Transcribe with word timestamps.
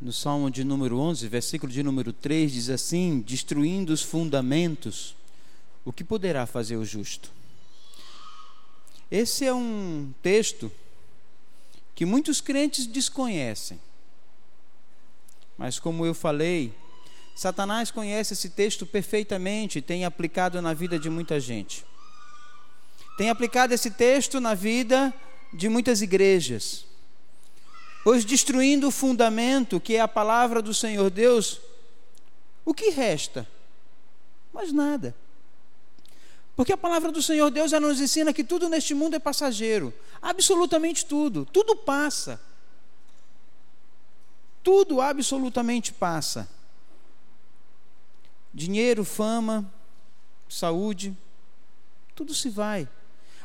no 0.00 0.12
Salmo 0.12 0.50
de 0.50 0.62
número 0.62 0.98
11, 0.98 1.26
versículo 1.28 1.72
de 1.72 1.82
número 1.82 2.12
3, 2.12 2.52
diz 2.52 2.70
assim: 2.70 3.20
Destruindo 3.20 3.92
os 3.92 4.02
fundamentos, 4.02 5.16
o 5.84 5.92
que 5.92 6.04
poderá 6.04 6.46
fazer 6.46 6.76
o 6.76 6.84
justo? 6.84 7.30
Esse 9.10 9.44
é 9.44 9.54
um 9.54 10.12
texto 10.22 10.70
que 11.94 12.04
muitos 12.04 12.40
crentes 12.40 12.86
desconhecem. 12.86 13.80
Mas, 15.56 15.78
como 15.78 16.04
eu 16.04 16.12
falei, 16.12 16.74
Satanás 17.34 17.90
conhece 17.90 18.34
esse 18.34 18.50
texto 18.50 18.84
perfeitamente 18.84 19.78
e 19.78 19.82
tem 19.82 20.04
aplicado 20.04 20.60
na 20.60 20.74
vida 20.74 20.98
de 20.98 21.08
muita 21.08 21.40
gente. 21.40 21.84
Tem 23.16 23.30
aplicado 23.30 23.72
esse 23.72 23.90
texto 23.90 24.40
na 24.40 24.52
vida 24.52 25.14
de 25.52 25.68
muitas 25.68 26.02
igrejas. 26.02 26.84
Pois 28.06 28.24
destruindo 28.24 28.86
o 28.86 28.92
fundamento, 28.92 29.80
que 29.80 29.96
é 29.96 30.00
a 30.00 30.06
palavra 30.06 30.62
do 30.62 30.72
Senhor 30.72 31.10
Deus, 31.10 31.60
o 32.64 32.72
que 32.72 32.90
resta? 32.90 33.44
Mas 34.52 34.72
nada. 34.72 35.12
Porque 36.54 36.72
a 36.72 36.76
palavra 36.76 37.10
do 37.10 37.20
Senhor 37.20 37.50
Deus 37.50 37.72
nos 37.72 38.00
ensina 38.00 38.32
que 38.32 38.44
tudo 38.44 38.68
neste 38.68 38.94
mundo 38.94 39.16
é 39.16 39.18
passageiro. 39.18 39.92
Absolutamente 40.22 41.04
tudo. 41.04 41.44
Tudo 41.46 41.74
passa. 41.74 42.40
Tudo 44.62 45.00
absolutamente 45.00 45.92
passa. 45.92 46.48
Dinheiro, 48.54 49.02
fama, 49.02 49.68
saúde, 50.48 51.12
tudo 52.14 52.32
se 52.32 52.50
vai. 52.50 52.88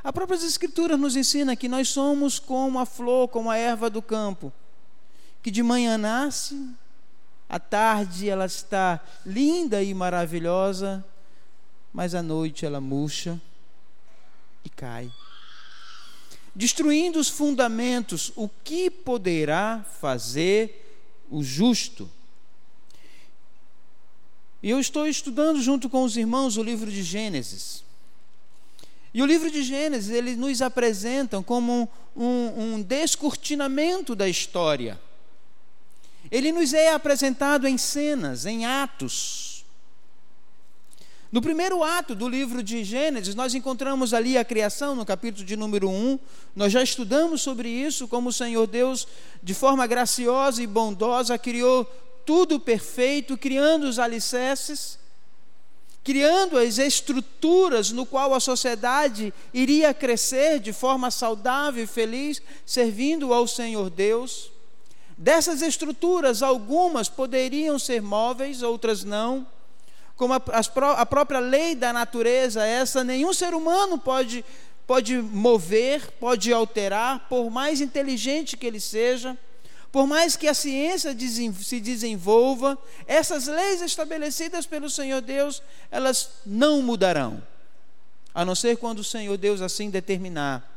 A 0.04 0.12
própria 0.12 0.36
Escritura 0.36 0.98
nos 0.98 1.16
ensina 1.16 1.55
que 1.55 1.68
nós 1.68 1.90
somos 1.90 2.40
como 2.40 2.80
a 2.80 2.86
flor, 2.86 3.28
como 3.28 3.52
a 3.52 3.58
erva 3.58 3.90
do 3.90 4.02
campo, 4.02 4.52
que 5.44 5.52
de 5.52 5.62
manhã 5.62 5.98
nasce, 5.98 6.70
à 7.48 7.60
tarde 7.60 8.27
ela 8.27 8.46
está 8.46 8.99
linda 9.26 9.84
e 9.84 9.94
maravilhosa, 9.94 11.05
mas 11.94 12.16
à 12.16 12.24
noite 12.24 12.66
ela 12.66 12.82
murcha 12.82 13.40
e 14.63 14.70
cai. 14.70 15.12
Destruindo 16.55 17.20
os 17.20 17.29
fundamentos, 17.29 18.32
o 18.35 18.49
que 18.63 18.90
poderá 18.90 19.85
fazer 19.99 20.99
o 21.29 21.44
justo? 21.44 22.10
E 24.63 24.70
eu 24.70 24.79
estou 24.79 25.07
estudando 25.07 25.62
junto 25.62 25.90
com 25.90 26.04
os 26.04 26.18
irmãos 26.18 26.57
o 26.57 26.63
livro 26.63 26.90
de 26.91 27.04
Gênesis. 27.04 27.84
E 29.13 29.21
o 29.21 29.26
livro 29.26 29.51
de 29.51 29.63
Gênesis, 29.63 30.09
ele 30.09 30.35
nos 30.35 30.62
apresenta 30.62 31.41
como 31.43 31.90
um, 32.15 32.76
um 32.76 32.81
descortinamento 32.81 34.15
da 34.15 34.27
história. 34.27 34.99
Ele 36.29 36.51
nos 36.51 36.73
é 36.73 36.93
apresentado 36.93 37.67
em 37.67 37.77
cenas, 37.77 38.45
em 38.45 38.65
atos. 38.65 39.65
No 41.32 41.41
primeiro 41.41 41.82
ato 41.82 42.13
do 42.13 42.27
livro 42.27 42.62
de 42.62 42.84
Gênesis, 42.84 43.34
nós 43.35 43.55
encontramos 43.55 44.13
ali 44.13 44.37
a 44.37 44.43
criação, 44.43 44.95
no 44.95 45.05
capítulo 45.05 45.45
de 45.45 45.55
número 45.55 45.89
1. 45.89 46.20
Nós 46.54 46.73
já 46.73 46.84
estudamos 46.84 47.41
sobre 47.41 47.70
isso, 47.70 48.05
como 48.07 48.29
o 48.29 48.34
Senhor 48.34 48.67
Deus, 48.67 49.07
de 49.41 49.54
forma 49.54 49.87
graciosa 49.87 50.62
e 50.62 50.67
bondosa, 50.67 51.37
criou 51.37 51.85
tudo 52.26 52.59
perfeito, 52.59 53.37
criando 53.37 53.85
os 53.85 53.98
alicerces, 53.98 54.99
criando 56.04 56.57
as 56.57 56.77
estruturas 56.77 57.91
no 57.91 58.05
qual 58.05 58.34
a 58.34 58.40
sociedade 58.40 59.34
iria 59.54 59.94
crescer 59.94 60.60
de 60.60 60.74
forma 60.74 61.12
saudável 61.12 61.84
e 61.84 61.88
feliz, 61.88 62.41
servindo 62.66 63.34
ao 63.34 63.48
Senhor 63.48 63.90
Deus. 63.90 64.52
Dessas 65.18 65.62
estruturas, 65.62 66.41
algumas 66.41 67.07
poderiam 67.07 67.78
ser 67.78 68.02
móveis, 68.02 68.63
outras 68.63 69.03
não 69.03 69.46
como 70.22 70.35
a, 70.35 70.41
a 70.97 71.06
própria 71.06 71.40
lei 71.40 71.74
da 71.74 71.91
natureza, 71.91 72.63
essa 72.63 73.03
nenhum 73.03 73.33
ser 73.33 73.56
humano 73.56 73.97
pode, 73.97 74.45
pode 74.85 75.18
mover, 75.18 76.12
pode 76.19 76.53
alterar, 76.53 77.28
por 77.28 77.50
mais 77.50 77.81
inteligente 77.81 78.56
que 78.56 78.68
ele 78.68 78.79
seja, 78.79 79.35
por 79.91 80.07
mais 80.07 80.38
que 80.38 80.47
a 80.47 80.53
ciência 80.53 81.16
se 81.62 81.79
desenvolva, 81.81 82.78
essas 83.06 83.47
leis 83.47 83.81
estabelecidas 83.81 84.66
pelo 84.66 84.90
Senhor 84.90 85.22
Deus, 85.22 85.62
elas 85.90 86.29
não 86.46 86.81
mudarão, 86.81 87.44
a 88.34 88.46
não 88.46 88.56
ser 88.56 88.78
quando 88.78 89.00
o 89.00 89.03
Senhor 89.03 89.38
Deus 89.38 89.59
assim 89.62 89.90
determinar. 89.90 90.69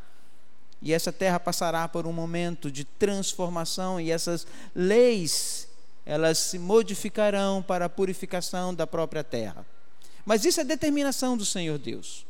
E 0.82 0.92
essa 0.92 1.12
terra 1.12 1.38
passará 1.38 1.86
por 1.88 2.06
um 2.06 2.12
momento 2.12 2.70
de 2.70 2.84
transformação, 2.84 4.00
e 4.00 4.10
essas 4.10 4.46
leis 4.74 5.68
elas 6.04 6.36
se 6.38 6.58
modificarão 6.58 7.62
para 7.62 7.86
a 7.86 7.88
purificação 7.88 8.74
da 8.74 8.86
própria 8.86 9.24
terra. 9.24 9.64
Mas 10.26 10.44
isso 10.44 10.60
é 10.60 10.64
determinação 10.64 11.36
do 11.36 11.44
Senhor 11.44 11.78
Deus. 11.78 12.26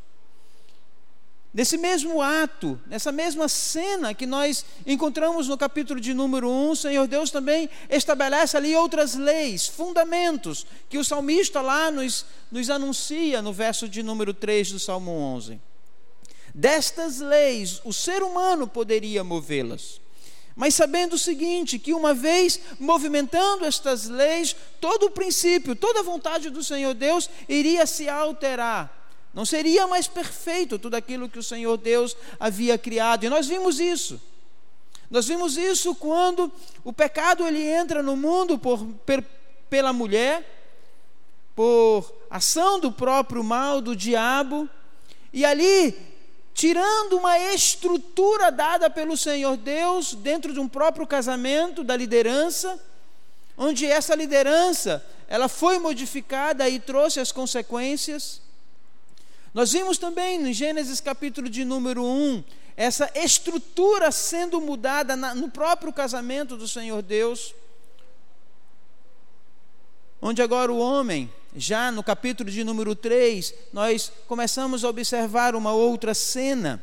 Nesse 1.54 1.76
mesmo 1.76 2.20
ato, 2.20 2.80
nessa 2.84 3.12
mesma 3.12 3.48
cena 3.48 4.12
que 4.12 4.26
nós 4.26 4.64
encontramos 4.84 5.46
no 5.46 5.56
capítulo 5.56 6.00
de 6.00 6.12
número 6.12 6.50
1, 6.50 6.70
o 6.70 6.76
Senhor 6.76 7.06
Deus 7.06 7.30
também 7.30 7.70
estabelece 7.88 8.56
ali 8.56 8.74
outras 8.74 9.14
leis, 9.14 9.68
fundamentos, 9.68 10.66
que 10.88 10.98
o 10.98 11.04
salmista 11.04 11.60
lá 11.60 11.92
nos, 11.92 12.26
nos 12.50 12.68
anuncia 12.68 13.40
no 13.40 13.52
verso 13.52 13.88
de 13.88 14.02
número 14.02 14.34
3 14.34 14.72
do 14.72 14.80
Salmo 14.80 15.12
11. 15.12 15.60
Destas 16.52 17.20
leis, 17.20 17.80
o 17.84 17.92
ser 17.92 18.24
humano 18.24 18.66
poderia 18.66 19.22
movê-las. 19.22 20.00
Mas 20.56 20.74
sabendo 20.74 21.12
o 21.14 21.18
seguinte, 21.18 21.78
que 21.78 21.94
uma 21.94 22.12
vez 22.12 22.58
movimentando 22.80 23.64
estas 23.64 24.08
leis, 24.08 24.56
todo 24.80 25.06
o 25.06 25.10
princípio, 25.10 25.76
toda 25.76 26.00
a 26.00 26.04
vontade 26.04 26.50
do 26.50 26.64
Senhor 26.64 26.94
Deus 26.94 27.30
iria 27.48 27.86
se 27.86 28.08
alterar. 28.08 29.03
Não 29.34 29.44
seria 29.44 29.86
mais 29.86 30.06
perfeito 30.06 30.78
tudo 30.78 30.94
aquilo 30.94 31.28
que 31.28 31.38
o 31.38 31.42
Senhor 31.42 31.76
Deus 31.76 32.16
havia 32.38 32.78
criado. 32.78 33.24
E 33.24 33.28
nós 33.28 33.48
vimos 33.48 33.80
isso. 33.80 34.20
Nós 35.10 35.26
vimos 35.26 35.56
isso 35.56 35.94
quando 35.94 36.50
o 36.84 36.92
pecado 36.92 37.46
ele 37.46 37.62
entra 37.66 38.02
no 38.02 38.16
mundo 38.16 38.56
por, 38.56 38.84
per, 39.04 39.24
pela 39.68 39.92
mulher, 39.92 40.44
por 41.54 42.10
ação 42.30 42.78
do 42.78 42.90
próprio 42.90 43.42
mal 43.42 43.80
do 43.80 43.94
diabo, 43.94 44.68
e 45.32 45.44
ali 45.44 45.96
tirando 46.54 47.16
uma 47.16 47.36
estrutura 47.38 48.50
dada 48.50 48.88
pelo 48.88 49.16
Senhor 49.16 49.56
Deus 49.56 50.14
dentro 50.14 50.52
de 50.52 50.60
um 50.60 50.68
próprio 50.68 51.06
casamento 51.06 51.82
da 51.82 51.96
liderança, 51.96 52.80
onde 53.56 53.84
essa 53.86 54.14
liderança 54.14 55.04
ela 55.26 55.48
foi 55.48 55.78
modificada 55.80 56.68
e 56.68 56.78
trouxe 56.78 57.18
as 57.18 57.32
consequências. 57.32 58.43
Nós 59.54 59.72
vimos 59.72 59.98
também 59.98 60.40
no 60.40 60.52
Gênesis 60.52 61.00
capítulo 61.00 61.48
de 61.48 61.64
número 61.64 62.04
1, 62.04 62.42
essa 62.76 63.08
estrutura 63.14 64.10
sendo 64.10 64.60
mudada 64.60 65.14
no 65.14 65.48
próprio 65.48 65.92
casamento 65.92 66.56
do 66.56 66.66
Senhor 66.66 67.00
Deus, 67.00 67.54
onde 70.20 70.42
agora 70.42 70.72
o 70.72 70.78
homem 70.78 71.32
já 71.54 71.92
no 71.92 72.02
capítulo 72.02 72.50
de 72.50 72.64
número 72.64 72.96
3, 72.96 73.54
nós 73.72 74.10
começamos 74.26 74.84
a 74.84 74.88
observar 74.88 75.54
uma 75.54 75.72
outra 75.72 76.14
cena 76.14 76.82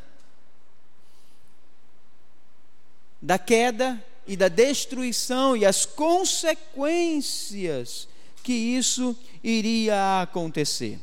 da 3.21 3.37
queda 3.37 4.01
e 4.25 4.37
da 4.37 4.47
destruição 4.47 5.57
e 5.57 5.65
as 5.65 5.85
consequências 5.85 8.07
que 8.41 8.53
isso 8.53 9.13
iria 9.43 10.21
acontecer. 10.21 10.97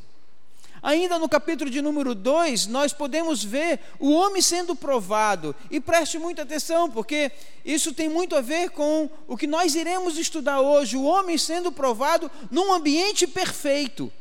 Ainda 0.83 1.19
no 1.19 1.29
capítulo 1.29 1.71
de 1.71 1.83
número 1.83 2.15
2, 2.15 2.67
nós 2.67 2.93
podemos 2.93 3.43
ver 3.43 3.81
o 3.99 4.13
homem 4.13 4.41
sendo 4.41 4.77
provado. 4.77 5.55
E 5.71 5.81
preste 5.81 6.19
muita 6.19 6.43
atenção, 6.43 6.91
porque 6.91 7.33
isso 7.65 7.93
tem 7.93 8.09
muito 8.09 8.37
a 8.37 8.41
ver 8.41 8.71
com 8.71 9.11
o 9.27 9.37
que 9.37 9.47
nós 9.47 9.75
iremos 9.75 10.17
estudar 10.17 10.61
hoje: 10.61 10.97
o 10.97 11.05
homem 11.05 11.37
sendo 11.37 11.73
provado 11.73 12.31
num 12.51 12.73
ambiente 12.73 13.27
perfeito. 13.27 14.13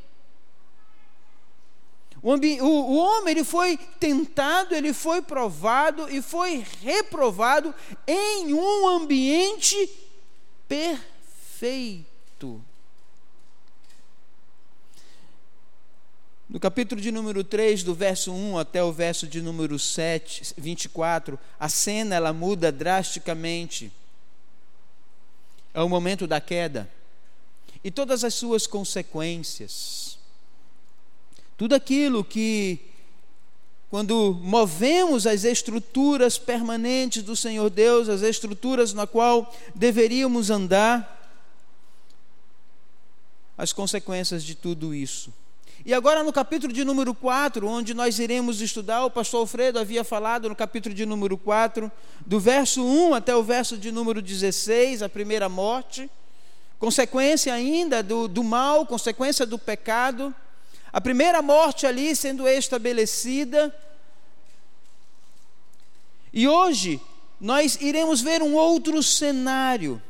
O, 2.21 2.33
o, 2.33 2.67
o, 2.67 2.97
homem 2.97 3.31
ele 3.31 3.43
foi 3.43 3.77
tentado, 3.99 4.73
ele 4.73 4.91
foi 4.91 5.21
provado 5.21 6.09
e 6.09 6.21
foi 6.21 6.65
reprovado 6.81 7.73
em 8.07 8.53
um 8.53 8.87
ambiente 8.87 9.89
perfeito. 10.67 12.61
No 16.57 16.59
capítulo 16.59 16.99
de 16.99 17.11
número 17.11 17.43
3, 17.43 17.83
do 17.83 17.93
verso 17.93 18.33
1 18.33 18.57
até 18.57 18.83
o 18.83 18.91
verso 18.91 19.27
de 19.27 19.43
número 19.43 19.77
7, 19.77 20.55
24, 20.57 21.37
a 21.59 21.69
cena 21.69 22.15
ela 22.15 22.33
muda 22.33 22.71
drasticamente. 22.71 23.91
É 25.71 25.83
o 25.83 25.87
momento 25.87 26.25
da 26.25 26.41
queda 26.41 26.89
e 27.83 27.91
todas 27.91 28.23
as 28.23 28.33
suas 28.33 28.65
consequências. 28.65 30.17
Tudo 31.55 31.75
aquilo 31.75 32.23
que 32.23 32.79
quando 33.87 34.33
movemos 34.41 35.27
as 35.27 35.43
estruturas 35.43 36.39
permanentes 36.39 37.21
do 37.21 37.35
Senhor 37.35 37.69
Deus, 37.69 38.09
as 38.09 38.23
estruturas 38.23 38.93
na 38.93 39.05
qual 39.05 39.55
deveríamos 39.75 40.49
andar, 40.49 41.31
as 43.55 43.71
consequências 43.71 44.43
de 44.43 44.55
tudo 44.55 44.95
isso. 44.95 45.31
E 45.87 45.93
agora 45.93 46.21
no 46.21 46.33
capítulo 46.33 46.73
de 46.73 46.83
número 46.83 47.13
4, 47.13 47.65
onde 47.65 47.93
nós 47.93 48.19
iremos 48.19 48.59
estudar, 48.59 49.05
o 49.05 49.09
pastor 49.09 49.39
Alfredo 49.39 49.79
havia 49.79 50.03
falado 50.03 50.49
no 50.49 50.53
capítulo 50.53 50.93
de 50.93 51.05
número 51.05 51.37
4, 51.37 51.89
do 52.25 52.41
verso 52.41 52.83
1 52.83 53.13
até 53.13 53.33
o 53.33 53.41
verso 53.41 53.77
de 53.77 53.89
número 53.89 54.21
16, 54.21 55.01
a 55.01 55.07
primeira 55.07 55.47
morte, 55.47 56.11
consequência 56.77 57.53
ainda 57.53 58.03
do, 58.03 58.27
do 58.27 58.43
mal, 58.43 58.85
consequência 58.85 59.45
do 59.45 59.57
pecado, 59.57 60.35
a 60.91 60.99
primeira 60.99 61.41
morte 61.41 61.87
ali 61.87 62.13
sendo 62.17 62.45
estabelecida. 62.49 63.73
E 66.33 66.49
hoje 66.49 66.99
nós 67.39 67.77
iremos 67.79 68.19
ver 68.19 68.43
um 68.43 68.55
outro 68.55 69.01
cenário, 69.01 70.01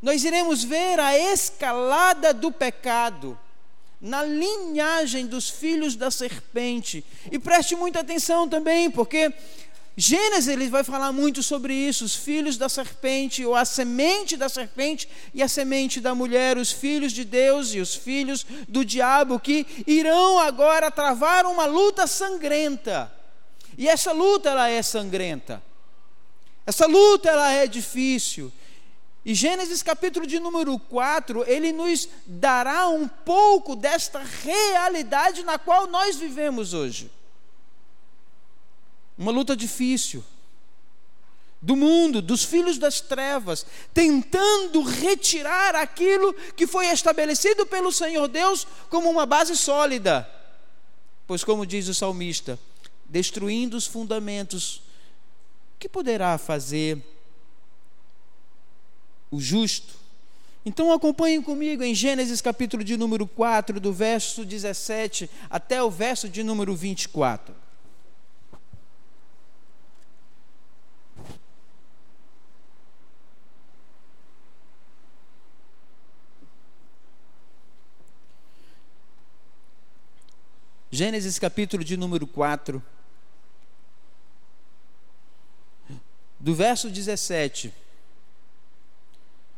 nós 0.00 0.22
iremos 0.22 0.62
ver 0.62 1.00
a 1.00 1.18
escalada 1.18 2.32
do 2.32 2.52
pecado 2.52 3.36
na 4.00 4.22
linhagem 4.22 5.26
dos 5.26 5.48
filhos 5.48 5.96
da 5.96 6.10
serpente. 6.10 7.04
E 7.30 7.38
preste 7.38 7.74
muita 7.74 8.00
atenção 8.00 8.48
também, 8.48 8.90
porque 8.90 9.32
Gênesis 10.00 10.46
ele 10.46 10.68
vai 10.68 10.84
falar 10.84 11.10
muito 11.10 11.42
sobre 11.42 11.74
isso, 11.74 12.04
os 12.04 12.14
filhos 12.14 12.56
da 12.56 12.68
serpente, 12.68 13.44
ou 13.44 13.56
a 13.56 13.64
semente 13.64 14.36
da 14.36 14.48
serpente 14.48 15.08
e 15.34 15.42
a 15.42 15.48
semente 15.48 16.00
da 16.00 16.14
mulher, 16.14 16.56
os 16.56 16.70
filhos 16.70 17.12
de 17.12 17.24
Deus 17.24 17.74
e 17.74 17.80
os 17.80 17.96
filhos 17.96 18.46
do 18.68 18.84
diabo, 18.84 19.40
que 19.40 19.66
irão 19.88 20.38
agora 20.38 20.88
travar 20.88 21.46
uma 21.46 21.66
luta 21.66 22.06
sangrenta. 22.06 23.12
E 23.76 23.88
essa 23.88 24.12
luta 24.12 24.50
ela 24.50 24.68
é 24.68 24.80
sangrenta. 24.82 25.60
Essa 26.64 26.86
luta 26.86 27.28
ela 27.28 27.50
é 27.50 27.66
difícil. 27.66 28.52
E 29.24 29.34
Gênesis 29.34 29.82
capítulo 29.82 30.26
de 30.26 30.38
número 30.38 30.78
4, 30.78 31.44
ele 31.46 31.72
nos 31.72 32.08
dará 32.26 32.88
um 32.88 33.06
pouco 33.08 33.74
desta 33.74 34.20
realidade 34.20 35.42
na 35.42 35.58
qual 35.58 35.86
nós 35.86 36.16
vivemos 36.16 36.72
hoje. 36.72 37.10
Uma 39.16 39.32
luta 39.32 39.56
difícil 39.56 40.24
do 41.60 41.74
mundo, 41.74 42.22
dos 42.22 42.44
filhos 42.44 42.78
das 42.78 43.00
trevas, 43.00 43.66
tentando 43.92 44.80
retirar 44.82 45.74
aquilo 45.74 46.32
que 46.56 46.66
foi 46.66 46.86
estabelecido 46.86 47.66
pelo 47.66 47.92
Senhor 47.92 48.28
Deus 48.28 48.66
como 48.88 49.10
uma 49.10 49.26
base 49.26 49.56
sólida. 49.56 50.28
Pois, 51.26 51.42
como 51.42 51.66
diz 51.66 51.88
o 51.88 51.94
salmista, 51.94 52.58
destruindo 53.04 53.76
os 53.76 53.86
fundamentos, 53.86 54.82
que 55.78 55.88
poderá 55.88 56.38
fazer 56.38 57.04
o 59.30 59.40
justo. 59.40 59.94
Então 60.64 60.92
acompanhem 60.92 61.40
comigo 61.40 61.82
em 61.82 61.94
Gênesis 61.94 62.40
capítulo 62.40 62.84
de 62.84 62.96
número 62.96 63.26
4, 63.26 63.80
do 63.80 63.92
verso 63.92 64.44
17 64.44 65.30
até 65.48 65.82
o 65.82 65.90
verso 65.90 66.28
de 66.28 66.42
número 66.42 66.74
24. 66.74 67.54
Gênesis 80.90 81.38
capítulo 81.38 81.84
de 81.84 81.96
número 81.96 82.26
4, 82.26 82.82
do 86.40 86.54
verso 86.54 86.90
17 86.90 87.72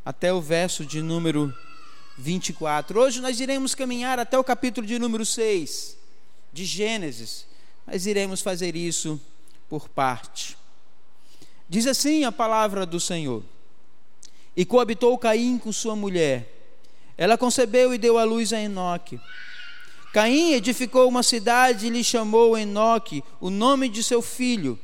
até 0.05 0.33
o 0.33 0.41
verso 0.41 0.85
de 0.85 1.03
número 1.03 1.55
24. 2.17 2.99
Hoje 3.01 3.21
nós 3.21 3.41
iremos 3.41 3.75
caminhar 3.75 4.19
até 4.19 4.39
o 4.39 4.45
capítulo 4.45 4.87
de 4.87 4.99
número 4.99 5.25
6 5.25 5.97
de 6.53 6.65
Gênesis, 6.65 7.47
mas 7.87 8.07
iremos 8.07 8.41
fazer 8.41 8.75
isso 8.77 9.21
por 9.69 9.89
parte. 9.89 10.57
Diz 11.69 11.87
assim 11.87 12.25
a 12.25 12.33
palavra 12.33 12.85
do 12.85 12.99
Senhor: 12.99 13.43
E 14.57 14.65
coabitou 14.65 15.17
Caim 15.17 15.59
com 15.59 15.73
sua 15.73 15.95
mulher. 15.95 16.57
Ela 17.17 17.37
concebeu 17.37 17.95
e 17.95 17.99
deu 17.99 18.19
à 18.19 18.25
luz 18.25 18.53
a 18.53 18.61
Enoque. 18.61 19.21
Caim 20.13 20.55
edificou 20.55 21.09
uma 21.09 21.23
cidade 21.23 21.87
e 21.87 21.91
lhe 21.91 22.03
chamou 22.03 22.59
Enoque, 22.59 23.23
o 23.41 23.51
nome 23.51 23.89
de 23.89 24.03
seu 24.03 24.21
filho. 24.21 24.79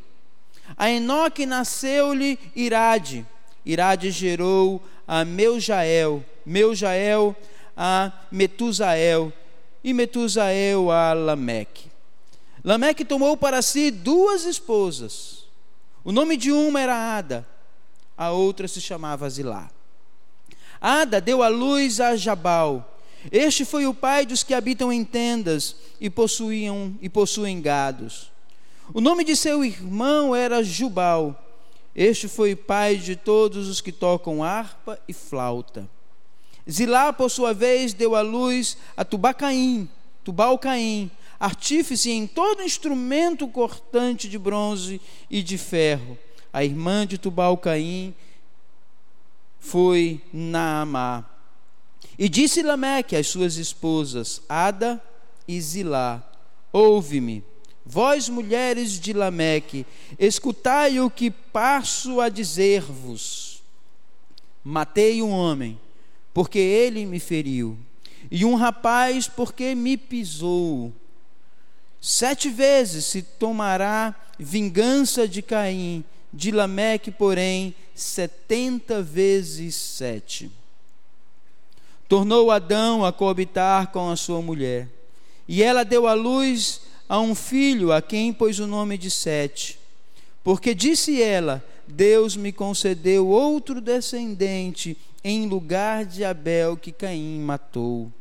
A 0.76 0.90
Enoque 0.90 1.46
nasceu-lhe 1.46 2.38
Irade. 2.54 3.26
Irade 3.64 4.12
gerou 4.12 4.80
a 5.06 5.25
Meujael, 5.25 6.25
Meujael 6.44 7.37
a 7.76 8.11
Metusael 8.31 9.32
e 9.85 9.93
Metusael 9.93 10.91
a 10.91 11.12
Lameque. 11.12 11.91
Lameque 12.64 13.05
tomou 13.05 13.37
para 13.37 13.62
si 13.62 13.91
duas 13.91 14.44
esposas. 14.44 15.44
O 16.03 16.11
nome 16.11 16.37
de 16.37 16.50
uma 16.50 16.81
era 16.81 17.17
Ada, 17.17 17.47
a 18.17 18.31
outra 18.31 18.67
se 18.67 18.81
chamava 18.81 19.29
Zilá. 19.29 19.70
Ada 20.81 21.20
deu 21.20 21.43
à 21.43 21.49
luz 21.49 22.00
a 22.00 22.17
Jabal. 22.17 22.99
Este 23.31 23.64
foi 23.64 23.87
o 23.87 23.94
pai 23.94 24.25
dos 24.25 24.43
que 24.43 24.55
habitam 24.55 24.93
em 24.93 25.05
tendas 25.05 25.76
e 26.00 26.09
possuíam 26.09 26.97
e 27.00 27.09
possuem 27.09 27.61
gados. 27.61 28.31
O 28.94 29.00
nome 29.00 29.25
de 29.25 29.35
seu 29.37 29.64
irmão 29.64 30.35
era 30.35 30.62
Jubal. 30.62 31.45
Este 31.96 32.28
foi 32.28 32.54
pai 32.54 32.96
de 32.96 33.16
todos 33.16 33.69
os 33.69 33.81
que 33.81 33.90
tocam 33.90 34.44
harpa 34.44 35.00
e 35.08 35.14
flauta. 35.14 35.88
Zilá, 36.70 37.10
por 37.10 37.31
sua 37.31 37.54
vez, 37.54 37.94
deu 37.94 38.14
à 38.14 38.20
luz 38.20 38.76
a 38.94 39.02
Tubacaim, 39.02 39.88
Tubalcaim, 40.22 41.10
artífice 41.40 42.10
em 42.10 42.26
todo 42.26 42.62
instrumento 42.62 43.48
cortante 43.48 44.28
de 44.28 44.38
bronze 44.38 45.00
e 45.31 45.43
de 45.43 45.56
ferro. 45.56 46.19
A 46.52 46.62
irmã 46.62 47.06
de 47.06 47.16
Tubalcaim 47.16 48.14
foi 49.58 50.20
Naamá. 50.31 51.25
E 52.19 52.28
disse 52.28 52.62
Lameque 52.62 53.16
às 53.16 53.28
suas 53.28 53.56
esposas, 53.56 54.42
Ada 54.50 55.02
e 55.49 55.58
Zilá: 55.58 56.22
Ouve-me 56.70 57.42
Vós, 57.88 58.29
mulheres 58.29 58.99
de 58.99 59.12
Lameque, 59.12 59.87
escutai 60.19 60.99
o 60.99 61.09
que 61.09 61.31
passo 61.31 62.21
a 62.21 62.29
dizer-vos. 62.29 63.62
Matei 64.65 65.23
um 65.23 65.31
homem, 65.31 65.79
porque 66.35 66.59
ele 66.59 67.07
me 67.07 67.21
feriu, 67.21 67.78
e 68.28 68.45
um 68.45 68.57
rapaz, 68.57 69.28
porque 69.28 69.73
me 69.76 69.97
pisou. 69.97 70.93
Sete 72.00 72.49
vezes 72.49 73.05
se 73.05 73.23
tomará 73.23 74.16
vingança 74.37 75.28
de 75.28 75.40
Caim, 75.40 76.05
de 76.33 76.50
Lameque, 76.50 77.12
porém, 77.12 77.73
setenta 77.95 79.00
vezes 79.00 79.76
sete. 79.76 80.50
Tornou 82.09 82.50
Adão 82.50 83.05
a 83.05 83.12
coabitar 83.12 83.93
com 83.93 84.11
a 84.11 84.16
sua 84.16 84.43
mulher, 84.43 84.88
e 85.47 85.62
ela 85.62 85.85
deu 85.85 86.09
à 86.09 86.14
luz 86.14 86.81
a 87.08 87.20
um 87.20 87.34
filho 87.34 87.92
a 87.92 88.02
quem 88.02 88.32
pôs 88.32 88.58
o 88.58 88.66
nome 88.66 88.98
de 88.98 89.10
Sete. 89.10 89.78
Porque 90.42 90.75
disse 90.75 91.22
ela: 91.22 91.64
Deus 91.86 92.36
me 92.36 92.52
concedeu 92.52 93.28
outro 93.28 93.80
descendente 93.80 94.96
em 95.22 95.46
lugar 95.46 96.04
de 96.04 96.25
Abel 96.25 96.76
que 96.76 96.92
Caim 96.92 97.40
matou. 97.40 98.12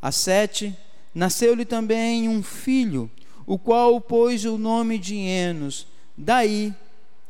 A 0.00 0.12
Sete 0.12 0.76
nasceu-lhe 1.14 1.64
também 1.64 2.28
um 2.28 2.42
filho, 2.42 3.10
o 3.46 3.58
qual 3.58 4.00
pôs 4.00 4.44
o 4.44 4.56
nome 4.56 4.98
de 4.98 5.16
Enos. 5.16 5.86
Daí 6.16 6.74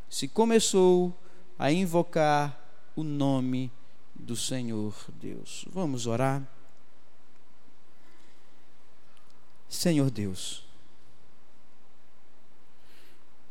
se 0.08 0.26
começou 0.28 1.14
a 1.58 1.70
invocar 1.70 2.58
o 2.96 3.02
nome 3.02 3.70
do 4.14 4.36
Senhor 4.36 4.94
Deus. 5.20 5.64
Vamos 5.72 6.06
orar. 6.06 6.42
Senhor 9.70 10.10
Deus. 10.10 10.64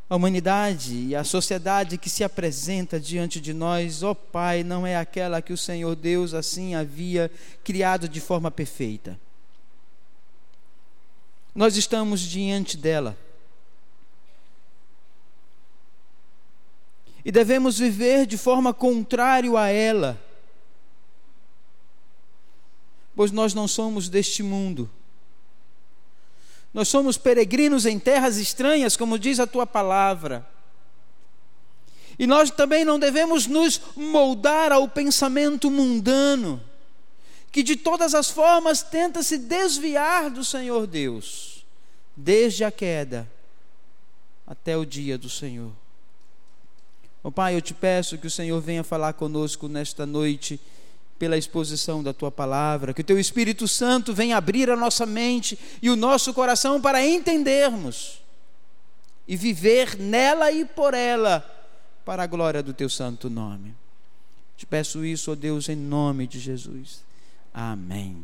A 0.10 0.16
humanidade 0.16 0.96
e 0.96 1.16
a 1.16 1.24
sociedade 1.24 1.98
que 1.98 2.10
se 2.10 2.24
apresenta 2.24 3.00
diante 3.00 3.40
de 3.40 3.54
nós, 3.54 4.04
ó 4.04 4.14
Pai, 4.14 4.64
não 4.64 4.86
é 4.86 4.98
aquela 4.98 5.42
que 5.42 5.54
o 5.54 5.58
Senhor 5.58 5.96
Deus 5.96 6.34
assim 6.34 6.76
havia 6.76 7.32
criado 7.64 8.10
de 8.10 8.20
forma 8.20 8.52
perfeita. 8.52 9.18
Nós 11.56 11.78
estamos 11.78 12.20
diante 12.22 12.76
dela. 12.76 13.18
E 17.24 17.32
devemos 17.32 17.78
viver 17.78 18.26
de 18.26 18.38
forma 18.38 18.74
contrária 18.74 19.58
a 19.58 19.68
ela, 19.68 20.20
pois 23.16 23.32
nós 23.32 23.54
não 23.54 23.68
somos 23.68 24.10
deste 24.10 24.42
mundo 24.42 24.90
nós 26.74 26.88
somos 26.88 27.18
peregrinos 27.18 27.86
em 27.86 27.98
terras 27.98 28.38
estranhas, 28.38 28.96
como 28.96 29.18
diz 29.18 29.40
a 29.40 29.48
tua 29.48 29.66
palavra. 29.66 30.48
E 32.18 32.28
nós 32.28 32.52
também 32.52 32.86
não 32.86 33.00
devemos 33.00 33.48
nos 33.48 33.82
moldar 33.96 34.72
ao 34.72 34.88
pensamento 34.88 35.72
mundano, 35.72 36.62
que 37.52 37.64
de 37.64 37.76
todas 37.76 38.14
as 38.14 38.30
formas 38.30 38.84
tenta 38.84 39.24
se 39.24 39.38
desviar 39.38 40.30
do 40.30 40.44
Senhor 40.44 40.86
Deus, 40.86 41.66
desde 42.16 42.64
a 42.64 42.72
queda 42.72 43.30
até 44.46 44.78
o 44.78 44.86
dia 44.86 45.18
do 45.18 45.30
Senhor. 45.30 45.72
Oh, 47.24 47.32
Pai, 47.32 47.56
eu 47.56 47.62
te 47.62 47.74
peço 47.74 48.18
que 48.18 48.28
o 48.28 48.32
Senhor 48.32 48.60
venha 48.62 48.84
falar 48.84 49.14
conosco 49.14 49.68
nesta 49.68 50.06
noite 50.06 50.60
pela 51.20 51.38
exposição 51.38 52.02
da 52.02 52.14
tua 52.14 52.32
palavra, 52.32 52.94
que 52.94 53.02
o 53.02 53.04
teu 53.04 53.20
Espírito 53.20 53.68
Santo 53.68 54.14
venha 54.14 54.38
abrir 54.38 54.70
a 54.70 54.76
nossa 54.78 55.06
mente 55.06 55.60
e 55.82 55.90
o 55.90 55.98
nosso 55.98 56.34
coração 56.34 56.80
para 56.80 57.06
entendermos 57.06 58.22
e 59.28 59.36
viver 59.36 59.98
nela 60.00 60.50
e 60.50 60.64
por 60.64 60.94
ela, 60.94 61.46
para 62.06 62.24
a 62.24 62.28
glória 62.28 62.64
do 62.64 62.74
teu 62.74 62.90
santo 62.90 63.30
nome. 63.30 63.76
Te 64.58 64.66
peço 64.66 65.06
isso, 65.06 65.32
ó 65.32 65.36
Deus, 65.36 65.68
em 65.68 65.76
nome 65.76 66.26
de 66.26 66.40
Jesus. 66.40 67.04
Amém. 67.54 68.24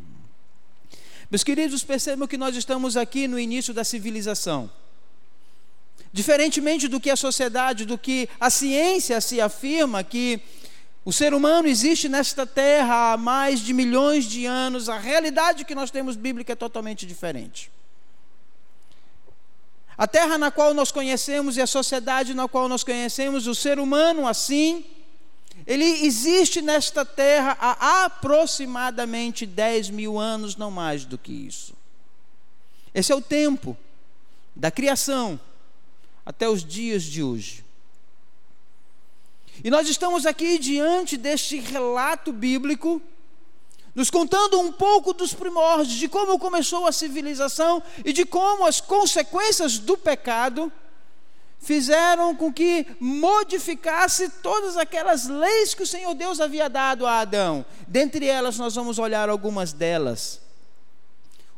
Meus 1.29 1.43
queridos, 1.43 1.83
percebam 1.83 2.27
que 2.27 2.37
nós 2.37 2.55
estamos 2.55 2.95
aqui 2.95 3.27
no 3.27 3.37
início 3.37 3.73
da 3.73 3.83
civilização. 3.83 4.71
Diferentemente 6.13 6.87
do 6.87 6.99
que 6.99 7.09
a 7.09 7.15
sociedade, 7.15 7.85
do 7.85 7.97
que 7.97 8.29
a 8.39 8.49
ciência 8.49 9.19
se 9.19 9.41
afirma, 9.41 10.03
que 10.03 10.41
o 11.05 11.13
ser 11.13 11.35
humano 11.35 11.67
existe 11.67 12.09
nesta 12.09 12.47
terra 12.47 13.13
há 13.13 13.17
mais 13.17 13.59
de 13.59 13.73
milhões 13.73 14.25
de 14.25 14.47
anos, 14.47 14.89
a 14.89 14.97
realidade 14.97 15.63
que 15.63 15.75
nós 15.75 15.91
temos 15.91 16.15
bíblica 16.15 16.53
é 16.53 16.55
totalmente 16.55 17.05
diferente. 17.05 17.71
A 19.95 20.07
terra 20.07 20.37
na 20.39 20.49
qual 20.49 20.73
nós 20.73 20.91
conhecemos 20.91 21.57
e 21.57 21.61
a 21.61 21.67
sociedade 21.67 22.33
na 22.33 22.47
qual 22.47 22.67
nós 22.67 22.83
conhecemos, 22.83 23.45
o 23.45 23.53
ser 23.53 23.77
humano 23.77 24.27
assim, 24.27 24.83
ele 25.67 25.85
existe 25.85 26.61
nesta 26.61 27.05
terra 27.05 27.55
há 27.59 28.05
aproximadamente 28.05 29.45
10 29.45 29.91
mil 29.91 30.17
anos, 30.17 30.55
não 30.55 30.71
mais 30.71 31.05
do 31.05 31.19
que 31.19 31.31
isso. 31.31 31.75
Esse 32.95 33.11
é 33.11 33.15
o 33.15 33.21
tempo 33.21 33.77
da 34.55 34.71
criação 34.71 35.39
até 36.25 36.47
os 36.47 36.63
dias 36.63 37.03
de 37.03 37.21
hoje. 37.21 37.64
E 39.63 39.69
nós 39.69 39.87
estamos 39.87 40.25
aqui 40.25 40.57
diante 40.57 41.17
deste 41.17 41.59
relato 41.59 42.31
bíblico, 42.31 43.01
nos 43.93 44.09
contando 44.09 44.59
um 44.59 44.71
pouco 44.71 45.13
dos 45.13 45.33
primórdios, 45.33 45.97
de 45.97 46.07
como 46.07 46.37
começou 46.37 46.85
a 46.85 46.91
civilização 46.91 47.81
e 48.03 48.11
de 48.11 48.25
como 48.25 48.65
as 48.65 48.81
consequências 48.81 49.77
do 49.77 49.97
pecado 49.97 50.71
fizeram 51.65 52.35
com 52.35 52.53
que 52.53 52.85
modificasse 52.99 54.29
todas 54.29 54.77
aquelas 54.77 55.27
leis 55.27 55.73
que 55.73 55.81
o 55.81 55.87
Senhor 55.87 56.13
Deus 56.13 56.39
havia 56.39 56.69
dado 56.69 57.07
a 57.07 57.21
Adão. 57.21 57.65
Dentre 57.87 58.27
elas, 58.27 58.57
nós 58.57 58.75
vamos 58.75 58.99
olhar 58.99 59.29
algumas 59.29 59.73
delas. 59.73 60.41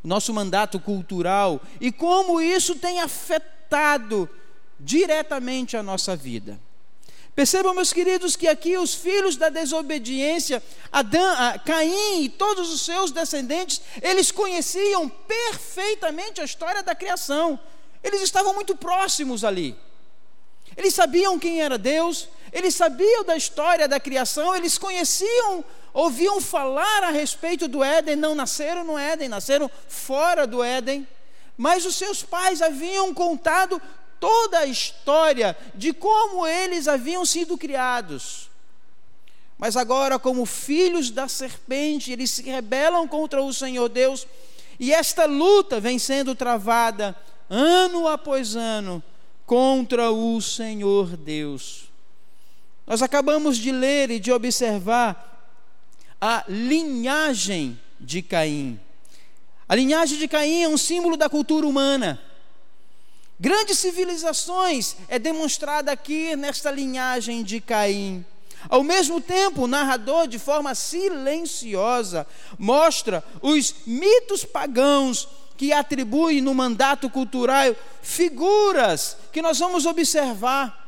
O 0.01 0.08
nosso 0.08 0.34
mandato 0.34 0.80
cultural 0.80 1.60
e 1.82 1.92
como 1.92 2.39
isso 2.39 2.75
tem 2.75 3.01
afetado 3.01 4.30
diretamente 4.80 5.75
a 5.75 5.84
nossa 5.84 6.16
vida. 6.16 6.58
Percebam, 7.38 7.72
meus 7.75 7.94
queridos, 7.94 8.36
que 8.36 8.48
aqui 8.48 8.79
os 8.79 8.96
filhos 8.96 9.38
da 9.38 9.50
desobediência, 9.50 10.62
Adão, 10.91 11.36
Caim 11.63 12.24
e 12.24 12.29
todos 12.29 12.74
os 12.74 12.82
seus 12.82 13.12
descendentes, 13.12 13.79
eles 14.01 14.32
conheciam 14.32 15.08
perfeitamente 15.08 16.41
a 16.41 16.44
história 16.44 16.82
da 16.82 16.96
criação. 16.96 17.60
Eles 18.03 18.24
estavam 18.24 18.56
muito 18.56 18.75
próximos 18.75 19.44
ali. 19.44 19.77
Eles 20.75 20.96
sabiam 20.96 21.38
quem 21.38 21.62
era 21.62 21.77
Deus, 21.77 22.27
eles 22.51 22.74
sabiam 22.74 23.24
da 23.24 23.38
história 23.38 23.88
da 23.88 24.00
criação, 24.00 24.56
eles 24.56 24.79
conheciam, 24.79 25.63
ouviam 25.94 26.41
falar 26.41 27.03
a 27.03 27.12
respeito 27.12 27.67
do 27.67 27.84
Éden, 27.84 28.15
não 28.15 28.34
nasceram 28.34 28.84
no 28.84 28.98
Éden, 28.98 29.29
nasceram 29.29 29.70
fora 29.88 30.48
do 30.48 30.63
Éden. 30.63 31.08
Mas 31.56 31.86
os 31.86 31.96
seus 31.96 32.24
pais 32.24 32.63
haviam 32.63 33.13
contado 33.13 33.79
toda 34.20 34.60
a 34.60 34.66
história 34.66 35.58
de 35.76 35.94
como 35.94 36.46
eles 36.46 36.88
haviam 36.88 37.26
sido 37.26 37.58
criados. 37.58 38.50
Mas 39.58 39.76
agora, 39.76 40.20
como 40.20 40.46
filhos 40.46 41.10
da 41.10 41.28
serpente, 41.28 42.12
eles 42.12 42.32
se 42.32 42.44
rebelam 42.44 43.08
contra 43.08 43.42
o 43.42 43.54
Senhor 43.54 43.90
Deus, 43.90 44.28
e 44.80 44.94
esta 44.94 45.26
luta 45.26 45.80
vem 45.80 45.98
sendo 45.98 46.36
travada 46.36 47.16
ano 47.50 48.08
após 48.08 48.56
ano 48.56 49.02
contra 49.46 50.12
o 50.12 50.40
Senhor 50.42 51.18
Deus. 51.18 51.86
Nós 52.86 53.02
acabamos 53.02 53.58
de 53.58 53.72
ler 53.72 54.12
e 54.12 54.20
de 54.20 54.32
observar 54.32 55.52
a 56.22 56.44
linhagem 56.48 57.80
de 58.00 58.22
Caim. 58.22 58.80
A 59.68 59.76
linhagem 59.76 60.18
de 60.18 60.28
Caim 60.28 60.64
é 60.64 60.70
um 60.70 60.78
símbolo 60.78 61.18
da 61.18 61.30
cultura 61.30 61.66
humana. 61.68 62.22
Grandes 63.39 63.77
civilizações 63.77 64.96
é 65.08 65.20
demonstrada 65.20 65.91
aqui 65.91 66.36
nesta 66.36 66.72
linhagem 66.72 67.44
de 67.44 67.62
Caim. 67.62 68.25
Ao 68.67 68.84
mesmo 68.84 69.22
tempo, 69.22 69.63
o 69.63 69.67
narrador, 69.67 70.27
de 70.27 70.39
forma 70.39 70.74
silenciosa, 70.74 72.25
mostra 72.58 73.24
os 73.41 73.75
mitos 73.86 74.44
pagãos 74.44 75.27
que 75.56 75.72
atribui 75.72 76.41
no 76.41 76.53
mandato 76.53 77.10
cultural 77.10 77.75
figuras 78.01 79.17
que 79.32 79.41
nós 79.41 79.60
vamos 79.60 79.86
observar. 79.86 80.86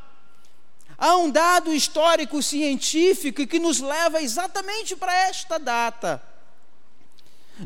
Há 0.98 1.16
um 1.16 1.30
dado 1.30 1.72
histórico 1.72 2.42
científico 2.42 3.46
que 3.46 3.58
nos 3.58 3.80
leva 3.80 4.20
exatamente 4.20 4.96
para 4.96 5.28
esta 5.28 5.58
data. 5.58 6.22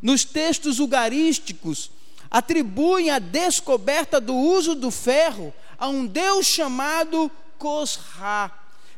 Nos 0.03 0.25
textos 0.25 0.79
ugarísticos, 0.79 1.91
atribuem 2.35 3.11
a 3.11 3.21
descoberta 3.21 4.21
do 4.21 4.35
uso 4.35 4.75
do 4.75 4.91
ferro 4.91 5.55
a 5.79 5.87
um 5.87 6.05
deus 6.05 6.45
chamado 6.45 7.31
Cosra. 7.57 8.51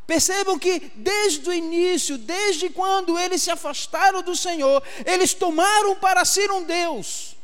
Percebam 0.07 0.57
que 0.57 0.91
desde 0.95 1.47
o 1.47 1.53
início, 1.53 2.17
desde 2.17 2.67
quando 2.67 3.15
eles 3.19 3.43
se 3.43 3.51
afastaram 3.51 4.23
do 4.23 4.35
Senhor, 4.35 4.81
eles 5.05 5.35
tomaram 5.35 5.95
para 5.97 6.25
si 6.25 6.49
um 6.49 6.63
Deus. 6.63 7.35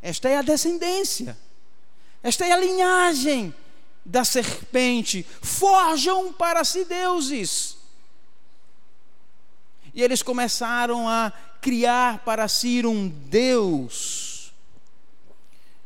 Esta 0.00 0.28
é 0.28 0.36
a 0.36 0.42
descendência, 0.42 1.36
esta 2.22 2.46
é 2.46 2.52
a 2.52 2.56
linhagem 2.56 3.52
da 4.04 4.24
serpente. 4.24 5.26
Forjam 5.42 6.32
para 6.32 6.62
si 6.62 6.84
deuses. 6.84 7.76
E 9.92 10.00
eles 10.00 10.22
começaram 10.22 11.08
a 11.08 11.32
criar 11.64 12.18
para 12.26 12.46
si 12.46 12.84
um 12.84 13.08
Deus, 13.08 14.52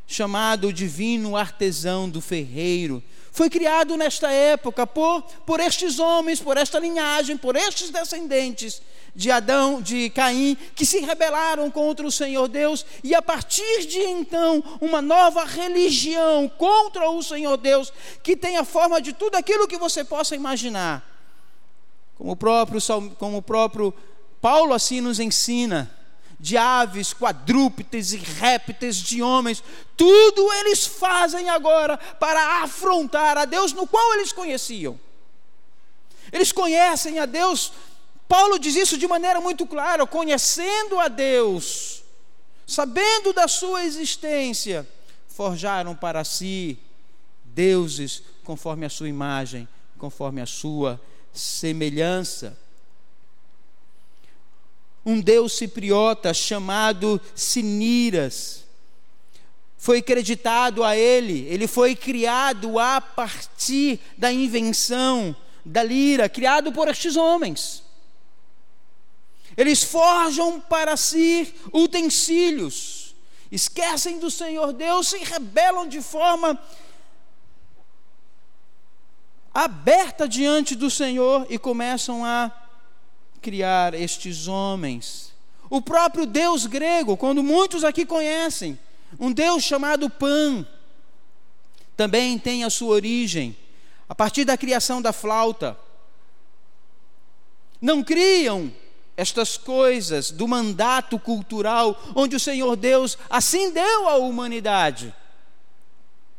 chamado 0.09 0.73
divino 0.73 1.37
artesão 1.37 2.11
do 2.11 2.21
ferreiro. 2.21 3.01
Foi 3.31 3.49
criado 3.49 3.97
nesta 3.97 4.29
época 4.29 4.85
por, 4.89 5.23
por 5.47 5.61
estes 5.61 6.01
homens, 6.01 6.41
por 6.41 6.57
esta 6.57 6.81
linhagem, 6.81 7.37
por 7.37 7.55
estes 7.55 7.91
descendentes 7.91 8.83
de 9.15 9.31
Adão, 9.31 9.81
de 9.81 10.11
Caim, 10.11 10.57
que 10.75 10.85
se 10.85 10.99
rebelaram 10.99 11.71
contra 11.71 12.05
o 12.05 12.11
Senhor 12.11 12.49
Deus, 12.49 12.85
e 13.05 13.15
a 13.15 13.23
partir 13.23 13.87
de 13.87 14.01
então, 14.01 14.65
uma 14.81 15.01
nova 15.01 15.45
religião 15.45 16.49
contra 16.49 17.09
o 17.09 17.23
Senhor 17.23 17.57
Deus, 17.57 17.93
que 18.21 18.37
tem 18.37 18.57
a 18.57 18.65
forma 18.65 19.01
de 19.01 19.13
tudo 19.13 19.37
aquilo 19.37 19.69
que 19.69 19.79
você 19.79 20.03
possa 20.03 20.35
imaginar. 20.35 21.07
Como 22.17 22.33
o 22.33 22.37
próprio, 22.37 22.81
como 23.17 23.37
o 23.37 23.43
próprio 23.43 23.95
Paulo 24.41 24.73
assim 24.73 25.01
nos 25.01 25.19
ensina 25.19 25.91
de 26.41 26.57
aves, 26.57 27.13
quadrúpedes 27.13 28.13
e 28.13 28.17
répteis, 28.17 28.97
de 28.97 29.21
homens, 29.21 29.63
tudo 29.97 30.53
eles 30.53 30.87
fazem 30.87 31.49
agora 31.51 31.97
para 31.99 32.63
afrontar 32.63 33.37
a 33.37 33.45
Deus 33.45 33.73
no 33.73 33.87
qual 33.87 34.15
eles 34.15 34.33
conheciam. 34.33 34.99
Eles 36.31 36.53
conhecem 36.53 37.19
a 37.19 37.27
Deus, 37.27 37.73
Paulo 38.29 38.59
diz 38.59 38.77
isso 38.77 38.97
de 38.97 39.09
maneira 39.09 39.41
muito 39.41 39.67
clara, 39.67 40.07
conhecendo 40.07 41.01
a 41.01 41.09
Deus, 41.09 42.05
sabendo 42.67 43.33
da 43.33 43.49
sua 43.49 43.85
existência, 43.85 44.87
forjaram 45.27 45.97
para 45.97 46.23
si 46.23 46.79
deuses 47.45 48.23
conforme 48.45 48.87
a 48.87 48.91
sua 48.91 49.09
imagem, 49.09 49.67
conforme 49.99 50.41
a 50.41 50.47
sua 50.47 51.01
semelhança 51.33 52.57
um 55.09 55.23
deus 55.23 55.55
cipriota 55.55 56.35
chamado 56.35 57.19
Siniras. 57.35 58.67
Foi 59.79 60.03
creditado 60.03 60.85
a 60.85 60.95
ele, 60.95 61.47
ele 61.49 61.67
foi 61.67 61.97
criado 61.97 62.79
a 62.79 63.01
partir 63.01 64.01
da 64.19 64.31
invenção 64.31 65.35
da 65.65 65.83
lira, 65.83 66.29
criado 66.29 66.73
por 66.73 66.89
estes 66.89 67.17
homens. 67.17 67.83
Eles 69.57 69.83
forjam 69.83 70.61
para 70.61 70.95
si 70.95 71.55
utensílios, 71.73 73.15
esquecem 73.51 74.19
do 74.19 74.31
Senhor 74.31 74.75
Deus, 74.75 75.09
se 75.09 75.25
rebelam 75.25 75.89
de 75.89 76.03
forma 76.03 76.61
aberta 79.55 80.29
diante 80.29 80.75
do 80.75 80.91
Senhor 80.91 81.47
e 81.49 81.59
começam 81.59 82.27
a 82.27 82.53
criar 83.39 83.95
estes 83.95 84.47
homens. 84.47 85.33
O 85.71 85.81
próprio 85.81 86.27
Deus 86.27 86.67
grego, 86.67 87.17
quando 87.17 87.43
muitos 87.43 87.85
aqui 87.85 88.05
conhecem, 88.05 88.79
um 89.19 89.33
Deus 89.33 89.63
chamado 89.63 90.11
Pan, 90.11 90.67
também 91.97 92.39
tem 92.39 92.65
a 92.65 92.71
sua 92.71 92.95
origem 92.95 93.57
a 94.09 94.15
partir 94.15 94.45
da 94.45 94.57
criação 94.57 95.03
da 95.03 95.13
flauta. 95.13 95.77
Não 97.81 98.03
criam 98.03 98.73
estas 99.17 99.57
coisas 99.57 100.31
do 100.31 100.47
mandato 100.47 101.19
cultural 101.19 102.01
onde 102.15 102.37
o 102.37 102.41
Senhor 102.41 102.77
Deus 102.77 103.19
assim 103.29 103.73
deu 103.73 104.09
à 104.09 104.17
humanidade, 104.17 105.15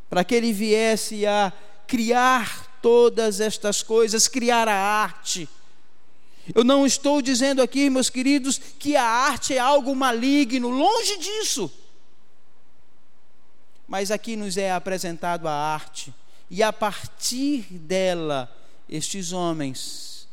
para 0.10 0.24
que 0.24 0.34
ele 0.34 0.54
viesse 0.54 1.26
a 1.26 1.52
criar 1.86 2.80
todas 2.82 3.42
estas 3.42 3.84
coisas, 3.84 4.28
criar 4.28 4.68
a 4.68 4.76
arte. 4.76 5.48
Eu 6.54 6.64
não 6.64 6.86
estou 6.86 7.22
dizendo 7.22 7.62
aqui, 7.62 7.90
meus 7.90 8.10
queridos, 8.10 8.58
que 8.58 8.96
a 8.96 9.04
arte 9.04 9.54
é 9.54 9.60
algo 9.60 9.96
maligno, 9.96 10.70
longe 10.70 11.18
disso. 11.18 11.72
Mas 13.88 14.12
aqui 14.12 14.36
nos 14.36 14.58
é 14.58 14.72
apresentado 14.72 15.48
a 15.48 15.54
arte, 15.54 16.14
e 16.50 16.62
a 16.64 16.72
partir 16.72 17.62
dela, 17.72 18.52
estes 18.88 19.32
homens 19.32 20.28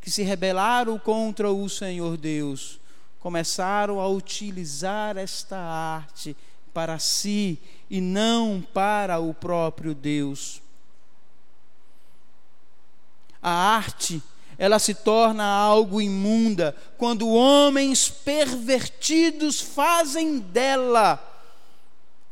que 0.00 0.10
se 0.10 0.22
rebelaram 0.22 0.98
contra 0.98 1.50
o 1.50 1.68
Senhor 1.68 2.16
Deus 2.18 2.78
começaram 3.18 4.00
a 4.00 4.06
utilizar 4.06 5.16
esta 5.16 5.56
arte 5.56 6.36
para 6.74 6.98
si 6.98 7.58
e 7.88 7.98
não 7.98 8.60
para 8.74 9.18
o 9.18 9.32
próprio 9.32 9.94
Deus. 9.94 10.60
A 13.40 13.50
arte, 13.50 14.22
ela 14.58 14.78
se 14.78 14.94
torna 14.94 15.44
algo 15.44 16.00
imunda 16.00 16.74
quando 16.96 17.28
homens 17.28 18.08
pervertidos 18.08 19.60
fazem 19.60 20.38
dela 20.38 21.22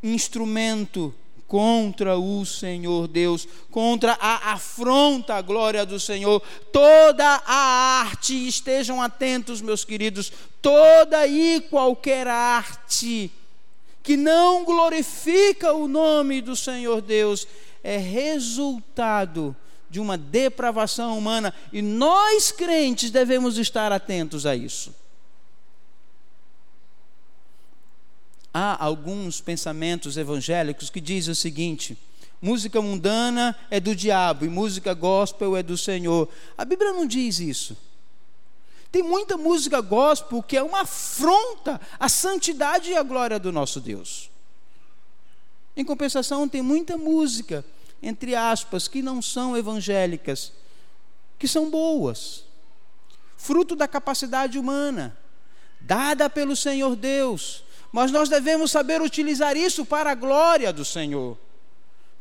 instrumento 0.02 1.14
contra 1.47 2.17
o 2.17 2.47
Senhor 2.47 3.07
Deus, 3.07 3.47
contra 3.71 4.17
a 4.19 4.52
afronta 4.52 5.35
à 5.35 5.43
glória 5.43 5.85
do 5.85 6.00
Senhor. 6.00 6.41
Toda 6.73 7.26
a 7.45 8.00
arte, 8.00 8.49
estejam 8.49 9.02
atentos, 9.02 9.61
meus 9.61 9.85
queridos, 9.85 10.33
toda 10.62 11.26
e 11.26 11.61
qualquer 11.61 12.26
arte 12.26 13.31
que 14.02 14.17
não 14.17 14.64
glorifica 14.64 15.73
o 15.73 15.87
nome 15.87 16.41
do 16.41 16.57
Senhor 16.57 17.00
Deus 17.00 17.47
é 17.85 17.99
resultado 17.99 19.55
de 19.92 20.00
uma 20.00 20.18
depravação 20.18 21.16
humana 21.16 21.54
e 21.72 21.80
nós 21.80 22.50
crentes 22.50 23.12
devemos 23.12 23.58
estar 23.58 23.92
atentos 23.92 24.44
a 24.44 24.56
isso. 24.56 24.92
há 28.52 28.84
alguns 28.84 29.40
pensamentos 29.40 30.16
evangélicos 30.16 30.90
que 30.90 31.00
dizem 31.00 31.32
o 31.32 31.37
seguinte: 31.37 31.96
música 32.40 32.80
mundana 32.82 33.56
é 33.70 33.80
do 33.80 33.94
diabo 33.94 34.44
e 34.44 34.49
música 34.49 34.92
gospel 34.92 35.56
é 35.56 35.62
do 35.62 35.78
Senhor. 35.78 36.28
A 36.56 36.64
Bíblia 36.64 36.92
não 36.92 37.06
diz 37.06 37.38
isso. 37.38 37.76
Tem 38.90 39.02
muita 39.02 39.38
música 39.38 39.80
gospel 39.80 40.42
que 40.42 40.56
é 40.56 40.62
uma 40.62 40.82
afronta 40.82 41.80
à 41.99 42.11
santidade 42.11 42.90
e 42.90 42.96
à 42.96 43.02
glória 43.02 43.38
do 43.38 43.50
nosso 43.50 43.80
Deus. 43.80 44.30
Em 45.75 45.82
compensação, 45.82 46.46
tem 46.46 46.61
muita 46.61 46.99
música, 46.99 47.64
entre 48.02 48.35
aspas, 48.35 48.88
que 48.88 49.00
não 49.00 49.23
são 49.23 49.56
evangélicas, 49.56 50.52
que 51.38 51.47
são 51.47 51.71
boas, 51.71 52.44
fruto 53.37 53.76
da 53.76 53.87
capacidade 53.87 54.59
humana, 54.59 55.16
dada 55.80 56.28
pelo 56.28 56.56
Senhor 56.56 56.97
Deus, 56.97 57.65
mas 57.93 58.10
nós 58.10 58.28
devemos 58.28 58.71
saber 58.71 59.00
utilizar 59.00 59.56
isso 59.56 59.84
para 59.84 60.10
a 60.10 60.15
glória 60.15 60.73
do 60.73 60.84
Senhor. 60.84 61.38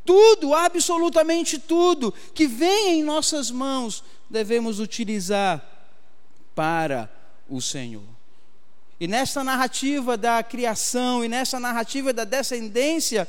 Tudo, 0.06 0.54
absolutamente 0.54 1.58
tudo 1.58 2.14
que 2.34 2.48
vem 2.48 3.00
em 3.00 3.04
nossas 3.04 3.50
mãos, 3.50 4.04
devemos 4.30 4.80
utilizar 4.80 5.64
para 6.56 7.10
o 7.50 7.62
Senhor. 7.62 8.04
E 9.00 9.08
nessa 9.08 9.44
narrativa 9.44 10.16
da 10.16 10.44
criação 10.44 11.26
e 11.26 11.28
nessa 11.28 11.60
narrativa 11.60 12.14
da 12.14 12.24
descendência 12.24 13.28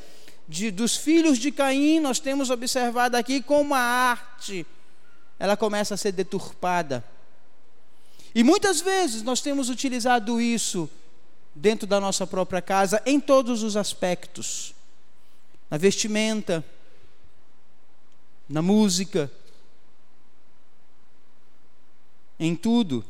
de, 0.49 0.71
dos 0.71 0.97
filhos 0.97 1.39
de 1.39 1.51
Caim, 1.51 2.01
nós 2.01 2.19
temos 2.19 2.51
observado 2.51 3.17
aqui 3.17 3.43
como 3.43 3.75
a 3.75 3.81
arte 3.81 4.67
ela 5.39 5.57
começa 5.57 5.95
a 5.95 5.97
ser 5.97 6.13
deturpada. 6.13 7.05
E 8.33 8.45
muitas 8.45 8.81
vezes 8.81 9.23
nós 9.23 9.41
temos 9.41 9.69
utilizado 9.69 10.41
isso 10.41 10.89
dentro 11.53 11.85
da 11.85 12.01
nossa 12.01 12.25
própria 12.25 12.63
casa, 12.63 13.03
em 13.05 13.19
todos 13.19 13.65
os 13.65 13.77
aspectos 13.77 14.73
na 15.69 15.79
vestimenta, 15.79 16.65
na 18.49 18.61
música, 18.61 19.33
em 22.39 22.55
tudo. 22.55 23.05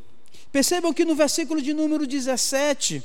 Percebam 0.53 0.95
que 0.95 1.05
no 1.05 1.14
versículo 1.14 1.61
de 1.61 1.75
número 1.75 2.07
17, 2.07 3.03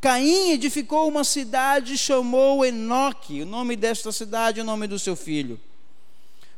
Caim 0.00 0.50
edificou 0.50 1.08
uma 1.08 1.24
cidade 1.24 1.94
e 1.94 1.98
chamou 1.98 2.64
Enoque, 2.64 3.42
o 3.42 3.46
nome 3.46 3.76
desta 3.76 4.12
cidade, 4.12 4.60
o 4.60 4.64
nome 4.64 4.86
do 4.86 4.98
seu 4.98 5.16
filho. 5.16 5.58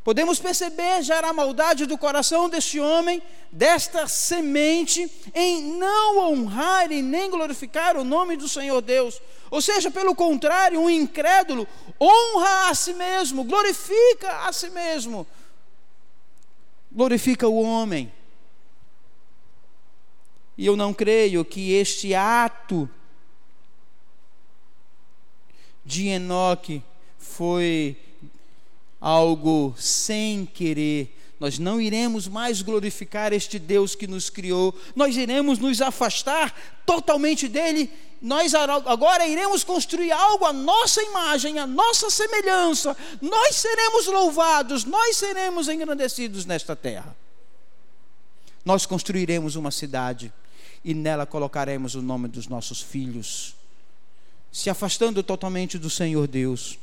Podemos 0.03 0.39
perceber 0.39 1.03
já 1.03 1.21
a 1.21 1.33
maldade 1.35 1.85
do 1.85 1.99
coração 1.99 2.49
deste 2.49 2.81
homem, 2.81 3.23
desta 3.53 4.09
semente, 4.09 5.11
em 5.35 5.63
não 5.75 6.19
honrar 6.19 6.91
e 6.91 7.03
nem 7.03 7.31
glorificar 7.31 7.95
o 7.97 8.05
nome 8.05 8.35
do 8.35 8.49
Senhor 8.49 8.81
Deus. 8.81 9.21
Ou 9.51 9.61
seja, 9.61 9.91
pelo 9.91 10.15
contrário, 10.15 10.81
um 10.81 10.89
incrédulo 10.89 11.69
honra 12.01 12.71
a 12.71 12.75
si 12.75 12.95
mesmo, 12.95 13.45
glorifica 13.45 14.47
a 14.47 14.53
si 14.53 14.71
mesmo, 14.71 15.27
glorifica 16.91 17.47
o 17.47 17.61
homem. 17.61 18.11
E 20.57 20.65
eu 20.65 20.75
não 20.75 20.95
creio 20.95 21.45
que 21.45 21.73
este 21.75 22.15
ato 22.15 22.89
de 25.89 26.07
Enoque 26.09 26.83
foi 27.19 27.97
algo 29.01 29.75
sem 29.79 30.45
querer. 30.45 31.17
Nós 31.41 31.59
não 31.59 31.81
iremos 31.81 32.29
mais 32.29 32.61
glorificar 32.61 33.33
este 33.33 33.59
Deus 33.59 33.95
que 33.95 34.07
nos 34.07 34.29
criou, 34.29 34.75
nós 34.95 35.17
iremos 35.17 35.59
nos 35.59 35.81
afastar 35.81 36.55
totalmente 36.85 37.49
dele. 37.49 37.91
Nós 38.21 38.53
agora 38.55 39.27
iremos 39.27 39.65
construir 39.65 40.13
algo 40.13 40.45
à 40.45 40.53
nossa 40.53 41.01
imagem, 41.03 41.59
à 41.59 41.67
nossa 41.67 42.11
semelhança. 42.11 42.95
Nós 43.23 43.57
seremos 43.57 44.07
louvados, 44.09 44.85
nós 44.85 45.17
seremos 45.17 45.69
engrandecidos 45.69 46.45
nesta 46.45 46.77
terra. 46.77 47.17
Nós 48.65 48.85
construiremos 48.85 49.57
uma 49.57 49.71
cidade 49.71 50.31
e 50.85 50.93
nela 50.93 51.25
colocaremos 51.25 51.95
o 51.95 52.03
nome 52.03 52.29
dos 52.29 52.47
nossos 52.47 52.83
filhos, 52.83 53.55
se 54.51 54.71
afastando 54.71 55.23
totalmente 55.23 55.79
do 55.79 55.91
Senhor 55.91 56.27
Deus. 56.27 56.79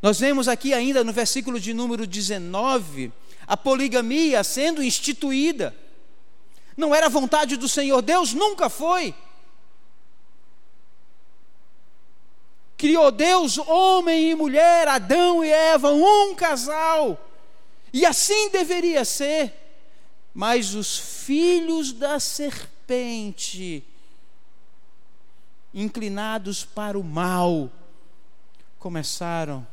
Nós 0.00 0.18
vemos 0.18 0.48
aqui 0.48 0.74
ainda 0.74 1.04
no 1.04 1.12
versículo 1.12 1.60
de 1.60 1.72
número 1.72 2.06
19 2.06 3.12
a 3.46 3.56
poligamia 3.56 4.42
sendo 4.42 4.82
instituída. 4.82 5.74
Não 6.76 6.94
era 6.94 7.08
vontade 7.08 7.56
do 7.56 7.68
Senhor 7.68 8.00
Deus, 8.02 8.32
nunca 8.32 8.68
foi. 8.68 9.14
Criou 12.76 13.12
Deus 13.12 13.58
homem 13.58 14.30
e 14.30 14.34
mulher, 14.34 14.88
Adão 14.88 15.44
e 15.44 15.48
Eva, 15.48 15.92
um 15.92 16.34
casal. 16.34 17.30
E 17.92 18.04
assim 18.04 18.48
deveria 18.50 19.04
ser. 19.04 19.52
Mas 20.34 20.74
os 20.74 20.96
filhos 20.96 21.92
da 21.92 22.18
serpente, 22.18 23.84
inclinados 25.74 26.64
para 26.64 26.98
o 26.98 27.04
mal, 27.04 27.70
começaram 28.78 29.66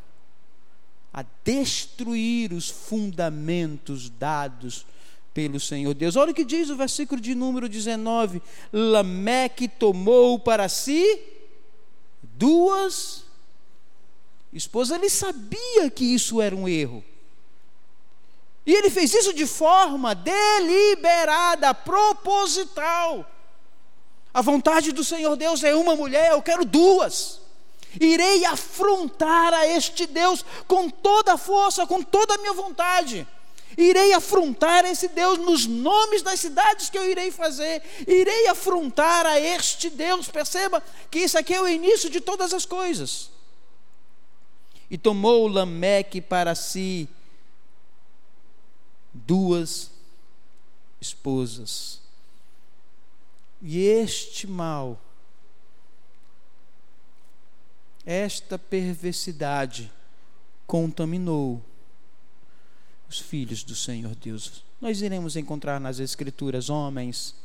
a 1.14 1.26
destruir 1.44 2.54
os 2.54 2.70
fundamentos 2.70 4.10
dados 4.10 4.86
pelo 5.34 5.60
Senhor 5.60 5.94
Deus. 5.94 6.16
Olha 6.16 6.32
o 6.32 6.36
que 6.36 6.46
diz 6.46 6.70
o 6.70 6.76
versículo 6.76 7.20
de 7.20 7.34
número 7.36 7.68
19: 7.68 8.42
Lameque 8.72 9.68
tomou 9.68 10.40
para 10.40 10.70
si 10.70 11.22
duas 12.22 13.24
esposas. 14.54 14.98
Ele 14.98 15.10
sabia 15.10 15.90
que 15.90 16.06
isso 16.06 16.42
era 16.42 16.56
um 16.56 16.68
erro. 16.68 17.04
E 18.66 18.74
ele 18.74 18.90
fez 18.90 19.14
isso 19.14 19.34
de 19.34 19.48
forma 19.48 20.14
deliberada, 20.14 21.74
proposital. 21.74 23.26
A 24.34 24.42
vontade 24.42 24.92
do 24.92 25.04
Senhor 25.04 25.36
Deus 25.36 25.64
é 25.64 25.76
uma 25.76 25.96
mulher, 25.96 26.32
eu 26.32 26.42
quero 26.42 26.64
duas. 26.64 27.40
Irei 28.00 28.46
afrontar 28.46 29.54
a 29.54 29.66
este 29.66 30.06
Deus 30.06 30.46
com 30.68 30.90
toda 30.90 31.34
a 31.34 31.38
força, 31.38 31.88
com 31.88 32.04
toda 32.04 32.36
a 32.36 32.38
minha 32.38 32.54
vontade. 32.54 33.28
irei 33.78 34.14
afrontar 34.14 34.84
esse 34.86 35.08
Deus 35.08 35.38
nos 35.38 35.66
nomes 35.66 36.22
das 36.22 36.40
cidades 36.40 36.90
que 36.90 36.98
eu 36.98 37.10
irei 37.10 37.32
fazer, 37.32 37.82
irei 38.06 38.48
afrontar 38.48 39.26
a 39.26 39.40
este 39.40 39.90
Deus. 39.90 40.28
Perceba 40.28 40.84
que 41.10 41.20
isso 41.20 41.38
aqui 41.38 41.54
é 41.54 41.62
o 41.62 41.68
início 41.68 42.10
de 42.10 42.20
todas 42.20 42.54
as 42.54 42.66
coisas. 42.66 43.32
E 44.92 44.98
tomou 44.98 45.48
Lameque 45.48 46.20
para 46.20 46.54
si 46.56 47.08
duas 49.14 49.92
esposas. 51.00 51.99
E 53.62 53.80
este 53.80 54.48
mal, 54.48 55.00
esta 58.06 58.58
perversidade, 58.58 59.92
contaminou 60.66 61.62
os 63.10 63.20
filhos 63.20 63.64
do 63.64 63.76
Senhor 63.76 64.16
Deus. 64.16 64.64
Nós 64.80 65.02
iremos 65.02 65.36
encontrar 65.36 65.80
nas 65.80 66.00
Escrituras 66.00 66.70
homens 66.70 67.36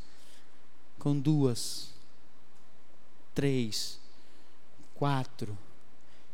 com 0.98 1.18
duas, 1.18 1.90
três, 3.35 3.98
quatro, 4.94 5.57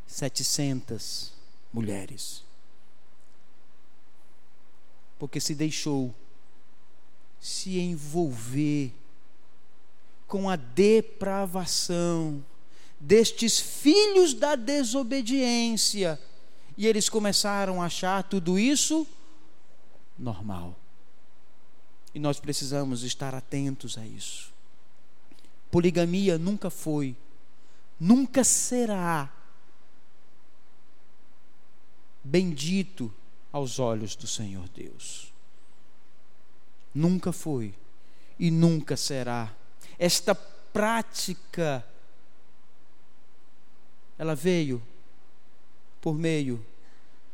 setecentas 0.07 1.33
mulheres. 1.73 2.45
Porque 5.19 5.41
se 5.41 5.55
deixou 5.55 6.15
se 7.41 7.79
envolver 7.79 8.93
com 10.31 10.49
a 10.49 10.55
depravação 10.55 12.43
destes 13.01 13.59
filhos 13.59 14.33
da 14.33 14.55
desobediência 14.55 16.21
e 16.79 16.87
eles 16.87 17.09
começaram 17.09 17.83
a 17.83 17.87
achar 17.87 18.23
tudo 18.23 18.57
isso 18.57 19.05
normal. 20.17 20.79
E 22.15 22.21
nós 22.21 22.39
precisamos 22.39 23.03
estar 23.03 23.35
atentos 23.35 23.99
a 23.99 24.07
isso. 24.07 24.53
Poligamia 25.69 26.39
nunca 26.39 26.71
foi, 26.71 27.17
nunca 27.99 28.45
será 28.45 29.33
bendito 32.23 33.13
aos 33.53 33.81
olhos 33.81 34.15
do 34.15 34.29
Senhor 34.29 34.69
Deus. 34.69 35.33
Nunca 36.95 37.33
foi 37.33 37.75
e 38.39 38.49
nunca 38.49 38.97
será. 38.97 39.53
Esta 40.01 40.35
prática 40.35 41.85
ela 44.19 44.35
veio 44.35 44.83
por 46.01 46.15
meio 46.15 46.65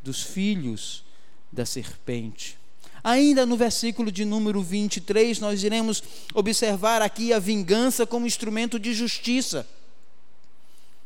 dos 0.02 0.20
filhos 0.20 1.04
da 1.52 1.64
serpente. 1.64 2.58
Ainda 3.04 3.46
no 3.46 3.56
versículo 3.56 4.10
de 4.10 4.24
número 4.24 4.60
23, 4.60 5.38
nós 5.38 5.62
iremos 5.62 6.02
observar 6.34 7.02
aqui 7.02 7.32
a 7.32 7.38
vingança 7.38 8.04
como 8.04 8.26
instrumento 8.26 8.80
de 8.80 8.92
justiça. 8.92 9.64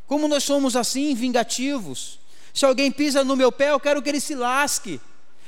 Como 0.06 0.28
nós 0.28 0.42
somos 0.42 0.76
assim, 0.76 1.14
vingativos. 1.14 2.18
Se 2.54 2.64
alguém 2.64 2.90
pisa 2.90 3.22
no 3.22 3.36
meu 3.36 3.52
pé, 3.52 3.72
eu 3.72 3.80
quero 3.80 4.00
que 4.00 4.08
ele 4.08 4.20
se 4.20 4.34
lasque. 4.34 4.98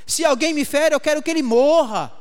Se 0.07 0.27
alguém 0.27 0.53
me 0.53 0.67
fere, 0.67 0.95
eu 0.95 1.01
quero 1.01 1.23
que 1.23 1.31
ele 1.31 1.43
morra. 1.43 2.13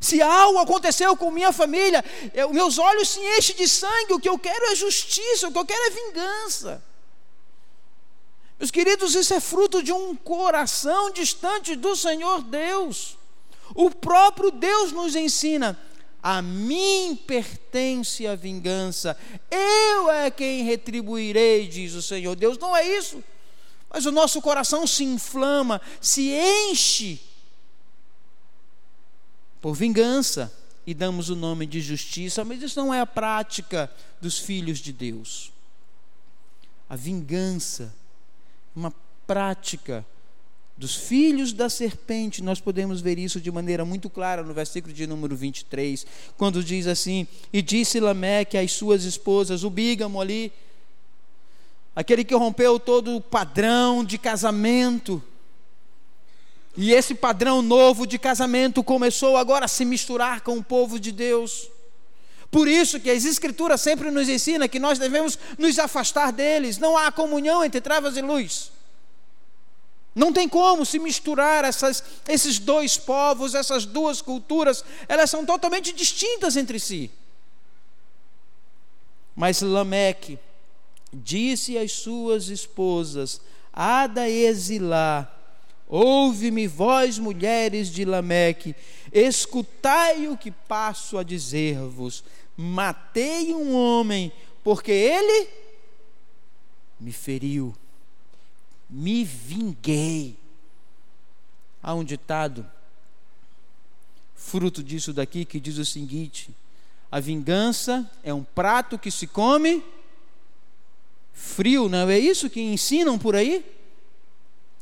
Se 0.00 0.22
algo 0.22 0.58
aconteceu 0.58 1.16
com 1.16 1.30
minha 1.30 1.52
família, 1.52 2.04
eu, 2.32 2.52
meus 2.52 2.78
olhos 2.78 3.08
se 3.08 3.20
enchem 3.20 3.56
de 3.56 3.68
sangue, 3.68 4.12
o 4.12 4.20
que 4.20 4.28
eu 4.28 4.38
quero 4.38 4.66
é 4.66 4.74
justiça, 4.74 5.48
o 5.48 5.52
que 5.52 5.58
eu 5.58 5.66
quero 5.66 5.86
é 5.86 5.90
vingança. 5.90 6.82
Meus 8.58 8.70
queridos, 8.70 9.14
isso 9.14 9.34
é 9.34 9.40
fruto 9.40 9.82
de 9.82 9.92
um 9.92 10.16
coração 10.16 11.10
distante 11.10 11.76
do 11.76 11.94
Senhor 11.94 12.42
Deus. 12.42 13.16
O 13.74 13.90
próprio 13.90 14.50
Deus 14.50 14.90
nos 14.92 15.14
ensina: 15.14 15.78
a 16.22 16.42
mim 16.42 17.16
pertence 17.26 18.26
a 18.26 18.34
vingança, 18.34 19.16
eu 19.50 20.10
é 20.10 20.30
quem 20.30 20.64
retribuirei, 20.64 21.68
diz 21.68 21.94
o 21.94 22.02
Senhor 22.02 22.34
Deus. 22.34 22.58
Não 22.58 22.76
é 22.76 22.86
isso, 22.96 23.22
mas 23.88 24.06
o 24.06 24.12
nosso 24.12 24.42
coração 24.42 24.86
se 24.86 25.04
inflama, 25.04 25.80
se 26.00 26.30
enche 26.30 27.27
por 29.60 29.74
vingança 29.74 30.52
e 30.86 30.94
damos 30.94 31.28
o 31.30 31.36
nome 31.36 31.66
de 31.66 31.80
justiça, 31.80 32.44
mas 32.44 32.62
isso 32.62 32.78
não 32.78 32.92
é 32.92 33.00
a 33.00 33.06
prática 33.06 33.90
dos 34.20 34.38
filhos 34.38 34.78
de 34.78 34.92
Deus. 34.92 35.52
A 36.88 36.96
vingança 36.96 37.92
uma 38.78 38.94
prática 39.26 40.06
dos 40.76 40.94
filhos 40.94 41.52
da 41.52 41.68
serpente, 41.68 42.40
nós 42.40 42.60
podemos 42.60 43.00
ver 43.00 43.18
isso 43.18 43.40
de 43.40 43.50
maneira 43.50 43.84
muito 43.84 44.08
clara 44.08 44.44
no 44.44 44.54
versículo 44.54 44.94
de 44.94 45.06
número 45.08 45.34
23, 45.34 46.06
quando 46.36 46.62
diz 46.62 46.86
assim: 46.86 47.26
E 47.52 47.60
disse 47.60 47.98
Lameque 47.98 48.56
às 48.56 48.70
suas 48.72 49.02
esposas, 49.02 49.64
o 49.64 49.70
bígamo 49.70 50.20
ali, 50.20 50.52
aquele 51.96 52.22
que 52.22 52.34
rompeu 52.34 52.78
todo 52.78 53.16
o 53.16 53.20
padrão 53.20 54.04
de 54.04 54.16
casamento, 54.16 55.20
e 56.80 56.92
esse 56.92 57.12
padrão 57.12 57.60
novo 57.60 58.06
de 58.06 58.20
casamento 58.20 58.84
começou 58.84 59.36
agora 59.36 59.64
a 59.64 59.68
se 59.68 59.84
misturar 59.84 60.42
com 60.42 60.58
o 60.58 60.62
povo 60.62 61.00
de 61.00 61.10
Deus. 61.10 61.68
Por 62.52 62.68
isso 62.68 63.00
que 63.00 63.10
as 63.10 63.24
escrituras 63.24 63.80
sempre 63.80 64.12
nos 64.12 64.28
ensinam 64.28 64.68
que 64.68 64.78
nós 64.78 64.96
devemos 64.96 65.36
nos 65.58 65.76
afastar 65.76 66.30
deles. 66.30 66.78
Não 66.78 66.96
há 66.96 67.10
comunhão 67.10 67.64
entre 67.64 67.80
trevas 67.80 68.16
e 68.16 68.22
luz. 68.22 68.70
Não 70.14 70.32
tem 70.32 70.48
como 70.48 70.86
se 70.86 71.00
misturar 71.00 71.64
essas, 71.64 72.00
esses 72.28 72.60
dois 72.60 72.96
povos, 72.96 73.56
essas 73.56 73.84
duas 73.84 74.22
culturas, 74.22 74.84
elas 75.08 75.28
são 75.28 75.44
totalmente 75.44 75.92
distintas 75.92 76.56
entre 76.56 76.78
si. 76.78 77.10
Mas 79.34 79.62
Lameque 79.62 80.38
disse 81.12 81.76
às 81.76 81.90
suas 81.90 82.48
esposas, 82.50 83.40
Ada 83.72 84.28
e 84.28 84.44
Exilá, 84.44 85.34
ouve-me, 85.88 86.66
vós 86.66 87.18
mulheres 87.18 87.88
de 87.88 88.04
Lameque, 88.04 88.76
escutai 89.12 90.28
o 90.28 90.36
que 90.36 90.50
passo 90.50 91.18
a 91.18 91.22
dizer-vos 91.22 92.22
matei 92.60 93.54
um 93.54 93.72
homem, 93.72 94.32
porque 94.64 94.90
ele 94.90 95.48
me 96.98 97.12
feriu, 97.12 97.72
me 98.90 99.22
vinguei. 99.22 100.36
Há 101.80 101.94
um 101.94 102.02
ditado, 102.02 102.66
fruto 104.34 104.82
disso 104.82 105.12
daqui, 105.12 105.44
que 105.44 105.60
diz 105.60 105.78
o 105.78 105.84
seguinte: 105.84 106.50
a 107.12 107.20
vingança 107.20 108.10
é 108.24 108.34
um 108.34 108.42
prato 108.42 108.98
que 108.98 109.10
se 109.10 109.28
come 109.28 109.84
frio, 111.32 111.88
não 111.88 112.10
é 112.10 112.18
isso 112.18 112.50
que 112.50 112.60
ensinam 112.60 113.16
por 113.16 113.36
aí? 113.36 113.64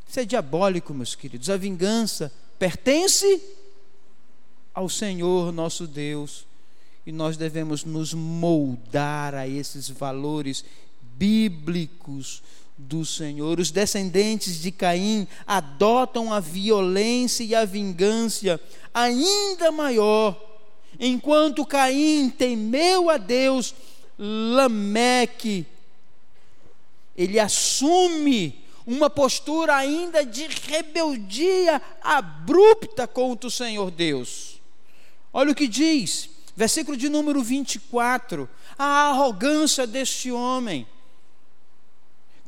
Isso 0.08 0.20
é 0.20 0.24
diabólico, 0.24 0.94
meus 0.94 1.14
queridos. 1.14 1.50
A 1.50 1.56
vingança 1.56 2.32
pertence 2.58 3.42
ao 4.74 4.88
Senhor 4.88 5.52
nosso 5.52 5.86
Deus 5.86 6.46
e 7.06 7.12
nós 7.12 7.36
devemos 7.36 7.84
nos 7.84 8.12
moldar 8.12 9.34
a 9.34 9.46
esses 9.46 9.88
valores 9.88 10.64
bíblicos 11.00 12.42
do 12.76 13.04
Senhor. 13.04 13.58
Os 13.58 13.70
descendentes 13.70 14.60
de 14.60 14.70
Caim 14.70 15.26
adotam 15.46 16.32
a 16.32 16.40
violência 16.40 17.44
e 17.44 17.54
a 17.54 17.64
vingança 17.64 18.60
ainda 18.92 19.70
maior. 19.70 20.38
Enquanto 20.98 21.64
Caim 21.64 22.28
temeu 22.28 23.08
a 23.08 23.16
Deus, 23.16 23.74
Lameque, 24.18 25.66
ele 27.16 27.38
assume 27.38 28.65
uma 28.86 29.10
postura 29.10 29.74
ainda 29.74 30.24
de 30.24 30.46
rebeldia 30.46 31.82
abrupta 32.02 33.06
contra 33.06 33.48
o 33.48 33.50
Senhor 33.50 33.90
Deus. 33.90 34.60
Olha 35.32 35.52
o 35.52 35.54
que 35.54 35.66
diz, 35.66 36.30
Versículo 36.56 36.96
de 36.96 37.10
número 37.10 37.42
24. 37.42 38.48
A 38.78 39.10
arrogância 39.10 39.86
deste 39.86 40.32
homem. 40.32 40.86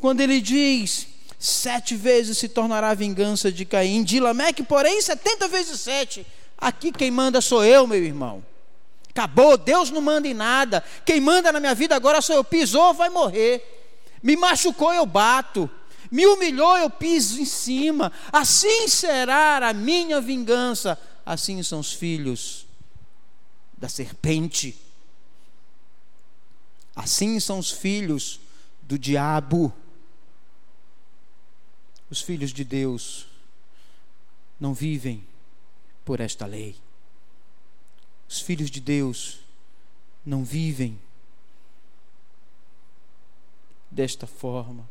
Quando 0.01 0.23
ele 0.23 0.41
diz: 0.41 1.07
Sete 1.39 1.95
vezes 1.95 2.39
se 2.39 2.49
tornará 2.49 2.89
a 2.89 2.95
vingança 2.95 3.53
de 3.53 3.67
Caim. 3.67 4.03
De 4.03 4.19
Lameque, 4.19 4.63
porém, 4.63 5.03
setenta 5.03 5.47
vezes 5.47 5.81
sete. 5.81 6.27
Aqui 6.57 6.91
quem 6.91 7.11
manda 7.11 7.43
sou 7.43 7.63
eu, 7.63 7.87
meu 7.87 8.03
irmão. 8.03 8.43
Acabou, 9.11 9.59
Deus 9.59 9.91
não 9.91 10.01
manda 10.01 10.27
em 10.27 10.35
nada. 10.35 10.83
Quem 11.05 11.21
manda 11.21 11.53
na 11.53 11.61
minha 11.61 11.75
vida 11.75 11.95
agora 11.95 12.23
sou 12.23 12.37
eu. 12.37 12.45
Pisou, 12.45 12.95
vai 12.95 13.11
morrer. 13.11 13.63
Me 14.23 14.37
machucou, 14.37 14.93
eu 14.95 15.05
bato. 15.05 15.71
Me 16.11 16.27
humilhou, 16.27 16.77
eu 16.77 16.89
piso 16.89 17.41
em 17.41 17.45
cima. 17.45 18.13
Assim 18.33 18.89
será 18.89 19.69
a 19.69 19.73
minha 19.73 20.21
vingança. 20.21 20.99
Assim 21.25 21.63
são 21.63 21.81
os 21.81 21.93
filhos 21.93 22.67
da 23.77 23.89
serpente. 23.89 24.77
Assim 26.97 27.39
são 27.39 27.59
os 27.59 27.71
filhos 27.71 28.41
do 28.83 28.99
diabo. 28.99 29.73
Os 32.11 32.21
filhos 32.21 32.53
de 32.53 32.65
Deus 32.65 33.27
não 34.59 34.73
vivem 34.73 35.25
por 36.05 36.21
esta 36.21 36.47
lei. 36.47 36.75
Os 38.29 38.41
filhos 38.41 38.71
de 38.71 38.81
Deus 38.81 39.41
não 40.25 40.43
vivem 40.45 40.99
desta 43.91 44.27
forma. 44.27 44.89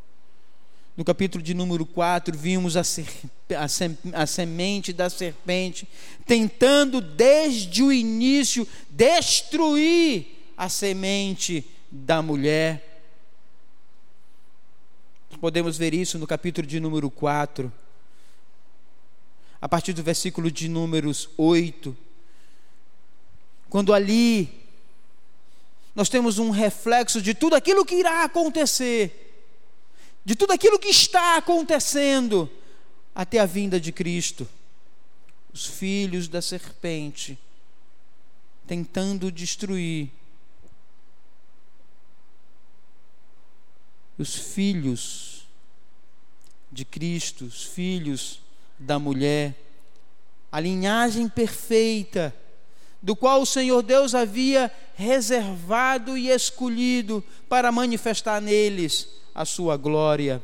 No 0.98 1.06
capítulo 1.06 1.44
de 1.44 1.54
número 1.54 1.86
4, 1.86 2.36
vimos 2.36 2.76
a, 2.76 2.80
a, 2.82 3.68
sem, 3.68 3.96
a, 4.14 4.26
semente 4.26 4.92
da 4.92 5.12
serpente 5.12 5.88
tentando 6.26 7.00
desde 7.00 7.84
o 7.84 7.94
início 7.94 8.68
destruir 8.90 10.26
a 10.58 10.68
semente 10.68 11.64
da 11.92 12.24
mulher. 12.24 13.04
Podemos 15.40 15.78
ver 15.78 15.94
isso 15.94 16.18
no 16.18 16.26
capítulo 16.26 16.66
de 16.66 16.80
número 16.80 17.12
4, 17.12 17.72
a 19.62 19.70
partir 19.70 19.94
do 19.94 20.02
versículo 20.02 20.50
de 20.50 20.68
números 20.68 21.30
8, 21.38 21.96
quando 23.70 23.94
ali 23.94 24.50
nós 25.94 26.10
temos 26.10 26.40
um 26.40 26.50
reflexo 26.50 27.22
de 27.22 27.36
tudo 27.36 27.56
aquilo 27.56 27.86
que 27.86 27.94
irá 27.94 28.24
acontecer 28.24 29.27
de 30.28 30.36
tudo 30.36 30.52
aquilo 30.52 30.78
que 30.78 30.90
está 30.90 31.38
acontecendo 31.38 32.52
até 33.16 33.40
a 33.40 33.46
vinda 33.46 33.80
de 33.80 33.94
Cristo. 33.94 34.46
Os 35.54 35.66
filhos 35.66 36.28
da 36.28 36.42
serpente 36.42 37.40
tentando 38.68 39.32
destruir 39.32 40.10
os 44.18 44.36
filhos 44.36 45.48
de 46.70 46.84
Cristo, 46.84 47.46
os 47.46 47.64
filhos 47.64 48.42
da 48.78 49.00
mulher, 49.00 49.56
a 50.52 50.60
linhagem 50.60 51.30
perfeita, 51.30 52.36
do 53.02 53.16
qual 53.16 53.42
o 53.42 53.46
Senhor 53.46 53.82
Deus 53.82 54.14
havia 54.16 54.72
reservado 54.96 56.18
e 56.18 56.30
escolhido 56.30 57.24
para 57.48 57.72
manifestar 57.72 58.42
neles 58.42 59.08
a 59.34 59.46
sua 59.46 59.78
glória. 59.78 60.44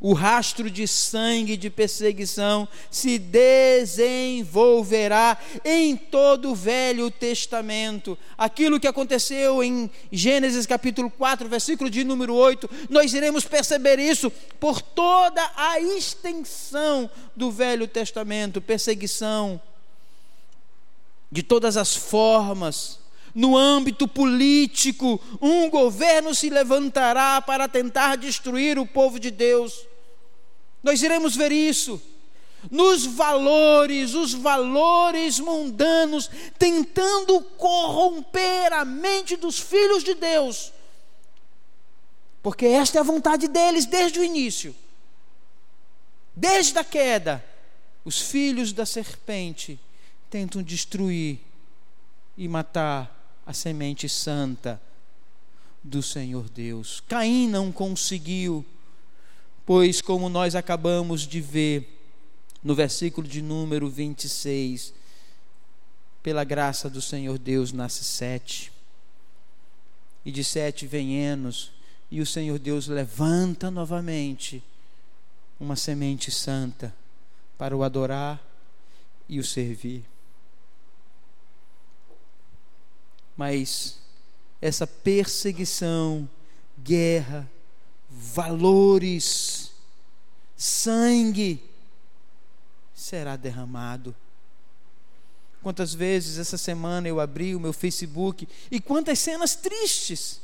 O 0.00 0.12
rastro 0.14 0.68
de 0.70 0.88
sangue 0.88 1.58
de 1.58 1.68
perseguição 1.68 2.66
se 2.90 3.18
desenvolverá 3.18 5.36
em 5.62 5.94
todo 5.94 6.52
o 6.52 6.54
Velho 6.54 7.10
Testamento. 7.10 8.16
Aquilo 8.38 8.80
que 8.80 8.88
aconteceu 8.88 9.62
em 9.62 9.90
Gênesis 10.10 10.64
capítulo 10.64 11.10
4, 11.10 11.46
versículo 11.50 11.90
de 11.90 12.02
número 12.02 12.34
8, 12.34 12.70
nós 12.88 13.12
iremos 13.12 13.44
perceber 13.44 13.98
isso 13.98 14.32
por 14.58 14.80
toda 14.80 15.42
a 15.54 15.78
extensão 15.78 17.10
do 17.36 17.50
Velho 17.50 17.86
Testamento 17.86 18.62
perseguição 18.62 19.60
de 21.30 21.42
todas 21.42 21.76
as 21.76 21.94
formas 21.94 23.00
no 23.34 23.56
âmbito 23.56 24.08
político, 24.08 25.20
um 25.40 25.70
governo 25.70 26.34
se 26.34 26.50
levantará 26.50 27.40
para 27.40 27.68
tentar 27.68 28.16
destruir 28.16 28.78
o 28.78 28.86
povo 28.86 29.18
de 29.18 29.30
Deus. 29.30 29.86
Nós 30.82 31.02
iremos 31.02 31.36
ver 31.36 31.52
isso. 31.52 32.00
Nos 32.70 33.06
valores, 33.06 34.14
os 34.14 34.34
valores 34.34 35.40
mundanos, 35.40 36.30
tentando 36.58 37.40
corromper 37.56 38.72
a 38.72 38.84
mente 38.84 39.36
dos 39.36 39.58
filhos 39.58 40.04
de 40.04 40.12
Deus, 40.12 40.70
porque 42.42 42.66
esta 42.66 42.98
é 42.98 43.00
a 43.00 43.04
vontade 43.04 43.48
deles 43.48 43.86
desde 43.86 44.20
o 44.20 44.24
início, 44.24 44.74
desde 46.36 46.78
a 46.78 46.84
queda. 46.84 47.44
Os 48.04 48.20
filhos 48.20 48.72
da 48.72 48.84
serpente 48.84 49.78
tentam 50.30 50.62
destruir 50.62 51.40
e 52.38 52.46
matar 52.46 53.40
a 53.44 53.52
semente 53.52 54.08
santa 54.08 54.80
do 55.82 56.02
Senhor 56.02 56.48
Deus. 56.48 57.02
Caim 57.08 57.48
não 57.48 57.72
conseguiu, 57.72 58.64
pois, 59.66 60.00
como 60.00 60.28
nós 60.28 60.54
acabamos 60.54 61.22
de 61.26 61.40
ver 61.40 61.98
no 62.62 62.74
versículo 62.74 63.26
de 63.26 63.42
número 63.42 63.88
26, 63.88 64.92
pela 66.22 66.44
graça 66.44 66.90
do 66.90 67.00
Senhor 67.00 67.38
Deus 67.38 67.72
nasce 67.72 68.04
sete, 68.04 68.70
e 70.24 70.30
de 70.30 70.44
sete 70.44 70.86
vem 70.86 71.16
Enos, 71.16 71.72
e 72.10 72.20
o 72.20 72.26
Senhor 72.26 72.58
Deus 72.58 72.86
levanta 72.86 73.70
novamente 73.70 74.62
uma 75.58 75.76
semente 75.76 76.30
santa 76.30 76.94
para 77.56 77.76
o 77.76 77.82
adorar 77.82 78.42
e 79.28 79.38
o 79.38 79.44
servir. 79.44 80.09
Mas 83.36 83.98
essa 84.60 84.86
perseguição, 84.86 86.28
guerra, 86.78 87.50
valores, 88.10 89.72
sangue 90.56 91.62
será 92.94 93.36
derramado. 93.36 94.14
Quantas 95.62 95.94
vezes 95.94 96.38
essa 96.38 96.56
semana 96.56 97.08
eu 97.08 97.20
abri 97.20 97.54
o 97.54 97.60
meu 97.60 97.72
Facebook 97.72 98.48
e 98.70 98.80
quantas 98.80 99.18
cenas 99.18 99.54
tristes. 99.54 100.40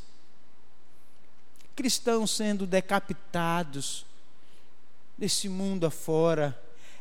Cristãos 1.75 2.31
sendo 2.31 2.66
decapitados 2.66 4.07
desse 5.16 5.49
mundo 5.49 5.87
afora. 5.87 6.59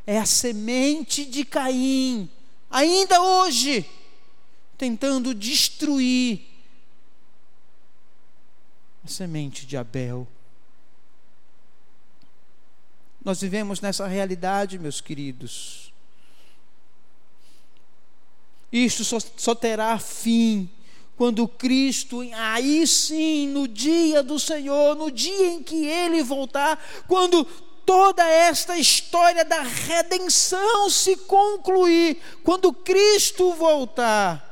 É 0.07 0.19
a 0.19 0.25
semente 0.25 1.25
de 1.25 1.43
Caim, 1.43 2.29
ainda 2.69 3.21
hoje 3.21 3.89
tentando 4.77 5.33
destruir 5.33 6.41
a 9.03 9.07
semente 9.07 9.65
de 9.65 9.77
Abel. 9.77 10.27
Nós 13.23 13.41
vivemos 13.41 13.81
nessa 13.81 14.07
realidade, 14.07 14.77
meus 14.77 15.01
queridos. 15.01 15.91
Isto 18.71 19.03
só, 19.03 19.17
só, 19.37 19.55
terá 19.55 19.97
fim 19.97 20.69
quando 21.15 21.47
Cristo, 21.47 22.21
aí 22.33 22.85
sim, 22.85 23.47
no 23.47 23.67
dia 23.67 24.21
do 24.21 24.37
Senhor, 24.37 24.95
no 24.95 25.09
dia 25.09 25.47
em 25.47 25.63
que 25.63 25.85
Ele 25.85 26.21
voltar, 26.21 26.77
quando 27.07 27.45
toda 27.85 28.27
esta 28.27 28.77
história 28.77 29.45
da 29.45 29.61
redenção 29.61 30.89
se 30.89 31.15
concluir, 31.15 32.17
quando 32.43 32.73
Cristo 32.73 33.53
voltar 33.53 34.44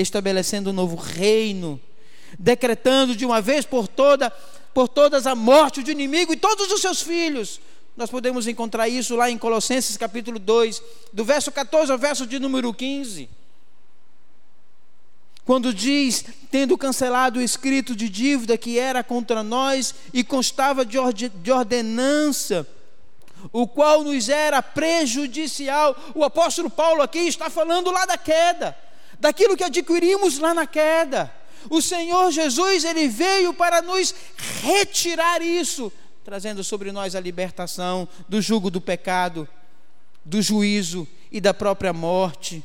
estabelecendo 0.00 0.70
um 0.70 0.72
novo 0.72 0.96
reino, 0.96 1.80
decretando 2.38 3.16
de 3.16 3.24
uma 3.24 3.40
vez 3.40 3.64
por 3.64 3.88
toda, 3.88 4.30
por 4.74 4.88
todas 4.88 5.26
a 5.26 5.34
morte 5.34 5.82
do 5.82 5.90
inimigo 5.90 6.32
e 6.32 6.36
todos 6.36 6.70
os 6.70 6.80
seus 6.80 7.00
filhos. 7.00 7.60
Nós 7.96 8.10
podemos 8.10 8.46
encontrar 8.46 8.88
isso 8.88 9.16
lá 9.16 9.30
em 9.30 9.38
Colossenses 9.38 9.96
capítulo 9.96 10.38
2, 10.38 10.82
do 11.12 11.24
verso 11.24 11.50
14 11.50 11.90
ao 11.90 11.98
verso 11.98 12.26
de 12.26 12.38
número 12.38 12.72
15. 12.74 13.28
Quando 15.46 15.72
diz, 15.72 16.24
tendo 16.50 16.76
cancelado 16.76 17.38
o 17.38 17.42
escrito 17.42 17.94
de 17.94 18.08
dívida 18.08 18.58
que 18.58 18.78
era 18.78 19.02
contra 19.02 19.42
nós 19.42 19.94
e 20.12 20.24
constava 20.24 20.84
de 20.84 20.98
ordenança, 20.98 22.66
o 23.52 23.66
qual 23.66 24.02
nos 24.02 24.28
era 24.28 24.60
prejudicial. 24.60 25.96
O 26.14 26.24
apóstolo 26.24 26.68
Paulo 26.68 27.00
aqui 27.00 27.20
está 27.20 27.48
falando 27.48 27.90
lá 27.90 28.04
da 28.04 28.18
queda 28.18 28.76
daquilo 29.18 29.56
que 29.56 29.64
adquirimos 29.64 30.38
lá 30.38 30.54
na 30.54 30.66
queda. 30.66 31.32
O 31.68 31.82
Senhor 31.82 32.30
Jesus, 32.30 32.84
ele 32.84 33.08
veio 33.08 33.52
para 33.52 33.82
nos 33.82 34.14
retirar 34.62 35.42
isso, 35.42 35.92
trazendo 36.24 36.62
sobre 36.62 36.92
nós 36.92 37.14
a 37.14 37.20
libertação 37.20 38.08
do 38.28 38.40
jugo 38.40 38.70
do 38.70 38.80
pecado, 38.80 39.48
do 40.24 40.40
juízo 40.40 41.06
e 41.30 41.40
da 41.40 41.52
própria 41.52 41.92
morte. 41.92 42.64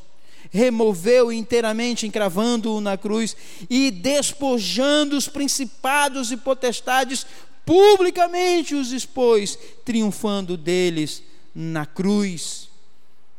Removeu 0.50 1.32
inteiramente, 1.32 2.06
encravando-o 2.06 2.80
na 2.80 2.96
cruz 2.96 3.36
e 3.70 3.90
despojando 3.90 5.16
os 5.16 5.28
principados 5.28 6.30
e 6.30 6.36
potestades, 6.36 7.26
publicamente 7.64 8.74
os 8.74 8.92
expôs, 8.92 9.58
triunfando 9.84 10.56
deles 10.56 11.22
na 11.54 11.86
cruz. 11.86 12.68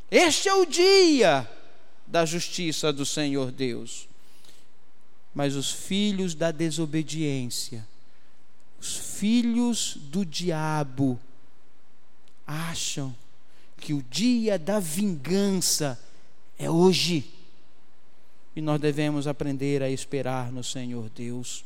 Este 0.09 0.47
é 0.47 0.53
o 0.53 0.65
dia 0.65 1.47
da 2.13 2.25
justiça 2.25 2.93
do 2.93 3.07
Senhor 3.07 3.51
Deus. 3.51 4.07
Mas 5.33 5.55
os 5.55 5.71
filhos 5.71 6.35
da 6.35 6.51
desobediência, 6.51 7.83
os 8.79 8.95
filhos 8.95 9.97
do 9.97 10.23
diabo, 10.23 11.19
acham 12.45 13.15
que 13.77 13.95
o 13.95 14.05
dia 14.11 14.59
da 14.59 14.79
vingança 14.79 15.99
é 16.59 16.69
hoje. 16.69 17.33
E 18.55 18.61
nós 18.61 18.79
devemos 18.79 19.25
aprender 19.25 19.81
a 19.81 19.89
esperar 19.89 20.51
no 20.51 20.63
Senhor 20.63 21.09
Deus. 21.09 21.65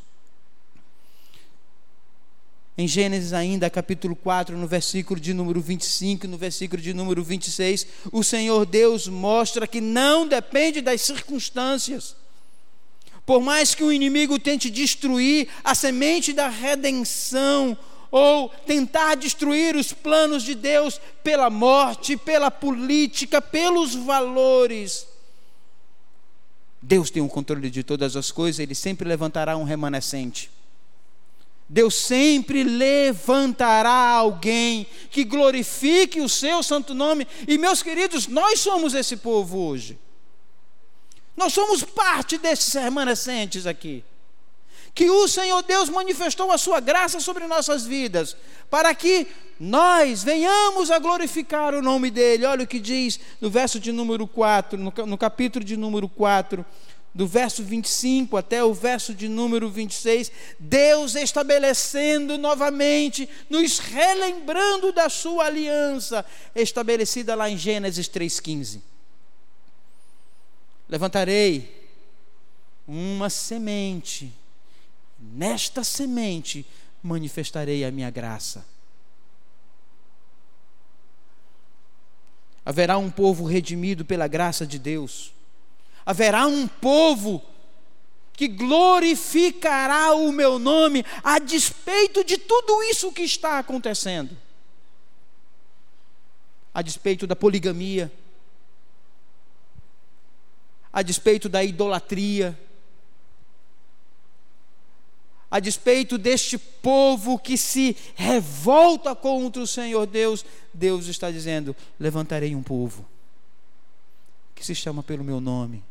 Em 2.78 2.88
Gênesis, 2.88 3.34
ainda, 3.34 3.70
capítulo 3.72 4.16
4, 4.16 4.56
no 4.56 4.68
versículo 4.68 5.20
de 5.20 5.34
número 5.34 5.60
25, 5.60 6.28
no 6.28 6.38
versículo 6.38 6.80
de 6.80 6.94
número 6.94 7.24
26, 7.24 7.88
o 8.12 8.24
Senhor 8.24 8.68
Deus 8.68 9.08
mostra 9.08 9.66
que 9.66 9.82
não 9.82 10.28
depende 10.28 10.80
das 10.80 11.02
circunstâncias. 11.02 12.16
Por 13.26 13.42
mais 13.42 13.74
que 13.74 13.84
o 13.84 13.92
inimigo 13.92 14.38
tente 14.38 14.70
destruir 14.70 15.48
a 15.64 15.74
semente 15.74 16.32
da 16.32 16.50
redenção, 16.50 17.76
ou 18.12 18.50
tentar 18.66 19.16
destruir 19.16 19.76
os 19.76 19.92
planos 19.92 20.44
de 20.44 20.56
Deus 20.56 21.02
pela 21.24 21.50
morte, 21.50 22.16
pela 22.16 22.50
política, 22.50 23.42
pelos 23.42 23.96
valores, 23.96 25.08
Deus 26.82 27.10
tem 27.10 27.22
o 27.22 27.28
controle 27.28 27.70
de 27.70 27.84
todas 27.84 28.16
as 28.16 28.32
coisas, 28.32 28.60
Ele 28.60 28.76
sempre 28.76 29.08
levantará 29.08 29.58
um 29.58 29.64
remanescente. 29.64 30.50
Deus 31.70 31.96
sempre 31.96 32.64
levantará 32.64 33.92
alguém 33.92 34.88
que 35.12 35.26
glorifique 35.26 36.22
o 36.22 36.30
seu 36.30 36.64
santo 36.64 36.94
nome. 36.94 37.28
E 37.48 37.58
meus 37.58 37.84
queridos, 37.84 38.28
nós 38.28 38.60
somos 38.60 38.94
esse 38.94 39.18
povo 39.18 39.58
hoje. 39.58 40.00
Nós 41.36 41.54
somos 41.54 41.84
parte 41.84 42.38
desses 42.38 42.74
remanescentes 42.74 43.68
aqui. 43.68 44.04
Que 44.96 45.10
o 45.10 45.28
Senhor 45.28 45.62
Deus 45.62 45.90
manifestou 45.90 46.52
a 46.52 46.58
sua 46.58 46.80
graça 46.80 47.20
sobre 47.20 47.46
nossas 47.46 47.86
vidas, 47.86 48.36
para 48.70 48.96
que 48.96 49.28
nós 49.60 50.24
venhamos 50.24 50.90
a 50.90 50.98
glorificar 50.98 51.76
o 51.76 51.82
nome 51.82 52.10
dEle. 52.10 52.46
Olha 52.46 52.64
o 52.64 52.68
que 52.68 52.80
diz 52.80 53.20
no 53.40 53.50
verso 53.50 53.80
de 53.80 53.92
número 53.92 54.26
4, 54.26 54.80
no 54.80 55.18
capítulo 55.18 55.64
de 55.64 55.76
número 55.78 56.08
4 56.08 56.66
do 57.18 57.26
verso 57.26 57.64
25 57.64 58.38
até 58.38 58.64
o 58.64 58.76
verso 58.76 59.12
de 59.12 59.28
número 59.28 59.72
26, 59.72 60.32
Deus 60.60 61.16
estabelecendo 61.16 62.38
novamente, 62.38 63.28
nos 63.50 63.80
relembrando 63.80 64.92
da 64.92 65.10
sua 65.10 65.46
aliança, 65.46 66.24
estabelecida 66.54 67.34
lá 67.34 67.50
em 67.50 67.58
Gênesis 67.58 68.08
3,15. 68.08 68.82
Levantarei 70.88 71.90
uma 72.88 73.32
semente, 73.32 74.32
nesta 75.20 75.84
semente 75.84 76.68
manifestarei 77.02 77.84
a 77.84 77.90
minha 77.90 78.12
graça. 78.12 78.64
Haverá 82.64 83.00
um 83.00 83.10
povo 83.10 83.44
redimido 83.44 84.06
pela 84.06 84.28
graça 84.28 84.68
de 84.68 84.78
Deus 84.78 85.36
haverá 86.08 86.48
um 86.48 86.66
povo 86.66 87.44
que 88.32 88.48
glorificará 88.48 90.14
o 90.14 90.32
meu 90.32 90.58
nome 90.58 91.04
a 91.22 91.38
despeito 91.38 92.24
de 92.24 92.38
tudo 92.38 92.82
isso 92.84 93.12
que 93.12 93.24
está 93.24 93.60
acontecendo. 93.60 94.38
A 96.74 96.82
despeito 96.82 97.28
da 97.28 97.36
poligamia, 97.36 98.10
a 100.94 101.02
despeito 101.02 101.50
da 101.50 101.62
idolatria, 101.62 102.58
a 105.52 105.60
despeito 105.60 106.18
deste 106.18 106.58
povo 106.58 107.38
que 107.38 107.58
se 107.58 107.98
revolta 108.16 109.14
contra 109.14 109.62
o 109.62 109.68
Senhor 109.68 110.06
Deus, 110.06 110.46
Deus 110.74 111.08
está 111.08 111.30
dizendo: 111.30 111.76
levantarei 112.00 112.56
um 112.56 112.64
povo 112.64 113.06
que 114.56 114.66
se 114.66 114.74
chama 114.74 115.04
pelo 115.04 115.24
meu 115.24 115.42
nome 115.42 115.84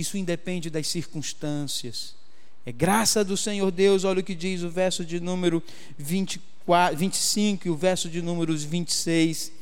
isso 0.00 0.16
independe 0.16 0.70
das 0.70 0.88
circunstâncias. 0.88 2.14
É 2.64 2.72
graça 2.72 3.24
do 3.24 3.36
Senhor 3.36 3.70
Deus, 3.70 4.04
olha 4.04 4.20
o 4.20 4.22
que 4.22 4.34
diz 4.34 4.62
o 4.62 4.70
verso 4.70 5.04
de 5.04 5.20
número 5.20 5.62
24, 5.96 6.96
25 6.96 7.66
e 7.66 7.70
o 7.70 7.76
verso 7.76 8.08
de 8.08 8.20
números 8.20 8.62
26. 8.62 9.52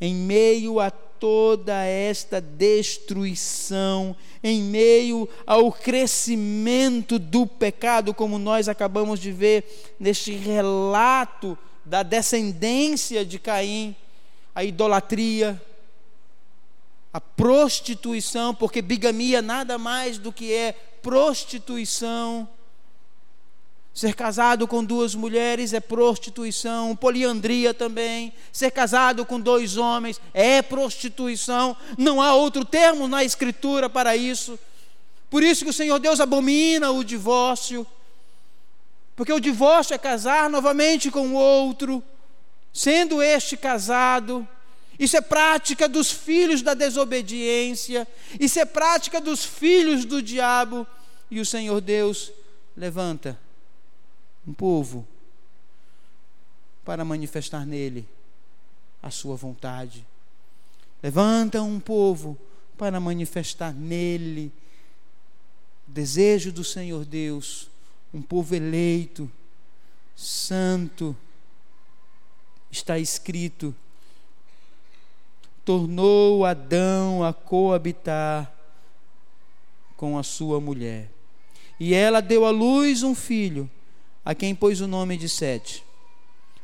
Em 0.00 0.14
meio 0.14 0.78
a 0.78 0.90
toda 0.90 1.84
esta 1.84 2.40
destruição, 2.40 4.14
em 4.42 4.62
meio 4.62 5.28
ao 5.46 5.72
crescimento 5.72 7.18
do 7.18 7.46
pecado, 7.46 8.12
como 8.12 8.38
nós 8.38 8.68
acabamos 8.68 9.18
de 9.18 9.32
ver 9.32 9.94
neste 9.98 10.32
relato 10.32 11.56
da 11.84 12.02
descendência 12.02 13.24
de 13.24 13.38
Caim, 13.38 13.96
a 14.54 14.64
idolatria, 14.64 15.60
a 17.16 17.20
prostituição, 17.20 18.54
porque 18.54 18.82
bigamia 18.82 19.40
nada 19.40 19.78
mais 19.78 20.18
do 20.18 20.30
que 20.30 20.52
é 20.52 20.72
prostituição. 21.00 22.46
Ser 23.94 24.14
casado 24.14 24.68
com 24.68 24.84
duas 24.84 25.14
mulheres 25.14 25.72
é 25.72 25.80
prostituição, 25.80 26.94
poliandria 26.94 27.72
também. 27.72 28.34
Ser 28.52 28.70
casado 28.70 29.24
com 29.24 29.40
dois 29.40 29.78
homens 29.78 30.20
é 30.34 30.60
prostituição. 30.60 31.74
Não 31.96 32.20
há 32.20 32.34
outro 32.34 32.66
termo 32.66 33.08
na 33.08 33.24
Escritura 33.24 33.88
para 33.88 34.14
isso. 34.14 34.58
Por 35.30 35.42
isso 35.42 35.64
que 35.64 35.70
o 35.70 35.72
Senhor 35.72 35.98
Deus 35.98 36.20
abomina 36.20 36.90
o 36.90 37.02
divórcio. 37.02 37.86
Porque 39.16 39.32
o 39.32 39.40
divórcio 39.40 39.94
é 39.94 39.98
casar 39.98 40.50
novamente 40.50 41.10
com 41.10 41.28
o 41.28 41.34
outro, 41.34 42.04
sendo 42.74 43.22
este 43.22 43.56
casado 43.56 44.46
isso 44.98 45.16
é 45.16 45.20
prática 45.20 45.88
dos 45.88 46.10
filhos 46.10 46.62
da 46.62 46.74
desobediência. 46.74 48.08
Isso 48.40 48.58
é 48.58 48.64
prática 48.64 49.20
dos 49.20 49.44
filhos 49.44 50.04
do 50.04 50.22
diabo. 50.22 50.86
E 51.30 51.40
o 51.40 51.46
Senhor 51.46 51.80
Deus 51.80 52.32
levanta 52.76 53.38
um 54.46 54.54
povo 54.54 55.06
para 56.84 57.04
manifestar 57.04 57.66
nele 57.66 58.08
a 59.02 59.10
sua 59.10 59.36
vontade. 59.36 60.06
Levanta 61.02 61.60
um 61.62 61.78
povo 61.78 62.38
para 62.78 62.98
manifestar 62.98 63.74
nele 63.74 64.52
o 65.86 65.90
desejo 65.90 66.50
do 66.50 66.64
Senhor 66.64 67.04
Deus, 67.04 67.68
um 68.14 68.22
povo 68.22 68.54
eleito, 68.54 69.30
santo. 70.14 71.16
Está 72.70 72.98
escrito 72.98 73.74
tornou 75.66 76.44
Adão 76.44 77.24
a 77.24 77.32
coabitar 77.32 78.52
com 79.96 80.16
a 80.16 80.22
sua 80.22 80.60
mulher. 80.60 81.10
E 81.78 81.92
ela 81.92 82.22
deu 82.22 82.46
à 82.46 82.50
luz 82.50 83.02
um 83.02 83.16
filho, 83.16 83.68
a 84.24 84.32
quem 84.32 84.54
pôs 84.54 84.80
o 84.80 84.86
nome 84.86 85.16
de 85.16 85.28
Sete. 85.28 85.84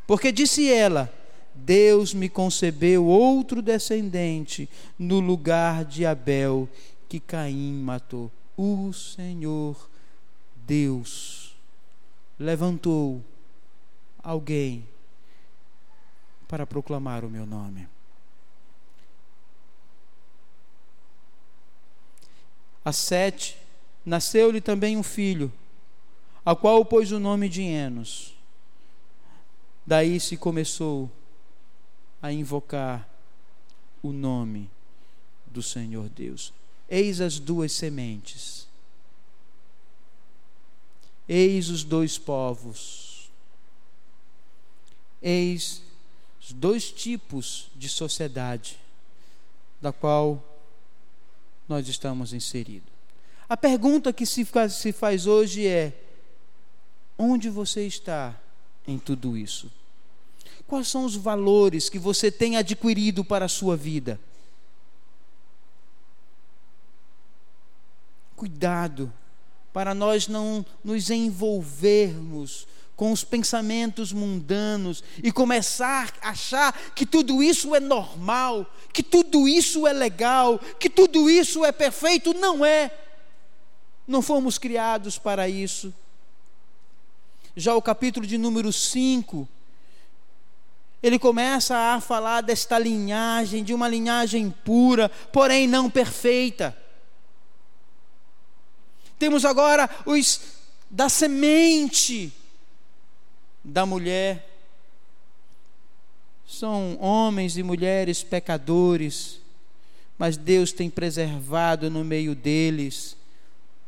Porque 0.07 0.31
disse 0.31 0.73
ela: 0.73 1.13
Deus 1.53 2.15
me 2.15 2.29
concebeu 2.29 3.05
outro 3.05 3.61
descendente 3.61 4.69
no 4.97 5.19
lugar 5.19 5.85
de 5.85 6.07
Abel, 6.07 6.69
que 7.09 7.19
Caim 7.19 7.73
matou. 7.73 8.31
O 8.57 8.93
Senhor 8.93 9.91
Deus 10.65 11.57
levantou 12.39 13.21
alguém 14.23 14.87
para 16.47 16.65
proclamar 16.65 17.25
o 17.25 17.31
meu 17.31 17.45
nome. 17.45 17.92
A 22.85 22.93
Sete, 22.93 23.57
nasceu-lhe 24.05 24.61
também 24.61 24.97
um 24.97 25.03
filho, 25.03 25.53
ao 26.45 26.57
qual 26.57 26.85
pôs 26.85 27.13
o 27.13 27.21
nome 27.21 27.49
de 27.49 27.63
Enos. 27.63 28.35
Daí 29.87 30.19
se 30.19 30.37
começou 30.37 31.11
a 32.21 32.33
invocar 32.33 33.09
o 34.03 34.13
nome 34.13 34.71
do 35.47 35.63
Senhor 35.63 36.09
Deus. 36.09 36.53
Eis 36.89 37.21
as 37.21 37.39
duas 37.39 37.73
sementes. 37.73 38.67
Eis 41.29 41.69
os 41.69 41.85
dois 41.85 42.19
povos. 42.19 43.31
Eis 45.21 45.83
os 46.41 46.53
dois 46.53 46.91
tipos 46.91 47.71
de 47.77 47.89
sociedade 47.89 48.79
da 49.81 49.93
qual 49.93 50.43
nós 51.69 51.89
estamos 51.89 52.33
inseridos. 52.33 52.91
A 53.49 53.57
pergunta 53.57 54.13
que 54.13 54.25
se 54.25 54.45
faz, 54.45 54.75
se 54.75 54.93
faz 54.93 55.27
hoje 55.27 55.67
é: 55.67 55.93
onde 57.19 57.51
você 57.51 57.87
está 57.87 58.35
em 58.87 58.99
tudo 58.99 59.37
isso? 59.37 59.71
Quais 60.67 60.89
são 60.89 61.05
os 61.05 61.17
valores 61.17 61.89
que 61.89 61.99
você 61.99 62.31
tem 62.31 62.57
adquirido 62.57 63.25
para 63.25 63.45
a 63.45 63.49
sua 63.49 63.77
vida? 63.77 64.19
Cuidado 68.35 69.13
para 69.73 69.95
nós 69.95 70.29
não 70.29 70.65
nos 70.83 71.11
envolvermos 71.11 72.67
com 72.97 73.11
os 73.11 73.25
pensamentos 73.25 74.13
mundanos 74.13 75.03
e 75.23 75.33
começar 75.33 76.13
a 76.21 76.31
achar 76.31 76.73
que 76.95 77.07
tudo 77.07 77.43
isso 77.43 77.75
é 77.75 77.81
normal, 77.81 78.67
que 78.93 79.03
tudo 79.03 79.49
isso 79.49 79.87
é 79.87 79.93
legal, 79.93 80.59
que 80.79 80.91
tudo 80.91 81.29
isso 81.29 81.65
é 81.65 81.73
perfeito. 81.73 82.35
Não 82.35 82.65
é. 82.65 82.91
Não 84.07 84.21
fomos 84.21 84.59
criados 84.59 85.19
para 85.19 85.49
isso. 85.49 85.93
Já 87.57 87.75
o 87.75 87.83
capítulo 87.83 88.27
de 88.27 88.39
número 88.39 88.73
5, 88.73 89.49
ele 91.03 91.19
começa 91.19 91.77
a 91.77 92.01
falar 92.01 92.41
desta 92.43 92.79
linhagem, 92.79 93.65
de 93.65 93.75
uma 93.75 93.89
linhagem 93.89 94.51
pura, 94.65 95.09
porém 95.33 95.67
não 95.67 95.91
perfeita. 95.91 96.77
Temos 99.19 99.45
agora 99.45 99.89
os 100.07 100.41
da 100.91 101.09
semente 101.09 102.33
da 103.65 103.87
mulher. 103.87 104.49
São 106.47 106.99
homens 107.01 107.57
e 107.57 107.63
mulheres 107.63 108.23
pecadores, 108.23 109.41
mas 110.19 110.37
Deus 110.37 110.73
tem 110.73 110.91
preservado 110.91 111.91
no 111.91 112.05
meio 112.05 112.35
deles 112.35 113.17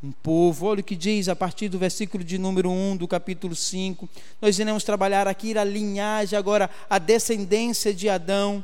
um 0.03 0.13
povo. 0.13 0.67
Olha 0.67 0.81
o 0.81 0.85
que 0.85 0.95
diz 0.95 1.29
a 1.29 1.37
partir 1.37 1.69
do 1.69 1.79
versículo 1.79 2.23
de 2.23 2.37
número 2.37 2.71
1 2.71 2.99
do 2.99 3.09
capítulo 3.09 3.55
5. 3.55 4.09
Nós 4.41 4.59
iremos 4.59 4.85
trabalhar 4.85 5.27
aqui 5.27 5.57
a 5.57 5.65
linhagem, 5.65 6.39
agora 6.39 6.69
a 6.91 6.99
descendência 6.99 7.95
de 7.95 8.09
Adão. 8.09 8.63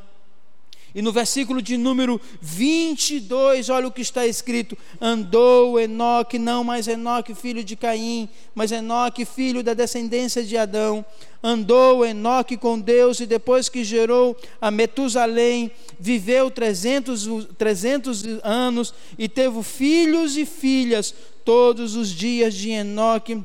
E 0.93 1.01
no 1.01 1.11
versículo 1.11 1.61
de 1.61 1.77
número 1.77 2.19
22, 2.41 3.69
olha 3.69 3.87
o 3.87 3.91
que 3.91 4.01
está 4.01 4.27
escrito: 4.27 4.77
Andou 4.99 5.79
Enoque, 5.79 6.37
não 6.37 6.63
mais 6.63 6.87
Enoque, 6.87 7.33
filho 7.33 7.63
de 7.63 7.75
Caim, 7.75 8.27
mas 8.53 8.71
Enoque, 8.71 9.25
filho 9.25 9.63
da 9.63 9.73
descendência 9.73 10.43
de 10.43 10.57
Adão. 10.57 11.05
Andou 11.43 12.05
Enoque 12.05 12.57
com 12.57 12.79
Deus 12.79 13.19
e 13.19 13.25
depois 13.25 13.67
que 13.67 13.83
gerou 13.83 14.37
a 14.59 14.69
Metusalém, 14.69 15.71
viveu 15.99 16.51
300, 16.51 17.27
300 17.57 18.23
anos 18.43 18.93
e 19.17 19.27
teve 19.27 19.63
filhos 19.63 20.37
e 20.37 20.45
filhas 20.45 21.15
todos 21.43 21.95
os 21.95 22.09
dias 22.09 22.53
de 22.53 22.69
Enoque 22.69 23.43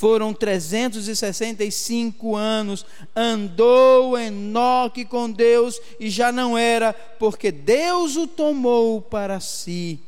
foram 0.00 0.32
365 0.32 2.34
anos, 2.34 2.86
andou 3.14 4.18
Enoque 4.18 5.04
com 5.04 5.30
Deus 5.30 5.78
e 6.00 6.08
já 6.08 6.32
não 6.32 6.56
era, 6.56 6.94
porque 6.94 7.52
Deus 7.52 8.16
o 8.16 8.26
tomou 8.26 9.02
para 9.02 9.38
si. 9.40 10.00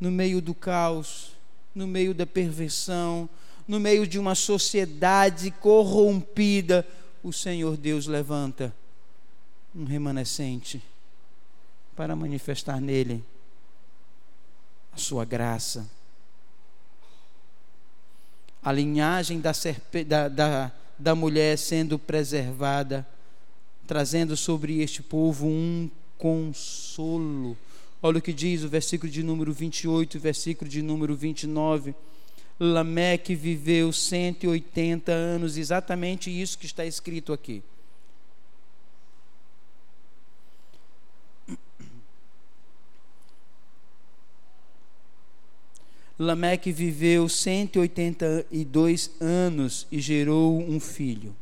No 0.00 0.10
meio 0.10 0.42
do 0.42 0.52
caos, 0.52 1.30
no 1.72 1.86
meio 1.86 2.12
da 2.12 2.26
perversão, 2.26 3.30
no 3.68 3.78
meio 3.78 4.04
de 4.04 4.18
uma 4.18 4.34
sociedade 4.34 5.52
corrompida, 5.52 6.84
o 7.22 7.32
Senhor 7.32 7.76
Deus 7.76 8.08
levanta 8.08 8.74
um 9.72 9.84
remanescente 9.84 10.82
para 11.94 12.16
manifestar 12.16 12.80
nele 12.80 13.24
a 14.92 14.96
sua 14.96 15.24
graça 15.24 15.88
a 18.62 18.72
linhagem 18.72 19.40
da, 19.40 19.52
da, 20.06 20.28
da, 20.28 20.72
da 20.98 21.14
mulher 21.14 21.56
sendo 21.56 21.98
preservada, 21.98 23.06
trazendo 23.86 24.36
sobre 24.36 24.82
este 24.82 25.02
povo 25.02 25.46
um 25.46 25.90
consolo. 26.18 27.56
Olha 28.02 28.18
o 28.18 28.22
que 28.22 28.32
diz 28.32 28.62
o 28.62 28.68
versículo 28.68 29.10
de 29.10 29.22
número 29.22 29.52
28 29.52 30.16
e 30.16 30.20
versículo 30.20 30.70
de 30.70 30.82
número 30.82 31.14
29. 31.14 31.94
Lameque 32.58 33.34
viveu 33.34 33.90
180 33.92 35.10
anos, 35.10 35.56
exatamente 35.56 36.30
isso 36.30 36.58
que 36.58 36.66
está 36.66 36.84
escrito 36.84 37.32
aqui. 37.32 37.62
Lameque 46.22 46.70
viveu 46.70 47.30
182 47.30 49.10
anos 49.18 49.86
e 49.90 49.98
gerou 49.98 50.60
um 50.60 50.78
filho. 50.78 51.34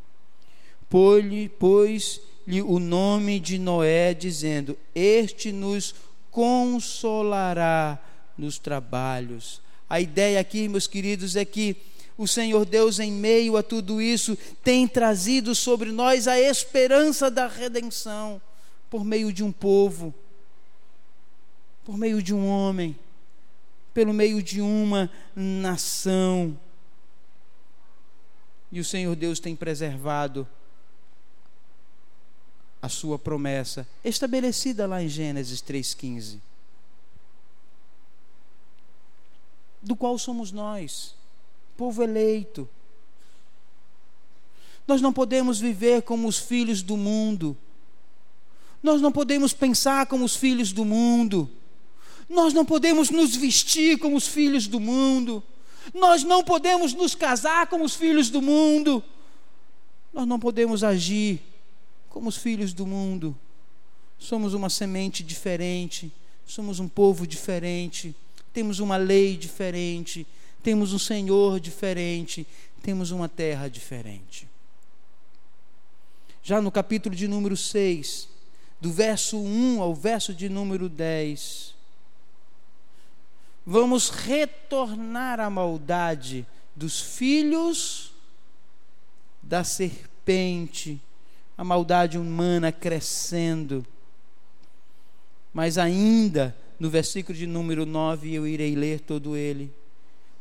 Pôs-lhe 0.89 2.63
o 2.63 2.79
nome 2.79 3.41
de 3.41 3.59
Noé, 3.59 4.15
dizendo: 4.15 4.79
Este 4.95 5.51
nos 5.51 5.97
consolará 6.31 7.99
nos 8.39 8.57
trabalhos. 8.61 9.61
A 9.91 10.01
ideia 10.01 10.39
aqui, 10.39 10.69
meus 10.69 10.87
queridos, 10.87 11.35
é 11.35 11.45
que 11.45 11.77
o 12.17 12.29
Senhor 12.29 12.65
Deus, 12.65 13.01
em 13.01 13.11
meio 13.11 13.57
a 13.57 13.65
tudo 13.65 14.01
isso, 14.01 14.39
tem 14.63 14.87
trazido 14.87 15.57
sobre 15.57 15.91
nós 15.91 16.29
a 16.29 16.39
esperança 16.39 17.29
da 17.29 17.49
redenção 17.49 18.41
por 18.89 19.05
meio 19.05 19.33
de 19.33 19.43
um 19.43 19.51
povo, 19.51 20.15
por 21.85 21.99
meio 21.99 22.23
de 22.23 22.33
um 22.33 22.47
homem 22.47 22.95
pelo 23.99 24.15
meio 24.15 24.41
de 24.41 24.61
uma 24.61 25.11
nação. 25.35 26.57
E 28.71 28.79
o 28.79 28.85
Senhor 28.85 29.17
Deus 29.17 29.41
tem 29.41 29.57
preservado 29.57 30.47
a 32.81 32.89
sua 32.89 33.19
promessa, 33.19 33.89
estabelecida 34.05 34.87
lá 34.87 35.03
em 35.03 35.09
Gênesis 35.09 35.61
3,15. 35.61 36.39
Do 39.83 39.97
qual 39.97 40.17
somos 40.17 40.53
nós, 40.53 41.17
povo 41.77 42.01
eleito. 42.01 42.69
Nós 44.87 45.03
não 45.03 45.13
podemos 45.13 45.59
viver 45.59 46.03
como 46.03 46.29
os 46.29 46.39
filhos 46.39 46.83
do 46.83 46.97
mundo. 46.97 47.57
Nós 48.81 49.01
não 49.01 49.11
podemos 49.11 49.53
pensar 49.53 50.07
como 50.07 50.25
os 50.25 50.37
filhos 50.37 50.73
do 50.73 50.85
mundo. 50.85 51.51
Nós 52.29 52.53
não 52.53 52.65
podemos 52.65 53.11
nos 53.11 53.35
vestir 53.35 53.99
como 53.99 54.17
os 54.17 54.29
filhos 54.29 54.67
do 54.67 54.79
mundo. 54.79 55.43
Nós 55.95 56.23
não 56.23 56.45
podemos 56.45 56.93
nos 56.93 57.15
casar 57.15 57.67
como 57.69 57.85
os 57.85 57.95
filhos 57.95 58.29
do 58.29 58.43
mundo. 58.43 59.03
Nós 60.13 60.27
não 60.27 60.39
podemos 60.39 60.85
agir 60.85 61.41
como 62.09 62.29
os 62.29 62.37
filhos 62.37 62.73
do 62.73 62.87
mundo. 62.87 63.37
Somos 64.19 64.53
uma 64.53 64.69
semente 64.69 65.23
diferente, 65.23 66.13
somos 66.47 66.81
um 66.81 66.89
povo 66.89 67.27
diferente, 67.27 68.15
temos 68.53 68.81
uma 68.81 68.97
lei 68.97 69.37
diferente, 69.37 70.27
temos 70.63 70.93
um 70.93 70.99
Senhor 70.99 71.61
diferente, 71.61 72.47
temos 72.83 73.11
uma 73.11 73.29
terra 73.29 73.69
diferente. 73.69 74.49
Já 76.43 76.61
no 76.61 76.73
capítulo 76.73 77.15
de 77.15 77.29
número 77.29 77.57
6, 77.57 78.29
do 78.81 78.91
verso 78.91 79.39
1 79.39 79.81
ao 79.81 79.95
verso 79.95 80.35
de 80.35 80.49
número 80.49 80.89
10, 80.89 81.75
vamos 83.71 84.09
retornar 84.09 85.39
à 85.39 85.51
maldade 85.51 86.47
dos 86.75 87.03
filhos 87.03 88.15
da 89.43 89.63
serpente, 89.63 90.99
a 91.55 91.63
maldade 91.63 92.17
humana 92.17 92.73
crescendo. 92.73 93.85
Mas 95.53 95.77
ainda, 95.77 96.57
no 96.81 96.89
versículo 96.89 97.37
de 97.37 97.47
número 97.47 97.85
9, 97.85 98.33
eu 98.33 98.47
irei 98.47 98.75
ler 98.75 99.01
todo 99.01 99.37
ele. 99.37 99.71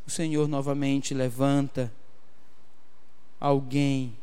O 0.08 0.10
Senhor 0.10 0.48
novamente 0.48 1.14
levanta 1.14 1.92
alguém 3.42 4.16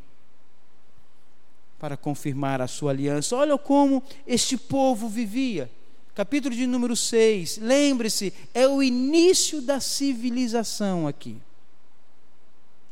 para 1.78 1.94
confirmar 1.94 2.62
a 2.62 2.66
sua 2.66 2.92
aliança. 2.92 3.36
Olha 3.36 3.58
como 3.58 4.02
este 4.26 4.56
povo 4.56 5.10
vivia 5.10 5.70
capítulo 6.14 6.54
de 6.54 6.66
número 6.66 6.94
6. 6.94 7.58
Lembre-se, 7.58 8.32
é 8.54 8.68
o 8.68 8.82
início 8.82 9.60
da 9.60 9.80
civilização 9.80 11.06
aqui. 11.06 11.36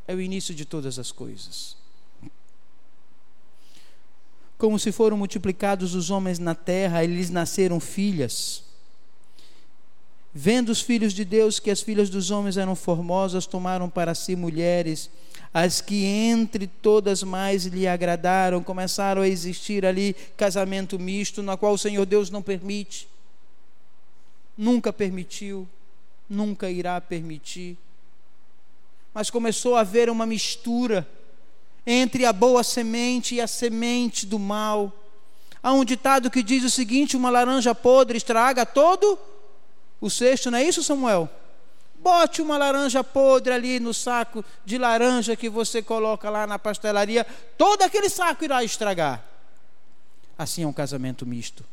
É 0.06 0.14
o 0.14 0.20
início 0.20 0.54
de 0.54 0.64
todas 0.64 0.98
as 0.98 1.12
coisas. 1.12 1.76
Como 4.58 4.78
se 4.78 4.92
foram 4.92 5.16
multiplicados 5.16 5.94
os 5.94 6.10
homens 6.10 6.38
na 6.38 6.54
terra, 6.54 7.02
eles 7.04 7.30
nasceram 7.30 7.78
filhas. 7.78 8.64
Vendo 10.34 10.70
os 10.70 10.80
filhos 10.80 11.12
de 11.12 11.24
Deus 11.24 11.60
que 11.60 11.70
as 11.70 11.82
filhas 11.82 12.08
dos 12.08 12.30
homens 12.30 12.56
eram 12.56 12.74
formosas, 12.74 13.46
tomaram 13.46 13.88
para 13.88 14.14
si 14.14 14.34
mulheres, 14.34 15.10
as 15.52 15.80
que 15.80 16.04
entre 16.04 16.66
todas 16.66 17.22
mais 17.22 17.66
lhe 17.66 17.86
agradaram, 17.86 18.62
começaram 18.62 19.20
a 19.20 19.28
existir 19.28 19.84
ali 19.84 20.16
casamento 20.36 20.98
misto, 20.98 21.42
na 21.42 21.56
qual 21.56 21.74
o 21.74 21.78
Senhor 21.78 22.06
Deus 22.06 22.30
não 22.30 22.40
permite 22.40 23.11
nunca 24.56 24.92
permitiu, 24.92 25.68
nunca 26.28 26.70
irá 26.70 27.00
permitir. 27.00 27.76
Mas 29.14 29.30
começou 29.30 29.76
a 29.76 29.80
haver 29.80 30.08
uma 30.08 30.26
mistura 30.26 31.06
entre 31.86 32.24
a 32.24 32.32
boa 32.32 32.62
semente 32.62 33.34
e 33.34 33.40
a 33.40 33.46
semente 33.46 34.24
do 34.24 34.38
mal. 34.38 34.92
Há 35.62 35.72
um 35.72 35.84
ditado 35.84 36.30
que 36.30 36.42
diz 36.42 36.64
o 36.64 36.70
seguinte: 36.70 37.16
uma 37.16 37.30
laranja 37.30 37.74
podre 37.74 38.16
estraga 38.18 38.64
todo 38.64 39.18
o 40.00 40.10
cesto, 40.10 40.50
não 40.50 40.58
é 40.58 40.64
isso, 40.64 40.82
Samuel? 40.82 41.28
Bote 41.96 42.42
uma 42.42 42.58
laranja 42.58 43.04
podre 43.04 43.52
ali 43.52 43.78
no 43.78 43.94
saco 43.94 44.44
de 44.64 44.76
laranja 44.76 45.36
que 45.36 45.48
você 45.48 45.80
coloca 45.80 46.28
lá 46.28 46.48
na 46.48 46.58
pastelaria, 46.58 47.24
todo 47.56 47.82
aquele 47.82 48.08
saco 48.08 48.42
irá 48.42 48.64
estragar. 48.64 49.22
Assim 50.36 50.64
é 50.64 50.66
um 50.66 50.72
casamento 50.72 51.24
misto. 51.24 51.64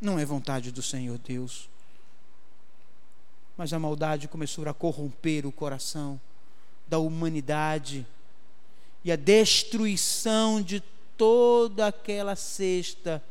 Não 0.00 0.18
é 0.18 0.24
vontade 0.24 0.72
do 0.72 0.82
Senhor 0.82 1.18
Deus. 1.18 1.68
mas 3.56 3.74
a 3.74 3.78
maldade 3.78 4.26
começou 4.26 4.66
a 4.66 4.72
corromper 4.72 5.46
o 5.46 5.52
coração 5.52 6.18
da 6.88 6.98
humanidade 6.98 8.06
e 9.04 9.12
a 9.12 9.16
destruição 9.16 10.62
de 10.62 10.82
toda 11.14 11.86
aquela 11.88 12.34
cesta 12.34 13.22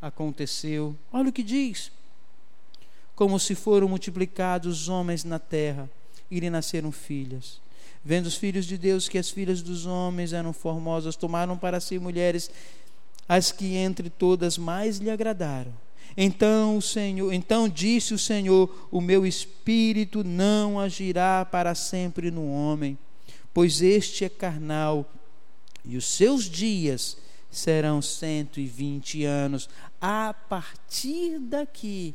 aconteceu. 0.00 0.96
Olha 1.12 1.28
o 1.28 1.32
que 1.32 1.42
diz: 1.42 1.92
como 3.14 3.38
se 3.38 3.54
foram 3.54 3.86
multiplicados 3.86 4.82
os 4.82 4.88
homens 4.88 5.24
na 5.24 5.38
terra, 5.38 5.90
e 6.30 6.40
lhe 6.40 6.48
nasceram 6.48 6.90
filhas. 6.90 7.60
Vendo 8.02 8.26
os 8.26 8.36
filhos 8.36 8.64
de 8.64 8.78
Deus 8.78 9.08
que 9.08 9.18
as 9.18 9.30
filhas 9.30 9.60
dos 9.60 9.84
homens 9.84 10.32
eram 10.32 10.54
formosas, 10.54 11.16
tomaram 11.16 11.56
para 11.56 11.80
si 11.80 11.98
mulheres 11.98 12.50
as 13.28 13.50
que 13.50 13.74
entre 13.74 14.10
todas 14.10 14.58
mais 14.58 14.98
lhe 14.98 15.10
agradaram. 15.10 15.72
Então 16.16 16.76
o 16.76 16.82
Senhor, 16.82 17.32
então 17.32 17.68
disse 17.68 18.14
o 18.14 18.18
Senhor: 18.18 18.88
O 18.90 19.00
meu 19.00 19.26
espírito 19.26 20.22
não 20.22 20.78
agirá 20.78 21.44
para 21.44 21.74
sempre 21.74 22.30
no 22.30 22.50
homem, 22.50 22.96
pois 23.52 23.82
este 23.82 24.24
é 24.24 24.28
carnal, 24.28 25.10
e 25.84 25.96
os 25.96 26.06
seus 26.06 26.44
dias 26.44 27.16
serão 27.50 28.00
cento 28.00 28.60
e 28.60 28.66
vinte 28.66 29.24
anos. 29.24 29.68
A 30.00 30.34
partir 30.34 31.38
daqui, 31.38 32.14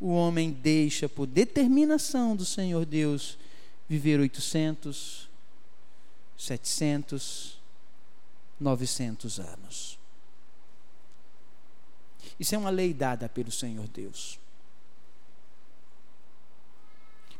o 0.00 0.08
homem 0.08 0.50
deixa, 0.50 1.08
por 1.08 1.26
determinação 1.26 2.36
do 2.36 2.44
Senhor 2.44 2.84
Deus, 2.84 3.38
viver 3.88 4.20
800, 4.20 5.28
700, 6.36 7.55
900 8.58 9.38
anos. 9.38 9.98
Isso 12.38 12.54
é 12.54 12.58
uma 12.58 12.70
lei 12.70 12.92
dada 12.92 13.28
pelo 13.28 13.50
Senhor 13.50 13.86
Deus. 13.88 14.38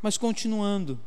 Mas 0.01 0.17
continuando. 0.17 0.99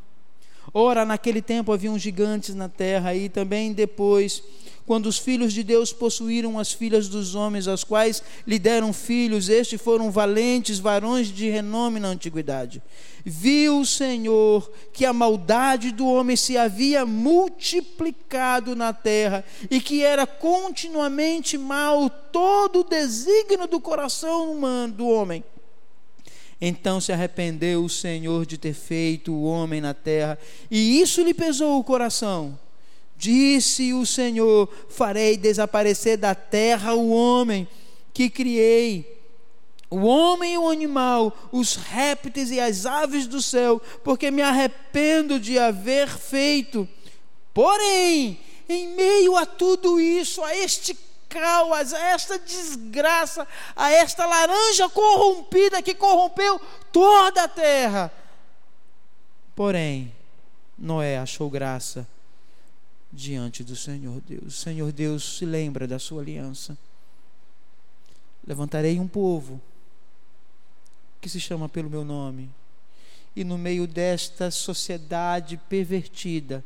Ora, 0.74 1.06
naquele 1.06 1.42
tempo 1.42 1.72
haviam 1.72 1.98
gigantes 1.98 2.54
na 2.54 2.70
terra, 2.70 3.16
e 3.16 3.28
também 3.28 3.74
depois, 3.74 4.44
quando 4.86 5.08
os 5.08 5.18
filhos 5.18 5.54
de 5.54 5.64
Deus 5.64 5.92
possuíram 5.92 6.60
as 6.60 6.72
filhas 6.72 7.08
dos 7.08 7.34
homens, 7.34 7.68
as 7.68 7.84
quais 7.84 8.22
lhe 8.46 8.60
deram 8.60 8.94
filhos, 8.94 9.50
estes 9.50 9.82
foram 9.82 10.12
valentes 10.12 10.78
varões 10.78 11.28
de 11.28 11.50
renome 11.50 12.00
na 12.00 12.10
antiguidade. 12.10 12.84
Viu 13.26 13.80
o 13.80 13.86
Senhor 13.86 14.72
que 14.94 15.06
a 15.06 15.14
maldade 15.14 15.92
do 15.92 16.08
homem 16.08 16.36
se 16.36 16.58
havia 16.58 17.06
multiplicado 17.06 18.76
na 18.76 18.94
terra, 18.94 19.44
e 19.70 19.80
que 19.82 20.04
era 20.04 20.26
continuamente 20.26 21.58
mal 21.58 22.10
todo 22.10 22.80
o 22.80 22.84
desígnio 22.84 23.68
do 23.68 23.80
coração 23.80 24.52
humano 24.52 24.94
do 24.94 25.08
homem 25.08 25.44
então 26.62 27.00
se 27.00 27.14
arrependeu 27.14 27.84
o 27.84 27.90
Senhor 27.90 28.46
de 28.46 28.58
ter 28.58 28.74
feito 28.74 29.32
o 29.32 29.44
homem 29.44 29.80
na 29.80 29.94
terra, 29.94 30.38
e 30.70 31.00
isso 31.00 31.24
lhe 31.24 31.34
pesou 31.34 31.80
o 31.80 31.84
coração. 31.84 32.60
Disse 33.16 33.94
o 33.94 34.06
Senhor: 34.06 34.70
Farei 34.90 35.38
desaparecer 35.38 36.18
da 36.18 36.36
terra 36.36 36.94
o 36.94 37.10
homem 37.10 37.68
que 38.14 38.30
criei, 38.30 39.19
o 39.90 40.02
homem 40.02 40.54
e 40.54 40.58
o 40.58 40.70
animal, 40.70 41.36
os 41.52 41.76
répteis 41.76 42.52
e 42.52 42.60
as 42.60 42.86
aves 42.86 43.26
do 43.26 43.42
céu, 43.42 43.82
porque 44.04 44.30
me 44.30 44.42
arrependo 44.42 45.40
de 45.40 45.58
haver 45.58 46.08
feito. 46.08 46.88
Porém, 47.54 48.40
em 48.68 48.96
meio 48.96 49.36
a 49.36 49.48
tudo 49.48 50.00
isso, 50.00 50.44
a 50.44 50.56
este 50.56 50.96
caos, 51.28 51.94
a 51.94 52.00
esta 52.00 52.38
desgraça, 52.38 53.48
a 53.76 53.92
esta 53.92 54.28
laranja 54.28 54.88
corrompida 54.90 55.82
que 55.82 55.96
corrompeu 55.96 56.62
toda 56.92 57.44
a 57.44 57.48
terra. 57.48 58.12
Porém, 59.56 60.14
Noé 60.78 61.18
achou 61.18 61.50
graça 61.50 62.08
diante 63.12 63.64
do 63.64 63.76
Senhor 63.76 64.22
Deus. 64.22 64.44
O 64.46 64.52
Senhor 64.52 64.92
Deus 64.92 65.38
se 65.38 65.46
lembra 65.46 65.88
da 65.88 65.98
sua 65.98 66.22
aliança. 66.22 66.78
Levantarei 68.46 69.00
um 69.00 69.08
povo 69.08 69.60
que 71.22 71.30
se 71.30 71.40
chama 71.40 71.68
pelo 71.68 71.90
meu 71.90 72.04
nome, 72.04 72.50
e 73.36 73.44
no 73.44 73.58
meio 73.58 73.88
desta 73.88 74.50
sociedade 74.52 75.58
pervertida, 75.70 76.64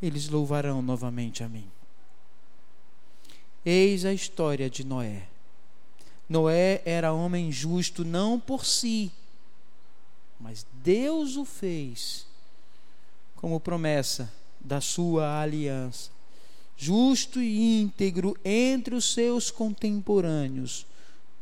eles 0.00 0.28
louvarão 0.28 0.80
novamente 0.80 1.42
a 1.42 1.48
mim. 1.48 1.68
Eis 3.64 4.04
a 4.04 4.12
história 4.12 4.70
de 4.70 4.84
Noé. 4.84 5.28
Noé 6.28 6.82
era 6.84 7.12
homem 7.12 7.50
justo 7.50 8.04
não 8.04 8.38
por 8.38 8.64
si, 8.64 9.10
mas 10.38 10.66
Deus 10.82 11.36
o 11.36 11.44
fez 11.44 12.26
como 13.36 13.60
promessa 13.60 14.32
da 14.60 14.80
sua 14.80 15.40
aliança. 15.40 16.10
Justo 16.76 17.40
e 17.40 17.80
íntegro 17.80 18.36
entre 18.44 18.94
os 18.94 19.12
seus 19.12 19.50
contemporâneos, 19.50 20.86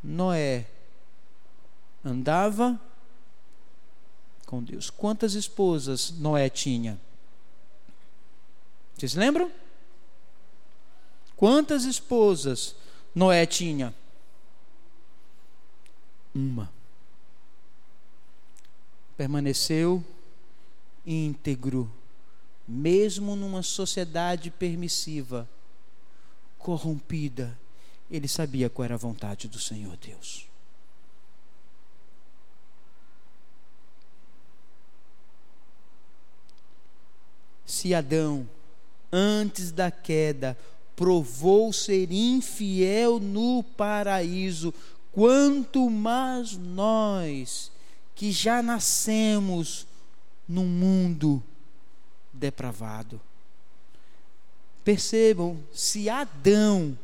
Noé 0.03 0.67
andava 2.07 2.81
com 4.47 4.63
Deus. 4.63 4.89
Quantas 4.89 5.35
esposas 5.35 6.13
Noé 6.13 6.49
tinha? 6.49 6.99
Vocês 8.95 9.15
lembram? 9.15 9.51
Quantas 11.37 11.85
esposas 11.85 12.77
Noé 13.15 13.45
tinha? 13.45 13.95
Uma. 16.35 16.73
Permaneceu 19.17 20.05
íntegro, 21.05 21.91
mesmo 22.67 23.37
numa 23.37 23.63
sociedade 23.63 24.51
permissiva, 24.51 25.49
corrompida, 26.59 27.59
ele 28.11 28.29
sabia 28.29 28.69
qual 28.69 28.85
era 28.85 28.95
a 28.95 28.99
vontade 28.99 29.49
do 29.49 29.59
Senhor 29.59 29.97
Deus. 29.97 30.47
Se 37.67 37.93
Adão, 37.93 38.49
antes 39.13 39.73
da 39.73 39.91
queda, 39.91 40.57
provou 40.95 41.73
ser 41.73 42.11
infiel 42.11 43.21
no 43.21 43.63
paraíso, 43.63 44.73
quanto 45.13 45.91
mais 45.91 46.57
nós 46.57 47.71
que 48.15 48.33
já 48.33 48.63
nascemos 48.63 49.87
num 50.49 50.65
mundo 50.65 51.43
depravado. 52.33 53.21
Percebam, 54.85 55.63
se 55.73 56.09
Adão 56.09 56.97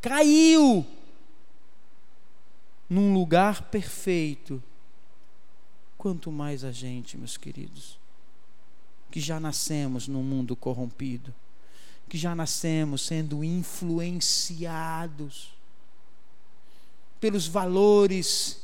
caiu 0.00 0.84
num 2.88 3.14
lugar 3.14 3.62
perfeito, 3.70 4.60
quanto 5.96 6.32
mais 6.32 6.64
a 6.64 6.72
gente, 6.72 7.16
meus 7.16 7.36
queridos, 7.36 7.99
que 9.10 9.20
já 9.20 9.40
nascemos 9.40 10.08
num 10.08 10.22
mundo 10.22 10.54
corrompido 10.54 11.34
que 12.10 12.18
já 12.18 12.34
nascemos 12.34 13.00
sendo 13.02 13.44
influenciados 13.44 15.52
pelos 17.20 17.46
valores 17.46 18.58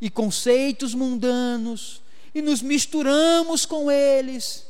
e 0.00 0.08
conceitos 0.08 0.94
mundanos 0.94 2.00
e 2.32 2.40
nos 2.40 2.62
misturamos 2.62 3.66
com 3.66 3.90
eles, 3.90 4.64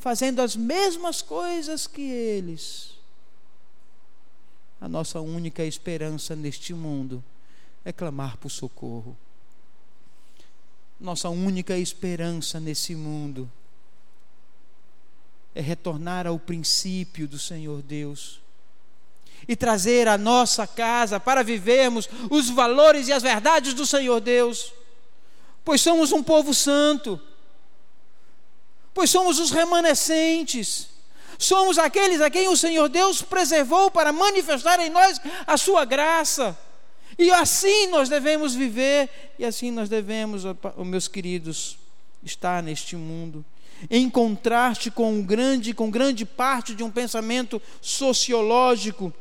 fazendo 0.00 0.42
as 0.42 0.56
mesmas 0.56 1.22
coisas 1.22 1.86
que 1.86 2.02
eles. 2.02 2.90
A 4.80 4.88
nossa 4.88 5.20
única 5.20 5.64
esperança 5.64 6.34
neste 6.34 6.74
mundo 6.74 7.22
é 7.84 7.92
clamar 7.92 8.36
por 8.36 8.50
socorro. 8.50 9.16
Nossa 10.98 11.28
única 11.28 11.78
esperança 11.78 12.58
nesse 12.58 12.96
mundo 12.96 13.48
é 15.54 15.60
retornar 15.60 16.26
ao 16.26 16.38
princípio 16.38 17.26
do 17.26 17.38
Senhor 17.38 17.82
Deus 17.82 18.40
e 19.48 19.56
trazer 19.56 20.06
a 20.06 20.16
nossa 20.16 20.66
casa 20.66 21.18
para 21.18 21.42
vivermos 21.42 22.08
os 22.30 22.50
valores 22.50 23.08
e 23.08 23.12
as 23.12 23.22
verdades 23.22 23.74
do 23.74 23.86
Senhor 23.86 24.20
Deus, 24.20 24.72
pois 25.64 25.80
somos 25.80 26.12
um 26.12 26.22
povo 26.22 26.54
santo, 26.54 27.20
pois 28.94 29.10
somos 29.10 29.38
os 29.38 29.50
remanescentes, 29.50 30.88
somos 31.38 31.78
aqueles 31.78 32.20
a 32.20 32.30
quem 32.30 32.48
o 32.48 32.56
Senhor 32.56 32.88
Deus 32.88 33.22
preservou 33.22 33.90
para 33.90 34.12
manifestar 34.12 34.78
em 34.78 34.90
nós 34.90 35.20
a 35.46 35.56
sua 35.56 35.84
graça. 35.84 36.56
E 37.18 37.30
assim 37.30 37.88
nós 37.88 38.08
devemos 38.08 38.54
viver, 38.54 39.10
e 39.38 39.44
assim 39.44 39.70
nós 39.70 39.88
devemos, 39.88 40.44
meus 40.84 41.08
queridos, 41.08 41.78
estar 42.22 42.62
neste 42.62 42.94
mundo 42.94 43.44
em 43.88 44.10
contraste 44.10 44.90
com 44.90 45.22
grande, 45.22 45.72
com 45.72 45.90
grande 45.90 46.24
parte 46.24 46.74
de 46.74 46.82
um 46.82 46.90
pensamento 46.90 47.60
sociológico 47.80 49.12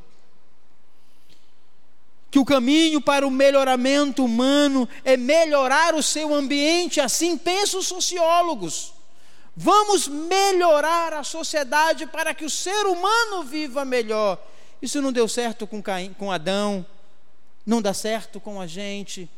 que 2.32 2.40
o 2.40 2.46
caminho 2.46 3.02
para 3.02 3.26
o 3.26 3.32
melhoramento 3.32 4.24
humano 4.24 4.88
é 5.04 5.18
melhorar 5.18 5.96
o 5.96 6.04
seu 6.04 6.34
ambiente, 6.34 7.02
assim 7.02 7.38
pensam 7.38 7.80
os 7.80 7.88
sociólogos. 7.88 8.94
Vamos 9.56 10.08
melhorar 10.08 11.14
a 11.14 11.24
sociedade 11.24 12.06
para 12.06 12.34
que 12.34 12.46
o 12.46 12.50
ser 12.50 12.86
humano 12.86 13.44
viva 13.44 13.84
melhor. 13.84 14.38
Isso 14.82 15.02
não 15.02 15.12
deu 15.12 15.28
certo 15.28 15.66
com, 15.66 15.82
Caim, 15.82 16.14
com 16.14 16.32
Adão, 16.32 16.86
não 17.66 17.82
dá 17.82 17.94
certo 17.94 18.40
com 18.40 18.62
a 18.62 18.68
gente. 18.68 19.30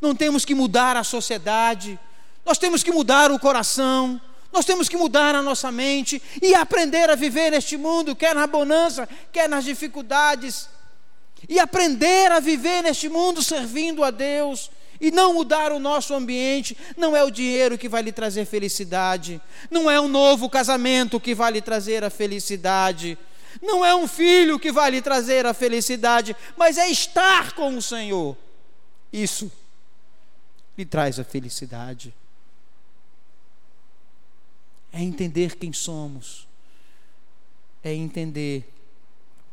Não 0.00 0.14
temos 0.14 0.44
que 0.44 0.54
mudar 0.54 0.96
a 0.96 1.04
sociedade, 1.04 1.98
nós 2.44 2.58
temos 2.58 2.82
que 2.82 2.92
mudar 2.92 3.30
o 3.30 3.38
coração, 3.38 4.20
nós 4.56 4.64
temos 4.64 4.88
que 4.88 4.96
mudar 4.96 5.34
a 5.34 5.42
nossa 5.42 5.70
mente 5.70 6.22
e 6.40 6.54
aprender 6.54 7.10
a 7.10 7.14
viver 7.14 7.50
neste 7.50 7.76
mundo, 7.76 8.16
quer 8.16 8.34
na 8.34 8.46
bonança, 8.46 9.06
quer 9.30 9.46
nas 9.50 9.64
dificuldades, 9.64 10.66
e 11.46 11.60
aprender 11.60 12.32
a 12.32 12.40
viver 12.40 12.82
neste 12.82 13.06
mundo 13.06 13.42
servindo 13.42 14.02
a 14.02 14.10
Deus 14.10 14.70
e 14.98 15.10
não 15.10 15.34
mudar 15.34 15.72
o 15.72 15.78
nosso 15.78 16.14
ambiente. 16.14 16.74
Não 16.96 17.14
é 17.14 17.22
o 17.22 17.30
dinheiro 17.30 17.76
que 17.76 17.86
vai 17.86 18.00
lhe 18.00 18.10
trazer 18.10 18.46
felicidade, 18.46 19.42
não 19.70 19.90
é 19.90 20.00
um 20.00 20.08
novo 20.08 20.48
casamento 20.48 21.20
que 21.20 21.34
vai 21.34 21.52
lhe 21.52 21.60
trazer 21.60 22.02
a 22.02 22.08
felicidade, 22.08 23.18
não 23.60 23.84
é 23.84 23.94
um 23.94 24.08
filho 24.08 24.58
que 24.58 24.72
vai 24.72 24.90
lhe 24.90 25.02
trazer 25.02 25.44
a 25.44 25.52
felicidade, 25.52 26.34
mas 26.56 26.78
é 26.78 26.88
estar 26.88 27.52
com 27.52 27.76
o 27.76 27.82
Senhor. 27.82 28.34
Isso 29.12 29.52
lhe 30.78 30.86
traz 30.86 31.20
a 31.20 31.24
felicidade. 31.24 32.14
É 34.92 35.02
entender 35.02 35.56
quem 35.56 35.72
somos, 35.72 36.46
é 37.82 37.92
entender 37.92 38.72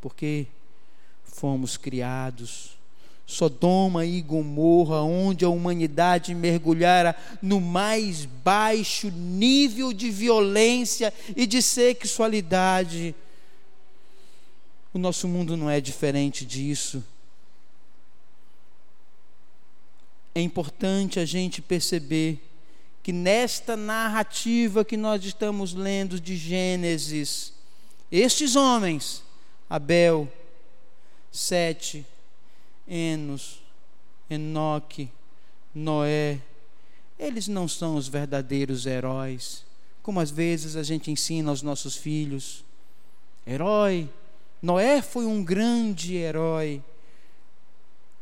porque 0.00 0.46
fomos 1.24 1.76
criados. 1.76 2.74
Sodoma 3.26 4.04
e 4.04 4.20
Gomorra, 4.20 5.00
onde 5.00 5.44
a 5.44 5.48
humanidade 5.48 6.34
mergulhara 6.34 7.16
no 7.40 7.58
mais 7.60 8.26
baixo 8.26 9.10
nível 9.10 9.92
de 9.92 10.10
violência 10.10 11.12
e 11.34 11.46
de 11.46 11.62
sexualidade. 11.62 13.14
O 14.92 14.98
nosso 14.98 15.26
mundo 15.26 15.56
não 15.56 15.70
é 15.70 15.80
diferente 15.80 16.44
disso. 16.44 17.02
É 20.34 20.40
importante 20.40 21.18
a 21.18 21.24
gente 21.24 21.62
perceber 21.62 22.38
que 23.04 23.12
nesta 23.12 23.76
narrativa 23.76 24.82
que 24.82 24.96
nós 24.96 25.22
estamos 25.22 25.74
lendo 25.74 26.18
de 26.18 26.38
Gênesis, 26.38 27.52
estes 28.10 28.56
homens, 28.56 29.22
Abel, 29.68 30.26
Sete, 31.30 32.06
Enos, 32.88 33.62
Enoque, 34.30 35.10
Noé, 35.74 36.40
eles 37.18 37.46
não 37.46 37.68
são 37.68 37.96
os 37.96 38.08
verdadeiros 38.08 38.86
heróis, 38.86 39.66
como 40.02 40.18
às 40.18 40.30
vezes 40.30 40.74
a 40.74 40.82
gente 40.82 41.10
ensina 41.10 41.50
aos 41.50 41.60
nossos 41.60 41.96
filhos. 41.96 42.64
Herói, 43.46 44.08
Noé 44.62 45.02
foi 45.02 45.26
um 45.26 45.44
grande 45.44 46.14
herói. 46.14 46.82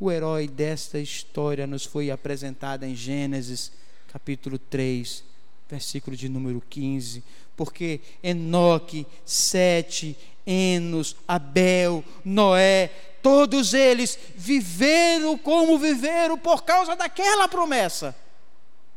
O 0.00 0.10
herói 0.10 0.48
desta 0.48 0.98
história 0.98 1.68
nos 1.68 1.84
foi 1.84 2.10
apresentado 2.10 2.82
em 2.82 2.96
Gênesis, 2.96 3.70
capítulo 4.12 4.58
3, 4.58 5.24
versículo 5.70 6.14
de 6.14 6.28
número 6.28 6.62
15. 6.68 7.24
Porque 7.56 8.00
Enoque, 8.22 9.06
Sete, 9.24 10.16
Enos, 10.46 11.16
Abel, 11.26 12.04
Noé, 12.22 12.88
todos 13.22 13.72
eles 13.72 14.18
viveram 14.36 15.38
como 15.38 15.78
viveram 15.78 16.36
por 16.36 16.62
causa 16.62 16.94
daquela 16.94 17.48
promessa. 17.48 18.14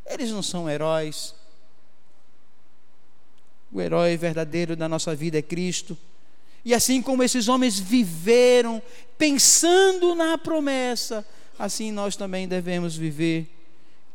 Eles 0.06 0.32
não 0.32 0.44
são 0.44 0.70
heróis. 0.70 1.34
O 3.72 3.80
herói 3.80 4.18
verdadeiro 4.18 4.76
da 4.76 4.90
nossa 4.90 5.16
vida 5.16 5.38
é 5.40 5.42
Cristo. 5.42 5.98
E 6.64 6.74
assim 6.74 7.02
como 7.02 7.24
esses 7.24 7.48
homens 7.48 7.80
viveram 7.80 8.82
pensando 9.18 10.14
na 10.16 10.38
promessa, 10.38 11.26
assim 11.58 11.92
nós 11.92 12.16
também 12.16 12.48
devemos 12.48 12.98
viver. 12.98 13.48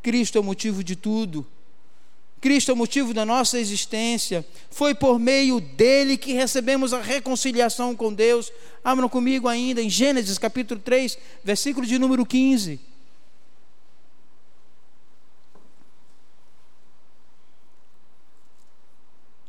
Cristo 0.02 0.38
é 0.38 0.40
o 0.40 0.44
motivo 0.44 0.82
de 0.82 0.96
tudo. 0.96 1.46
Cristo 2.40 2.70
é 2.70 2.74
o 2.74 2.76
motivo 2.76 3.12
da 3.12 3.26
nossa 3.26 3.58
existência. 3.58 4.46
Foi 4.70 4.94
por 4.94 5.18
meio 5.18 5.60
dele 5.60 6.16
que 6.16 6.32
recebemos 6.32 6.94
a 6.94 7.02
reconciliação 7.02 7.94
com 7.94 8.12
Deus. 8.12 8.50
Abram 8.82 9.08
comigo 9.08 9.46
ainda 9.46 9.82
em 9.82 9.90
Gênesis 9.90 10.38
capítulo 10.38 10.80
3, 10.80 11.18
versículo 11.44 11.86
de 11.86 11.98
número 11.98 12.24
15. 12.24 12.80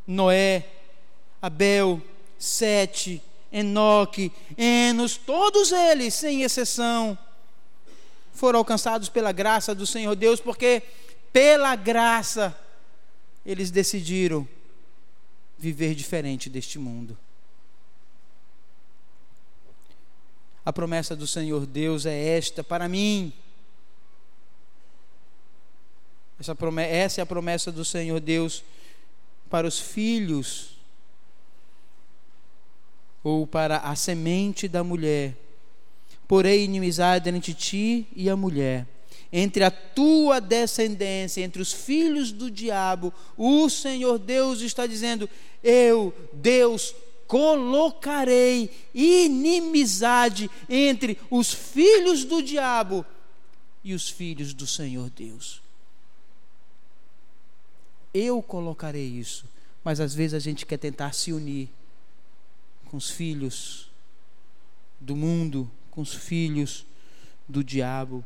Noé, 0.06 0.66
Abel, 1.41 2.02
Sete, 2.38 3.24
Enoque, 3.52 4.32
Enos, 4.58 5.16
todos 5.16 5.72
eles, 5.72 6.14
sem 6.14 6.43
exceção, 6.43 7.18
foram 8.34 8.59
alcançados 8.59 9.09
pela 9.09 9.32
graça 9.32 9.75
do 9.75 9.86
Senhor 9.86 10.15
Deus, 10.15 10.39
porque 10.39 10.84
pela 11.32 11.75
graça 11.75 12.57
eles 13.45 13.71
decidiram 13.71 14.47
viver 15.57 15.95
diferente 15.95 16.49
deste 16.49 16.79
mundo. 16.79 17.17
A 20.63 20.71
promessa 20.71 21.15
do 21.15 21.25
Senhor 21.25 21.65
Deus 21.65 22.05
é 22.05 22.38
esta 22.38 22.63
para 22.63 22.88
mim. 22.88 23.34
Essa, 26.39 26.55
promessa, 26.55 26.89
essa 26.91 27.21
é 27.21 27.23
a 27.23 27.25
promessa 27.25 27.71
do 27.71 27.84
Senhor 27.84 28.19
Deus 28.19 28.63
para 29.49 29.67
os 29.67 29.79
filhos 29.79 30.77
ou 33.23 33.45
para 33.45 33.77
a 33.77 33.95
semente 33.95 34.67
da 34.67 34.84
mulher. 34.84 35.36
Porém, 36.32 36.63
inimizade 36.63 37.29
entre 37.29 37.53
ti 37.53 38.07
e 38.15 38.29
a 38.29 38.38
mulher, 38.38 38.88
entre 39.34 39.65
a 39.65 39.69
tua 39.69 40.39
descendência, 40.39 41.41
entre 41.41 41.61
os 41.61 41.73
filhos 41.73 42.32
do 42.32 42.49
diabo, 42.49 43.13
o 43.36 43.67
Senhor 43.69 44.17
Deus 44.17 44.61
está 44.61 44.88
dizendo: 44.88 45.29
Eu, 45.61 46.13
Deus, 46.32 46.95
colocarei 47.27 48.71
inimizade 48.93 50.49
entre 50.69 51.19
os 51.29 51.51
filhos 51.51 52.23
do 52.23 52.41
diabo 52.41 53.05
e 53.84 53.93
os 53.93 54.09
filhos 54.09 54.53
do 54.53 54.65
Senhor 54.65 55.09
Deus. 55.09 55.61
Eu 58.13 58.41
colocarei 58.41 59.05
isso, 59.05 59.43
mas 59.84 59.99
às 59.99 60.15
vezes 60.15 60.34
a 60.34 60.39
gente 60.39 60.65
quer 60.65 60.77
tentar 60.77 61.11
se 61.11 61.34
unir 61.34 61.67
com 62.86 62.95
os 62.95 63.09
filhos 63.09 63.91
do 64.97 65.13
mundo, 65.13 65.69
com 65.92 66.02
os 66.02 66.14
filhos 66.14 66.86
do 67.48 67.64
diabo. 67.64 68.24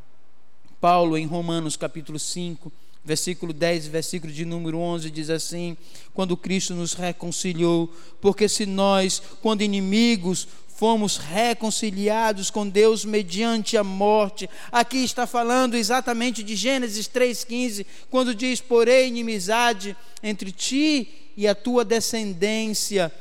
Paulo, 0.80 1.18
em 1.18 1.26
Romanos 1.26 1.76
capítulo 1.76 2.20
5, 2.20 2.72
versículo 3.04 3.52
10, 3.52 3.88
versículo 3.88 4.32
de 4.32 4.46
número 4.46 4.78
11, 4.78 5.10
diz 5.10 5.30
assim: 5.30 5.76
Quando 6.14 6.38
Cristo 6.38 6.74
nos 6.74 6.94
reconciliou, 6.94 7.92
porque 8.22 8.48
se 8.48 8.66
nós, 8.66 9.22
quando 9.42 9.62
inimigos, 9.62 10.48
fomos 10.76 11.18
reconciliados 11.18 12.50
com 12.50 12.68
Deus 12.68 13.06
mediante 13.06 13.78
a 13.78 13.84
morte. 13.84 14.50
Aqui 14.72 14.98
está 15.04 15.26
falando 15.26 15.76
exatamente 15.76 16.44
de 16.44 16.56
Gênesis 16.56 17.08
3,15, 17.08 17.86
quando 18.10 18.36
diz: 18.36 18.62
Porém, 18.62 19.08
inimizade 19.08 19.96
entre 20.22 20.52
ti 20.52 21.32
e 21.38 21.48
a 21.48 21.56
tua 21.56 21.84
descendência 21.84 23.12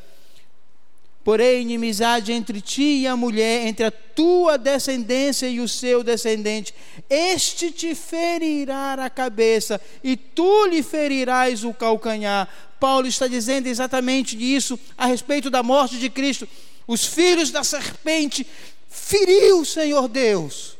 Porém, 1.24 1.62
inimizade 1.62 2.32
entre 2.32 2.60
ti 2.60 2.98
e 2.98 3.06
a 3.06 3.16
mulher, 3.16 3.66
entre 3.66 3.86
a 3.86 3.90
tua 3.90 4.58
descendência 4.58 5.48
e 5.48 5.58
o 5.58 5.66
seu 5.66 6.04
descendente. 6.04 6.74
Este 7.08 7.72
te 7.72 7.94
ferirá 7.94 8.92
a 8.92 9.08
cabeça 9.08 9.80
e 10.02 10.18
tu 10.18 10.66
lhe 10.66 10.82
ferirás 10.82 11.64
o 11.64 11.72
calcanhar. 11.72 12.46
Paulo 12.78 13.06
está 13.06 13.26
dizendo 13.26 13.66
exatamente 13.66 14.36
isso 14.36 14.78
a 14.98 15.06
respeito 15.06 15.48
da 15.48 15.62
morte 15.62 15.98
de 15.98 16.10
Cristo. 16.10 16.46
Os 16.86 17.06
filhos 17.06 17.50
da 17.50 17.64
serpente 17.64 18.46
feriu 18.86 19.60
o 19.60 19.64
Senhor 19.64 20.06
Deus 20.08 20.76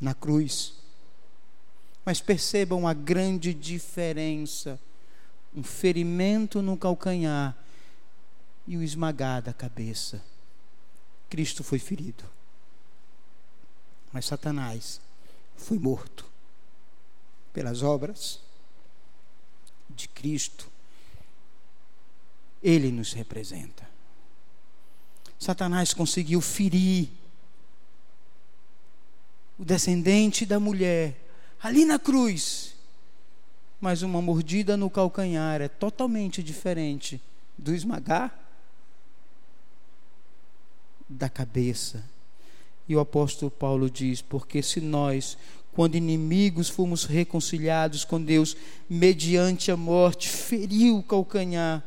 na 0.00 0.14
cruz. 0.14 0.74
Mas 2.04 2.20
percebam 2.20 2.86
a 2.86 2.94
grande 2.94 3.52
diferença: 3.52 4.78
um 5.56 5.64
ferimento 5.64 6.62
no 6.62 6.76
calcanhar 6.76 7.56
e 8.68 8.76
o 8.76 8.82
esmagar 8.82 9.40
da 9.40 9.54
cabeça. 9.54 10.22
Cristo 11.30 11.64
foi 11.64 11.78
ferido. 11.78 12.22
Mas 14.12 14.26
Satanás 14.26 15.00
foi 15.56 15.78
morto 15.78 16.26
pelas 17.50 17.82
obras 17.82 18.40
de 19.88 20.06
Cristo. 20.06 20.68
Ele 22.62 22.92
nos 22.92 23.14
representa. 23.14 23.88
Satanás 25.38 25.94
conseguiu 25.94 26.42
ferir 26.42 27.08
o 29.58 29.64
descendente 29.64 30.44
da 30.44 30.60
mulher, 30.60 31.18
ali 31.62 31.86
na 31.86 31.98
cruz. 31.98 32.74
Mas 33.80 34.02
uma 34.02 34.20
mordida 34.20 34.76
no 34.76 34.90
calcanhar 34.90 35.62
é 35.62 35.68
totalmente 35.68 36.42
diferente 36.42 37.18
do 37.56 37.74
esmagar 37.74 38.47
da 41.08 41.28
cabeça. 41.28 42.04
E 42.88 42.94
o 42.94 43.00
apóstolo 43.00 43.50
Paulo 43.50 43.90
diz: 43.90 44.20
porque 44.20 44.62
se 44.62 44.80
nós, 44.80 45.36
quando 45.72 45.94
inimigos, 45.94 46.68
fomos 46.68 47.04
reconciliados 47.04 48.04
com 48.04 48.20
Deus 48.20 48.56
mediante 48.88 49.70
a 49.70 49.76
morte, 49.76 50.28
feriu 50.28 50.98
o 50.98 51.02
calcanhar 51.02 51.84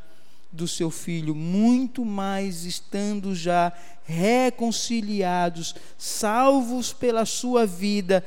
do 0.51 0.67
seu 0.67 0.91
filho, 0.91 1.33
muito 1.33 2.03
mais 2.03 2.65
estando 2.65 3.33
já 3.33 3.71
reconciliados, 4.03 5.73
salvos 5.97 6.91
pela 6.91 7.25
sua 7.25 7.65
vida, 7.65 8.23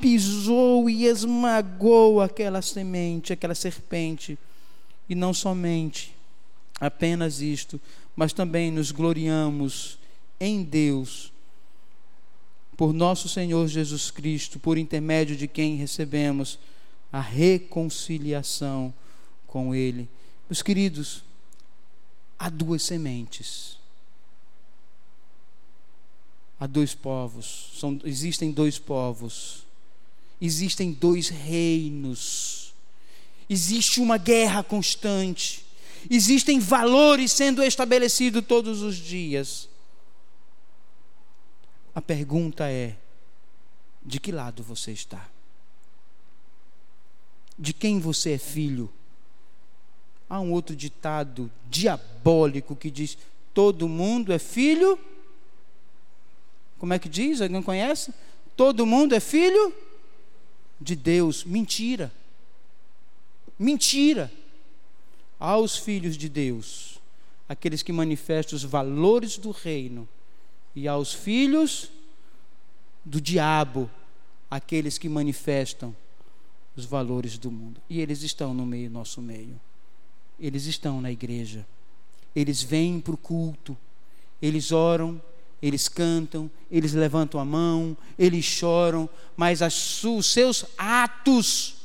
pisou 0.00 0.88
e 0.88 1.04
esmagou 1.06 2.20
aquela 2.20 2.62
semente, 2.62 3.32
aquela 3.32 3.54
serpente. 3.54 4.38
E 5.08 5.14
não 5.14 5.34
somente 5.34 6.14
apenas 6.80 7.40
isto, 7.40 7.80
mas 8.14 8.32
também 8.32 8.70
nos 8.70 8.92
gloriamos 8.92 9.97
em 10.40 10.62
Deus, 10.62 11.32
por 12.76 12.92
nosso 12.92 13.28
Senhor 13.28 13.66
Jesus 13.66 14.10
Cristo, 14.10 14.58
por 14.58 14.78
intermédio 14.78 15.36
de 15.36 15.48
quem 15.48 15.76
recebemos 15.76 16.58
a 17.12 17.20
reconciliação 17.20 18.94
com 19.46 19.74
Ele. 19.74 20.08
Meus 20.48 20.62
queridos, 20.62 21.24
há 22.38 22.48
duas 22.48 22.82
sementes. 22.82 23.78
Há 26.60 26.66
dois 26.66 26.92
povos, 26.92 27.70
são, 27.78 28.00
existem 28.04 28.50
dois 28.50 28.80
povos, 28.80 29.64
existem 30.40 30.92
dois 30.92 31.28
reinos, 31.28 32.74
existe 33.48 34.00
uma 34.00 34.18
guerra 34.18 34.64
constante, 34.64 35.64
existem 36.10 36.58
valores 36.58 37.30
sendo 37.30 37.62
estabelecidos 37.62 38.44
todos 38.44 38.82
os 38.82 38.96
dias. 38.96 39.68
A 41.98 42.00
pergunta 42.00 42.70
é: 42.70 42.96
de 44.06 44.20
que 44.20 44.30
lado 44.30 44.62
você 44.62 44.92
está? 44.92 45.28
De 47.58 47.72
quem 47.72 47.98
você 47.98 48.34
é 48.34 48.38
filho? 48.38 48.88
Há 50.30 50.38
um 50.38 50.52
outro 50.52 50.76
ditado 50.76 51.50
diabólico 51.68 52.76
que 52.76 52.88
diz: 52.88 53.18
todo 53.52 53.88
mundo 53.88 54.32
é 54.32 54.38
filho. 54.38 54.96
Como 56.78 56.94
é 56.94 57.00
que 57.00 57.08
diz? 57.08 57.40
Alguém 57.40 57.64
conhece? 57.64 58.14
Todo 58.56 58.86
mundo 58.86 59.12
é 59.12 59.18
filho 59.18 59.74
de 60.80 60.94
Deus. 60.94 61.42
Mentira. 61.42 62.12
Mentira. 63.58 64.32
Aos 65.36 65.76
filhos 65.76 66.16
de 66.16 66.28
Deus, 66.28 67.00
aqueles 67.48 67.82
que 67.82 67.90
manifestam 67.90 68.56
os 68.56 68.62
valores 68.62 69.36
do 69.36 69.50
reino, 69.50 70.08
e 70.74 70.86
aos 70.86 71.12
filhos 71.12 71.90
do 73.04 73.20
diabo, 73.20 73.90
aqueles 74.50 74.98
que 74.98 75.08
manifestam 75.08 75.94
os 76.76 76.84
valores 76.84 77.38
do 77.38 77.50
mundo. 77.50 77.80
E 77.88 78.00
eles 78.00 78.22
estão 78.22 78.54
no 78.54 78.64
meio, 78.64 78.90
nosso 78.90 79.20
meio 79.20 79.58
eles 80.38 80.66
estão 80.66 81.00
na 81.00 81.10
igreja. 81.10 81.66
Eles 82.34 82.62
vêm 82.62 83.00
para 83.00 83.14
o 83.14 83.18
culto, 83.18 83.76
eles 84.40 84.70
oram, 84.70 85.20
eles 85.60 85.88
cantam, 85.88 86.50
eles 86.70 86.92
levantam 86.92 87.40
a 87.40 87.44
mão, 87.44 87.96
eles 88.18 88.44
choram, 88.44 89.08
mas 89.36 89.60
as, 89.60 90.04
os 90.04 90.26
seus 90.26 90.64
atos 90.76 91.76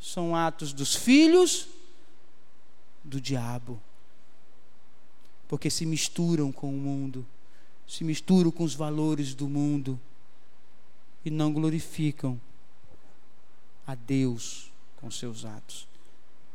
são 0.00 0.36
atos 0.36 0.72
dos 0.72 0.94
filhos 0.94 1.66
do 3.02 3.20
diabo. 3.20 3.80
Porque 5.48 5.70
se 5.70 5.84
misturam 5.84 6.52
com 6.52 6.68
o 6.68 6.78
mundo, 6.78 7.26
se 7.86 8.04
misturam 8.04 8.50
com 8.50 8.64
os 8.64 8.74
valores 8.74 9.34
do 9.34 9.48
mundo 9.48 9.98
e 11.24 11.30
não 11.30 11.52
glorificam 11.52 12.40
a 13.86 13.94
Deus 13.94 14.70
com 14.96 15.10
seus 15.10 15.44
atos 15.44 15.86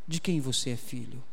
de 0.07 0.19
quem 0.19 0.41
você 0.41 0.71
é 0.71 0.77
filho? 0.77 1.23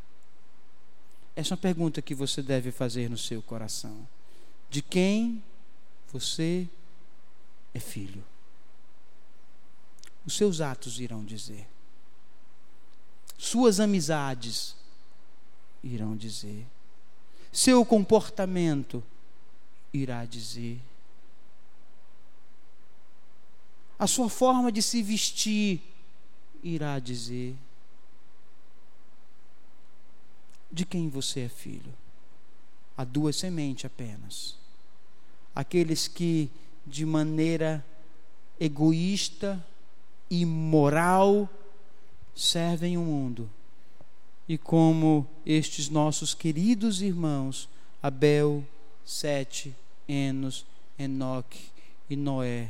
Essa 1.35 1.53
é 1.53 1.55
uma 1.55 1.61
pergunta 1.61 2.01
que 2.01 2.15
você 2.15 2.41
deve 2.41 2.71
fazer 2.71 3.09
no 3.09 3.17
seu 3.17 3.41
coração. 3.41 4.07
De 4.69 4.81
quem 4.81 5.43
você 6.11 6.67
é 7.73 7.79
filho? 7.79 8.23
Os 10.25 10.35
seus 10.35 10.61
atos 10.61 10.99
irão 10.99 11.23
dizer. 11.23 11.67
Suas 13.37 13.79
amizades 13.79 14.75
irão 15.83 16.15
dizer. 16.15 16.65
Seu 17.51 17.85
comportamento 17.85 19.03
irá 19.93 20.25
dizer. 20.25 20.79
A 23.97 24.07
sua 24.07 24.29
forma 24.29 24.71
de 24.71 24.81
se 24.81 25.03
vestir 25.03 25.81
irá 26.63 26.99
dizer. 26.99 27.55
de 30.71 30.85
quem 30.85 31.09
você 31.09 31.41
é 31.41 31.49
filho. 31.49 31.93
Há 32.95 33.03
duas 33.03 33.35
sementes 33.35 33.85
apenas. 33.85 34.55
Aqueles 35.55 36.07
que, 36.07 36.49
de 36.85 37.05
maneira 37.05 37.83
egoísta 38.59 39.65
e 40.29 40.45
moral, 40.45 41.49
servem 42.35 42.97
o 42.97 43.01
mundo. 43.01 43.49
E 44.47 44.57
como 44.57 45.27
estes 45.45 45.89
nossos 45.89 46.33
queridos 46.33 47.01
irmãos, 47.01 47.69
Abel, 48.01 48.65
Sete, 49.09 49.75
Enos, 50.07 50.67
Enoque 50.97 51.71
e 52.07 52.15
Noé, 52.15 52.69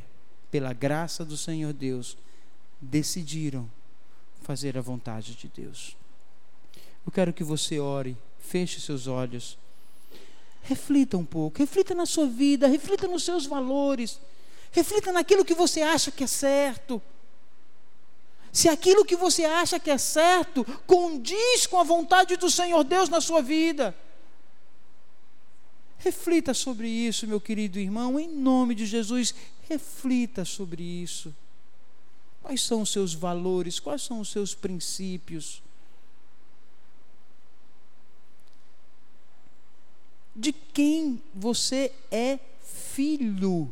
pela 0.50 0.72
graça 0.72 1.26
do 1.26 1.36
Senhor 1.36 1.74
Deus, 1.74 2.16
decidiram 2.80 3.70
fazer 4.42 4.78
a 4.78 4.82
vontade 4.82 5.36
de 5.36 5.50
Deus. 5.50 5.98
Eu 7.06 7.12
quero 7.12 7.34
que 7.34 7.44
você 7.44 7.78
ore, 7.78 8.16
feche 8.40 8.80
seus 8.80 9.06
olhos. 9.06 9.58
Reflita 10.64 11.18
um 11.18 11.26
pouco, 11.26 11.60
reflita 11.60 11.94
na 11.94 12.06
sua 12.06 12.26
vida, 12.26 12.68
reflita 12.70 13.06
nos 13.06 13.24
seus 13.26 13.46
valores, 13.46 14.18
reflita 14.72 15.12
naquilo 15.12 15.44
que 15.44 15.54
você 15.54 15.82
acha 15.82 16.10
que 16.10 16.24
é 16.24 16.28
certo. 16.28 17.02
Se 18.50 18.70
aquilo 18.70 19.04
que 19.04 19.18
você 19.18 19.44
acha 19.44 19.78
que 19.78 19.92
é 19.92 19.98
certo 19.98 20.64
condiz 20.88 21.68
com 21.68 21.78
a 21.78 21.84
vontade 21.84 22.38
do 22.38 22.50
Senhor 22.50 22.86
Deus 22.86 23.10
na 23.10 23.20
sua 23.20 23.42
vida. 23.42 23.94
Reflita 26.00 26.54
sobre 26.54 26.88
isso, 26.88 27.28
meu 27.28 27.40
querido 27.40 27.78
irmão, 27.78 28.20
em 28.20 28.28
nome 28.28 28.74
de 28.74 28.86
Jesus, 28.86 29.36
reflita 29.70 30.44
sobre 30.44 30.82
isso. 30.82 31.36
Quais 32.42 32.62
são 32.62 32.82
os 32.82 32.92
seus 32.92 33.14
valores, 33.14 33.80
quais 33.80 34.02
são 34.02 34.20
os 34.20 34.30
seus 34.30 34.56
princípios? 34.56 35.62
de 40.40 40.54
quem 40.54 41.22
você 41.36 41.92
é 42.10 42.40
filho. 42.62 43.70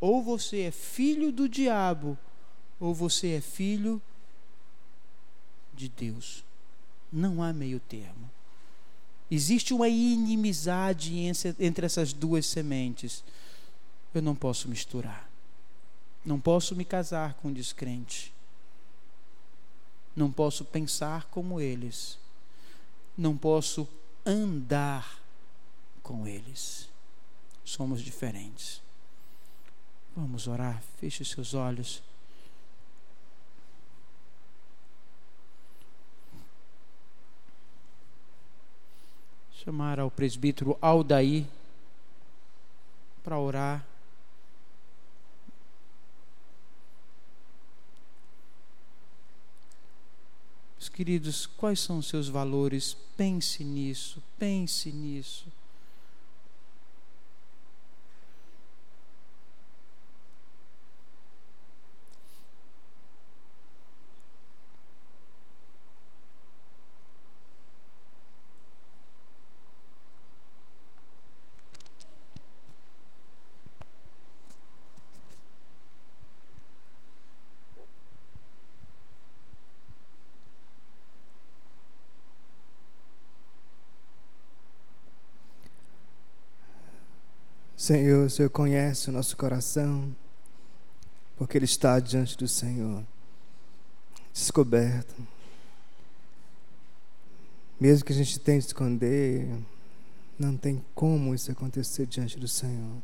Ou 0.00 0.22
você 0.22 0.60
é 0.62 0.70
filho 0.70 1.32
do 1.32 1.48
diabo, 1.48 2.16
ou 2.78 2.94
você 2.94 3.32
é 3.32 3.40
filho 3.40 4.00
de 5.72 5.88
Deus. 5.88 6.44
Não 7.12 7.42
há 7.42 7.52
meio 7.52 7.80
termo. 7.80 8.30
Existe 9.34 9.74
uma 9.74 9.88
inimizade 9.88 11.12
entre 11.58 11.84
essas 11.84 12.12
duas 12.12 12.46
sementes. 12.46 13.24
Eu 14.14 14.22
não 14.22 14.36
posso 14.36 14.68
misturar. 14.68 15.28
Não 16.24 16.38
posso 16.38 16.76
me 16.76 16.84
casar 16.84 17.34
com 17.34 17.48
um 17.48 17.52
descrente. 17.52 18.32
Não 20.14 20.30
posso 20.30 20.64
pensar 20.64 21.24
como 21.32 21.60
eles. 21.60 22.16
Não 23.18 23.36
posso 23.36 23.88
andar 24.24 25.18
com 26.00 26.28
eles. 26.28 26.88
Somos 27.64 28.02
diferentes. 28.02 28.80
Vamos 30.16 30.46
orar. 30.46 30.80
Feche 31.00 31.24
seus 31.24 31.54
olhos. 31.54 32.00
Chamar 39.64 39.98
ao 39.98 40.10
presbítero 40.10 40.76
Aldaí 40.78 41.46
para 43.22 43.38
orar. 43.38 43.86
Meus 50.76 50.90
queridos, 50.90 51.46
quais 51.46 51.80
são 51.80 51.96
os 51.96 52.08
seus 52.08 52.28
valores? 52.28 52.94
Pense 53.16 53.64
nisso, 53.64 54.22
pense 54.38 54.92
nisso. 54.92 55.46
Senhor, 87.84 88.24
o 88.24 88.30
Senhor 88.30 88.48
conhece 88.48 89.10
o 89.10 89.12
nosso 89.12 89.36
coração, 89.36 90.16
porque 91.36 91.58
ele 91.58 91.66
está 91.66 92.00
diante 92.00 92.34
do 92.34 92.48
Senhor, 92.48 93.04
descoberto. 94.32 95.14
Mesmo 97.78 98.06
que 98.06 98.12
a 98.14 98.16
gente 98.16 98.40
tente 98.40 98.68
esconder, 98.68 99.46
não 100.38 100.56
tem 100.56 100.82
como 100.94 101.34
isso 101.34 101.52
acontecer 101.52 102.06
diante 102.06 102.38
do 102.38 102.48
Senhor. 102.48 103.02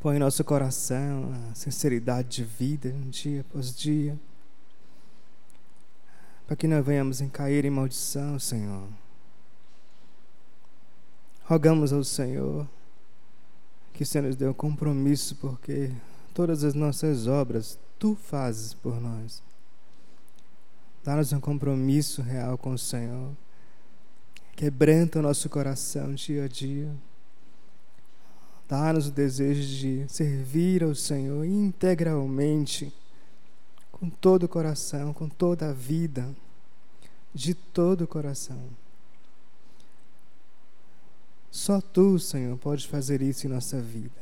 Põe 0.00 0.16
em 0.16 0.18
nosso 0.18 0.42
coração 0.42 1.32
a 1.52 1.54
sinceridade 1.54 2.28
de 2.30 2.42
vida, 2.42 2.90
dia 3.10 3.42
após 3.42 3.72
dia, 3.72 4.18
para 6.48 6.56
que 6.56 6.66
não 6.66 6.82
venhamos 6.82 7.20
em 7.20 7.28
cair 7.28 7.64
em 7.64 7.70
maldição, 7.70 8.40
Senhor. 8.40 8.88
Rogamos 11.46 11.92
ao 11.92 12.02
Senhor 12.02 12.68
que 13.94 14.02
o 14.02 14.06
Senhor 14.06 14.26
nos 14.26 14.36
dê 14.36 14.46
um 14.48 14.52
compromisso, 14.52 15.36
porque 15.36 15.92
todas 16.34 16.64
as 16.64 16.74
nossas 16.74 17.28
obras 17.28 17.78
tu 17.98 18.16
fazes 18.16 18.74
por 18.74 19.00
nós. 19.00 19.42
Dá-nos 21.04 21.32
um 21.32 21.38
compromisso 21.38 22.20
real 22.20 22.58
com 22.58 22.72
o 22.72 22.78
Senhor. 22.78 23.30
Quebranta 24.56 25.20
o 25.20 25.22
nosso 25.22 25.48
coração 25.48 26.14
dia 26.14 26.44
a 26.44 26.48
dia. 26.48 26.92
Dá-nos 28.68 29.06
o 29.06 29.12
desejo 29.12 29.62
de 29.62 30.04
servir 30.08 30.82
ao 30.82 30.96
Senhor 30.96 31.44
integralmente, 31.44 32.92
com 33.92 34.10
todo 34.10 34.42
o 34.42 34.48
coração, 34.48 35.12
com 35.12 35.28
toda 35.28 35.70
a 35.70 35.72
vida, 35.72 36.28
de 37.32 37.54
todo 37.54 38.02
o 38.02 38.08
coração. 38.08 38.60
Só 41.56 41.80
tu, 41.80 42.18
Senhor, 42.18 42.54
podes 42.58 42.84
fazer 42.84 43.22
isso 43.22 43.46
em 43.46 43.50
nossa 43.50 43.80
vida. 43.80 44.20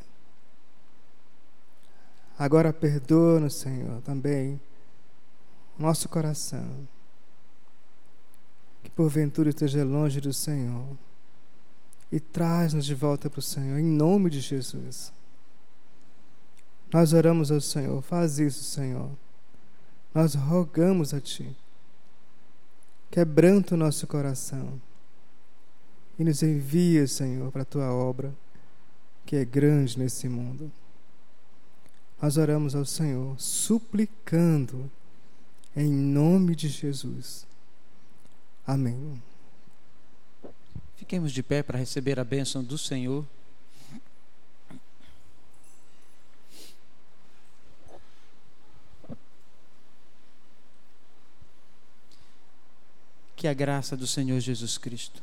Agora 2.39 2.73
perdoa-nos, 2.73 3.57
Senhor, 3.57 4.01
também 4.03 4.61
nosso 5.77 6.09
coração, 6.09 6.87
que 8.85 8.91
porventura 8.91 9.49
esteja 9.49 9.83
longe 9.83 10.21
do 10.21 10.33
Senhor, 10.33 10.87
e 12.13 12.21
traz-nos 12.21 12.87
de 12.87 12.95
volta 12.95 13.29
para 13.29 13.41
o 13.41 13.43
Senhor, 13.43 13.81
em 13.81 13.85
nome 13.85 14.31
de 14.31 14.39
Jesus. 14.39 15.13
Nós 16.93 17.13
oramos 17.13 17.51
ao 17.51 17.61
Senhor, 17.61 18.01
faz 18.01 18.39
isso, 18.39 18.63
Senhor. 18.63 19.11
Nós 20.15 20.37
rogamos 20.37 21.13
a 21.13 21.21
Ti. 21.21 21.53
Quebranta 23.11 23.75
o 23.75 23.79
nosso 23.79 24.07
coração 24.07 24.81
e 26.19 26.25
nos 26.25 26.43
envia, 26.43 27.07
Senhor, 27.07 27.51
para 27.51 27.63
a 27.63 27.67
tua 27.67 27.93
obra, 27.93 28.35
que 29.27 29.37
é 29.37 29.45
grande 29.45 29.99
nesse 29.99 30.29
mundo. 30.29 30.71
Nós 32.21 32.37
oramos 32.37 32.75
ao 32.75 32.85
Senhor, 32.85 33.39
suplicando 33.39 34.91
em 35.77 35.91
nome 35.91 36.55
de 36.55 36.69
Jesus. 36.69 37.47
Amém. 38.67 39.23
Fiquemos 40.97 41.33
de 41.33 41.43
pé 41.43 41.63
para 41.63 41.79
receber 41.79 42.19
a 42.19 42.25
bênção 42.25 42.63
do 42.63 42.79
Senhor. 42.79 43.27
Que 53.37 53.49
a 53.49 53.53
graça 53.53 53.95
do 53.95 54.07
Senhor 54.07 54.41
Jesus 54.41 54.79
Cristo 54.79 55.23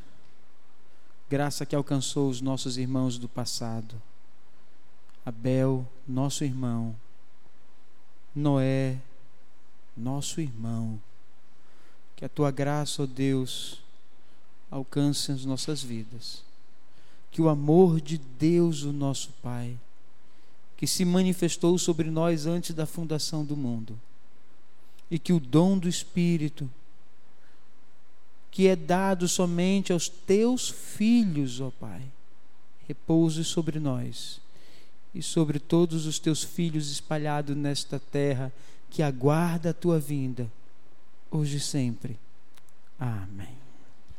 graça 1.32 1.66
que 1.66 1.74
alcançou 1.74 2.30
os 2.30 2.42
nossos 2.42 2.78
irmãos 2.78 3.18
do 3.18 3.30
passado. 3.30 3.96
Abel, 5.26 5.88
nosso 6.06 6.44
irmão. 6.44 6.94
Noé, 8.36 8.98
nosso 9.96 10.42
irmão. 10.42 11.00
Que 12.18 12.26
a 12.26 12.30
tua 12.30 12.52
graça, 12.52 13.02
ó 13.02 13.06
oh 13.06 13.08
Deus, 13.08 13.82
alcance 14.70 15.32
as 15.32 15.46
nossas 15.46 15.82
vidas. 15.82 16.44
Que 17.32 17.42
o 17.42 17.48
amor 17.48 18.02
de 18.02 18.18
Deus, 18.18 18.84
o 18.84 18.92
nosso 18.92 19.30
Pai, 19.42 19.80
que 20.76 20.86
se 20.86 21.06
manifestou 21.06 21.78
sobre 21.78 22.12
nós 22.12 22.46
antes 22.46 22.76
da 22.76 22.86
fundação 22.86 23.46
do 23.46 23.56
mundo, 23.56 23.98
e 25.10 25.18
que 25.18 25.32
o 25.32 25.40
dom 25.40 25.78
do 25.78 25.88
Espírito, 25.88 26.70
que 28.52 28.68
é 28.68 28.76
dado 28.76 29.28
somente 29.28 29.94
aos 29.94 30.10
teus 30.10 30.70
filhos, 30.70 31.62
ó 31.62 31.72
Pai. 31.80 32.02
Repouse 32.88 33.46
sobre 33.46 33.80
nós 33.80 34.42
e 35.16 35.24
sobre 35.24 35.58
todos 35.58 36.06
os 36.06 36.20
teus 36.20 36.44
filhos 36.44 36.92
espalhados 36.92 37.56
nesta 37.56 38.00
terra, 38.00 38.52
que 38.90 39.02
aguarda 39.02 39.70
a 39.70 39.74
tua 39.74 39.98
vinda, 40.00 40.52
hoje 41.32 41.58
e 41.58 41.60
sempre. 41.62 42.20
Amém. 43.00 43.61